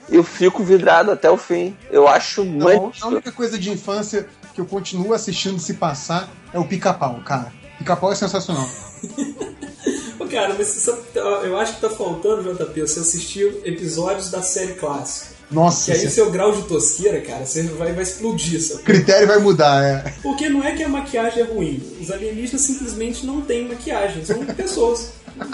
eu 0.08 0.24
fico 0.24 0.64
vidrado 0.64 1.10
até 1.10 1.30
o 1.30 1.36
fim. 1.36 1.76
Eu 1.90 2.08
acho 2.08 2.42
Não, 2.44 2.68
a 2.68 2.72
muito. 2.78 3.06
única 3.06 3.30
coisa 3.32 3.58
de 3.58 3.70
infância 3.70 4.26
que 4.54 4.60
eu 4.60 4.64
continuo 4.66 5.12
assistindo 5.12 5.58
se 5.58 5.74
passar 5.74 6.30
é 6.54 6.58
o 6.58 6.64
pica-pau, 6.64 7.20
cara. 7.24 7.52
Pica-pau 7.78 8.12
é 8.12 8.14
sensacional. 8.14 8.66
Cara, 10.30 10.54
mas 10.56 10.68
você- 10.68 10.94
eu 11.44 11.58
acho 11.58 11.74
que 11.74 11.80
tá 11.82 11.90
faltando, 11.90 12.54
JP, 12.54 12.80
você 12.80 13.00
assistir 13.00 13.54
episódios 13.64 14.30
da 14.30 14.40
série 14.40 14.74
clássica. 14.74 15.31
Nossa, 15.52 15.92
Que 15.92 15.98
aí 15.98 16.08
seu 16.10 16.30
grau 16.30 16.52
de 16.52 16.62
tosqueira, 16.62 17.20
cara, 17.20 17.44
você 17.44 17.62
vai, 17.64 17.92
vai 17.92 18.02
explodir, 18.02 18.60
sabe? 18.60 18.82
critério 18.82 19.26
vai 19.28 19.38
mudar, 19.38 19.82
é. 19.84 20.14
Porque 20.22 20.48
não 20.48 20.62
é 20.64 20.72
que 20.72 20.82
a 20.82 20.88
maquiagem 20.88 21.42
é 21.42 21.46
ruim. 21.46 21.82
Os 22.00 22.10
alienígenas 22.10 22.62
simplesmente 22.62 23.24
não 23.26 23.40
têm 23.42 23.68
maquiagem, 23.68 24.24
são 24.24 24.44
pessoas. 24.46 25.10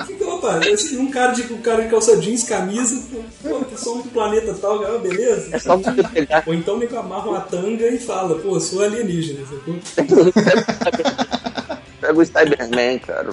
Fica, 0.06 0.26
opa, 0.26 0.60
esse- 0.66 0.96
um 0.96 1.08
cara 1.08 1.32
de, 1.32 1.42
um 1.52 1.58
cara 1.62 1.82
de 1.84 1.88
calça 1.88 2.16
jeans, 2.16 2.42
camisa, 2.44 3.00
pô, 3.42 3.60
que 3.64 3.80
somos 3.80 4.04
do 4.04 4.10
planeta 4.10 4.52
tal, 4.60 4.84
ah, 4.84 4.98
beleza? 4.98 5.48
É 5.52 5.58
só 5.58 5.76
você 5.76 5.90
pegar. 6.12 6.42
Ou 6.46 6.52
então 6.52 6.76
nego 6.78 6.96
amarra 6.96 7.28
uma 7.30 7.40
tanga 7.40 7.86
e 7.86 7.96
fala, 7.98 8.34
pô, 8.40 8.56
eu 8.56 8.60
sou 8.60 8.82
alienígena, 8.82 9.40
sacou? 9.46 9.76
Pega 12.08 12.20
o 12.20 12.24
Cyberman, 12.24 12.98
cara. 13.00 13.28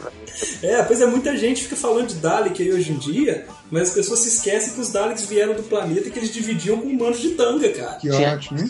É, 0.62 0.84
pois 0.84 1.00
é, 1.00 1.06
muita 1.06 1.36
gente 1.38 1.64
fica 1.64 1.76
falando 1.78 2.08
de 2.08 2.16
Dalek 2.16 2.62
aí 2.62 2.74
hoje 2.74 2.92
em 2.92 2.98
dia, 2.98 3.46
mas 3.72 3.90
as 3.90 3.94
pessoas 3.94 4.20
se 4.20 4.28
esquecem 4.28 4.74
que 4.74 4.82
os 4.82 4.90
Daleks 4.90 5.26
vieram 5.26 5.54
do 5.54 5.64
planeta 5.64 6.08
e 6.08 6.12
que 6.12 6.20
eles 6.20 6.34
dividiam 6.34 6.78
com 6.82 6.88
humanos 6.90 7.20
de 7.22 7.30
tanga, 7.30 7.70
cara. 7.70 7.96
Que 7.96 8.10
ótimo. 8.12 8.60
hein? 8.60 8.70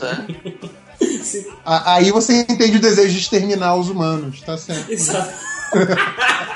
A- 1.65 1.95
Aí 1.95 2.11
você 2.11 2.41
entende 2.47 2.77
o 2.77 2.79
desejo 2.81 3.11
de 3.13 3.19
exterminar 3.19 3.75
os 3.75 3.89
humanos, 3.89 4.41
tá 4.41 4.57
certo. 4.57 4.91
exato. 4.91 5.33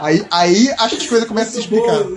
Aí, 0.00 0.24
aí 0.30 0.70
as 0.78 0.92
coisas 1.08 1.26
começam 1.26 1.50
a 1.50 1.52
se 1.54 1.58
explicar. 1.60 2.04
Bom, 2.04 2.16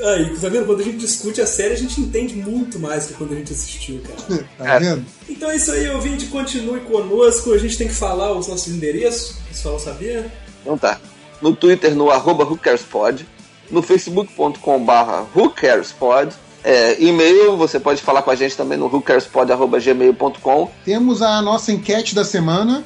Aí, 0.00 0.36
tá 0.40 0.48
vendo? 0.48 0.66
Quando 0.66 0.80
a 0.80 0.84
gente 0.84 0.98
discute 0.98 1.40
a 1.40 1.46
série, 1.46 1.74
a 1.74 1.76
gente 1.76 2.00
entende 2.00 2.34
muito 2.36 2.78
mais 2.78 3.06
que 3.06 3.14
quando 3.14 3.32
a 3.32 3.36
gente 3.36 3.52
assistiu, 3.52 4.00
cara. 4.02 4.44
Tá 4.58 4.74
É. 4.74 4.78
vendo? 4.78 5.04
Então 5.28 5.50
é 5.50 5.56
isso 5.56 5.72
aí, 5.72 5.88
ouvinte, 5.90 6.26
continue 6.26 6.80
conosco. 6.80 7.52
A 7.52 7.58
gente 7.58 7.76
tem 7.76 7.88
que 7.88 7.94
falar 7.94 8.32
os 8.32 8.46
nossos 8.46 8.68
endereços, 8.72 9.30
o 9.38 9.42
pessoal 9.48 9.78
sabia? 9.78 10.32
Então 10.62 10.78
tá. 10.78 11.00
No 11.42 11.54
Twitter, 11.54 11.94
no 11.94 12.10
arroba 12.10 12.44
WhoCaresPod. 12.44 13.26
No 13.70 13.82
facebook.com 13.82 14.84
barra 14.84 15.26
WhoCaresPod. 15.34 16.34
É, 16.64 16.96
e-mail, 17.02 17.56
você 17.56 17.78
pode 17.78 18.02
falar 18.02 18.22
com 18.22 18.30
a 18.30 18.34
gente 18.36 18.56
também 18.56 18.76
no 18.78 18.86
whocarespod.gmail.com. 18.88 20.70
Temos 20.84 21.22
a 21.22 21.40
nossa 21.42 21.72
enquete 21.72 22.14
da 22.14 22.24
semana. 22.24 22.84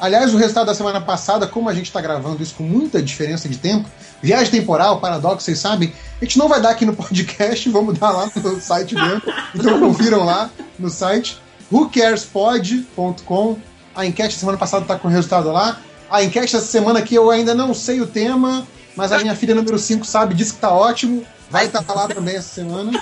Aliás, 0.00 0.34
o 0.34 0.36
resultado 0.36 0.66
da 0.66 0.74
semana 0.74 1.00
passada, 1.00 1.46
como 1.46 1.68
a 1.68 1.74
gente 1.74 1.86
está 1.86 2.00
gravando 2.00 2.42
isso 2.42 2.54
com 2.56 2.64
muita 2.64 3.00
diferença 3.00 3.48
de 3.48 3.56
tempo, 3.58 3.88
viagem 4.22 4.50
temporal, 4.50 5.00
paradoxo, 5.00 5.44
vocês 5.44 5.58
sabem, 5.58 5.92
a 6.20 6.24
gente 6.24 6.38
não 6.38 6.48
vai 6.48 6.60
dar 6.60 6.70
aqui 6.70 6.86
no 6.86 6.94
podcast, 6.94 7.68
vamos 7.68 7.98
dar 7.98 8.10
lá 8.10 8.30
no 8.34 8.60
site 8.60 8.94
mesmo. 8.94 9.22
Então 9.54 9.80
confiram 9.80 10.24
lá 10.24 10.50
no 10.78 10.88
site 10.88 11.42
whocarespod.com. 11.70 13.58
A 13.94 14.06
enquete 14.06 14.34
da 14.34 14.40
semana 14.40 14.58
passada 14.58 14.84
está 14.84 14.98
com 14.98 15.08
o 15.08 15.10
resultado 15.10 15.50
lá. 15.50 15.80
A 16.10 16.22
enquete 16.22 16.52
dessa 16.52 16.66
semana 16.66 17.00
aqui 17.00 17.14
eu 17.14 17.30
ainda 17.30 17.54
não 17.54 17.74
sei 17.74 18.00
o 18.00 18.06
tema, 18.06 18.66
mas 18.94 19.10
a 19.10 19.18
minha 19.18 19.34
filha 19.34 19.54
número 19.54 19.78
5 19.78 20.04
sabe, 20.04 20.34
disse 20.34 20.54
que 20.54 20.60
tá 20.60 20.70
ótimo. 20.70 21.26
Vai 21.50 21.66
estar 21.66 21.84
lá 21.92 22.08
também 22.08 22.36
essa 22.36 22.54
semana. 22.54 22.92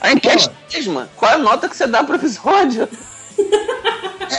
A 0.00 0.12
enquete 0.12 0.50
mesma. 0.72 1.08
Qual 1.16 1.30
é 1.30 1.34
a 1.34 1.38
nota 1.38 1.68
que 1.68 1.76
você 1.76 1.86
dá 1.86 2.02
pro 2.02 2.16
episódio? 2.16 2.88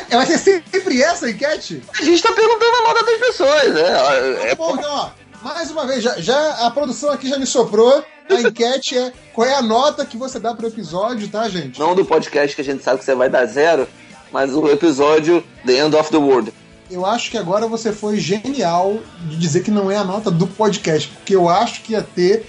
É, 0.09 0.15
vai 0.15 0.25
ser 0.25 0.37
sempre 0.37 1.01
essa 1.01 1.25
a 1.25 1.29
enquete? 1.31 1.81
A 1.99 2.03
gente 2.03 2.21
tá 2.23 2.31
perguntando 2.31 2.75
a 2.77 2.81
nota 2.87 3.03
das 3.05 3.17
pessoas. 3.19 3.75
É, 3.75 4.51
é, 4.51 4.55
Bom, 4.55 4.75
então, 4.75 4.89
ó, 4.89 5.09
mais 5.41 5.69
uma 5.71 5.85
vez, 5.85 6.03
já, 6.03 6.19
já- 6.19 6.65
a 6.65 6.71
produção 6.71 7.11
aqui 7.11 7.27
já 7.27 7.37
me 7.37 7.45
soprou. 7.45 8.03
A 8.29 8.33
enquete 8.35 8.97
é 8.97 9.11
qual 9.33 9.45
é 9.45 9.55
a 9.55 9.61
nota 9.61 10.05
que 10.05 10.15
você 10.15 10.39
dá 10.39 10.53
pro 10.53 10.67
episódio, 10.67 11.27
tá, 11.27 11.49
gente? 11.49 11.77
não 11.79 11.93
do 11.93 12.05
podcast 12.05 12.55
que 12.55 12.61
a 12.61 12.65
gente 12.65 12.81
sabe 12.83 12.99
que 12.99 13.05
você 13.05 13.13
vai 13.13 13.29
dar 13.29 13.45
zero, 13.45 13.85
mas 14.31 14.53
o 14.55 14.69
episódio 14.69 15.43
The 15.65 15.73
End 15.85 15.95
of 15.95 16.09
the 16.09 16.17
World. 16.17 16.53
Eu 16.89 17.05
acho 17.05 17.29
que 17.29 17.37
agora 17.37 17.67
você 17.67 17.91
foi 17.91 18.17
genial 18.19 18.99
de 19.25 19.35
dizer 19.37 19.63
que 19.63 19.71
não 19.71 19.91
é 19.91 19.97
a 19.97 20.03
nota 20.03 20.31
do 20.31 20.47
podcast, 20.47 21.09
porque 21.09 21.35
eu 21.35 21.49
acho 21.49 21.81
que 21.81 21.91
ia 21.93 22.01
ter 22.01 22.45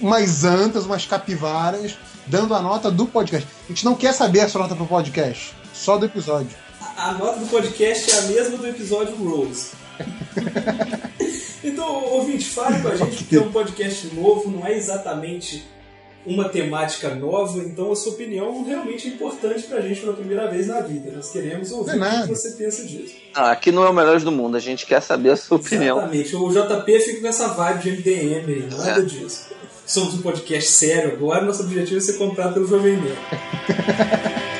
umas 0.00 0.44
antas, 0.44 0.86
umas 0.86 1.04
capivaras 1.04 1.98
dando 2.26 2.54
a 2.54 2.60
nota 2.60 2.90
do 2.90 3.04
podcast. 3.06 3.46
A 3.64 3.68
gente 3.68 3.84
não 3.84 3.94
quer 3.94 4.12
saber 4.14 4.40
a 4.40 4.48
sua 4.48 4.62
nota 4.62 4.74
pro 4.76 4.86
podcast, 4.86 5.54
só 5.74 5.96
do 5.98 6.06
episódio. 6.06 6.50
A 6.98 7.12
nota 7.12 7.38
do 7.38 7.46
podcast 7.46 8.10
é 8.10 8.18
a 8.18 8.22
mesma 8.22 8.58
do 8.58 8.66
episódio 8.66 9.14
Rose. 9.14 9.68
então, 11.62 12.04
ouvinte, 12.06 12.44
fale 12.46 12.82
com 12.82 12.88
a 12.88 12.96
gente, 12.96 13.18
porque 13.18 13.36
é 13.36 13.40
um 13.40 13.52
podcast 13.52 14.14
novo, 14.16 14.50
não 14.50 14.66
é 14.66 14.76
exatamente 14.76 15.64
uma 16.26 16.48
temática 16.48 17.14
nova, 17.14 17.58
então 17.60 17.92
a 17.92 17.96
sua 17.96 18.12
opinião 18.14 18.64
realmente 18.64 19.06
é 19.06 19.10
importante 19.12 19.62
pra 19.62 19.80
gente 19.80 20.00
pela 20.00 20.12
primeira 20.12 20.50
vez 20.50 20.66
na 20.66 20.80
vida. 20.80 21.12
Nós 21.12 21.30
queremos 21.30 21.70
ouvir 21.70 22.02
é 22.02 22.18
o 22.18 22.22
que 22.22 22.34
você 22.34 22.50
pensa 22.50 22.84
disso. 22.84 23.14
Ah, 23.32 23.52
aqui 23.52 23.70
não 23.70 23.84
é 23.84 23.88
o 23.88 23.94
melhor 23.94 24.20
do 24.20 24.32
mundo, 24.32 24.56
a 24.56 24.60
gente 24.60 24.84
quer 24.84 25.00
saber 25.00 25.30
a 25.30 25.36
sua 25.36 25.56
opinião. 25.58 25.98
Exatamente. 25.98 26.34
O 26.34 26.48
JP 26.50 27.00
fica 27.00 27.20
com 27.20 27.28
essa 27.28 27.48
vibe 27.48 27.82
de 27.82 27.90
MDM 27.92 28.52
aí, 28.52 28.68
nada 28.76 29.00
É. 29.00 29.02
disso. 29.02 29.46
Somos 29.86 30.14
um 30.14 30.20
podcast 30.22 30.68
sério 30.68 31.12
agora, 31.12 31.44
nosso 31.44 31.62
objetivo 31.62 31.96
é 31.96 32.00
ser 32.00 32.18
comprado 32.18 32.54
pelo 32.54 32.66
Jovem 32.66 32.96
Nerd. 32.96 33.18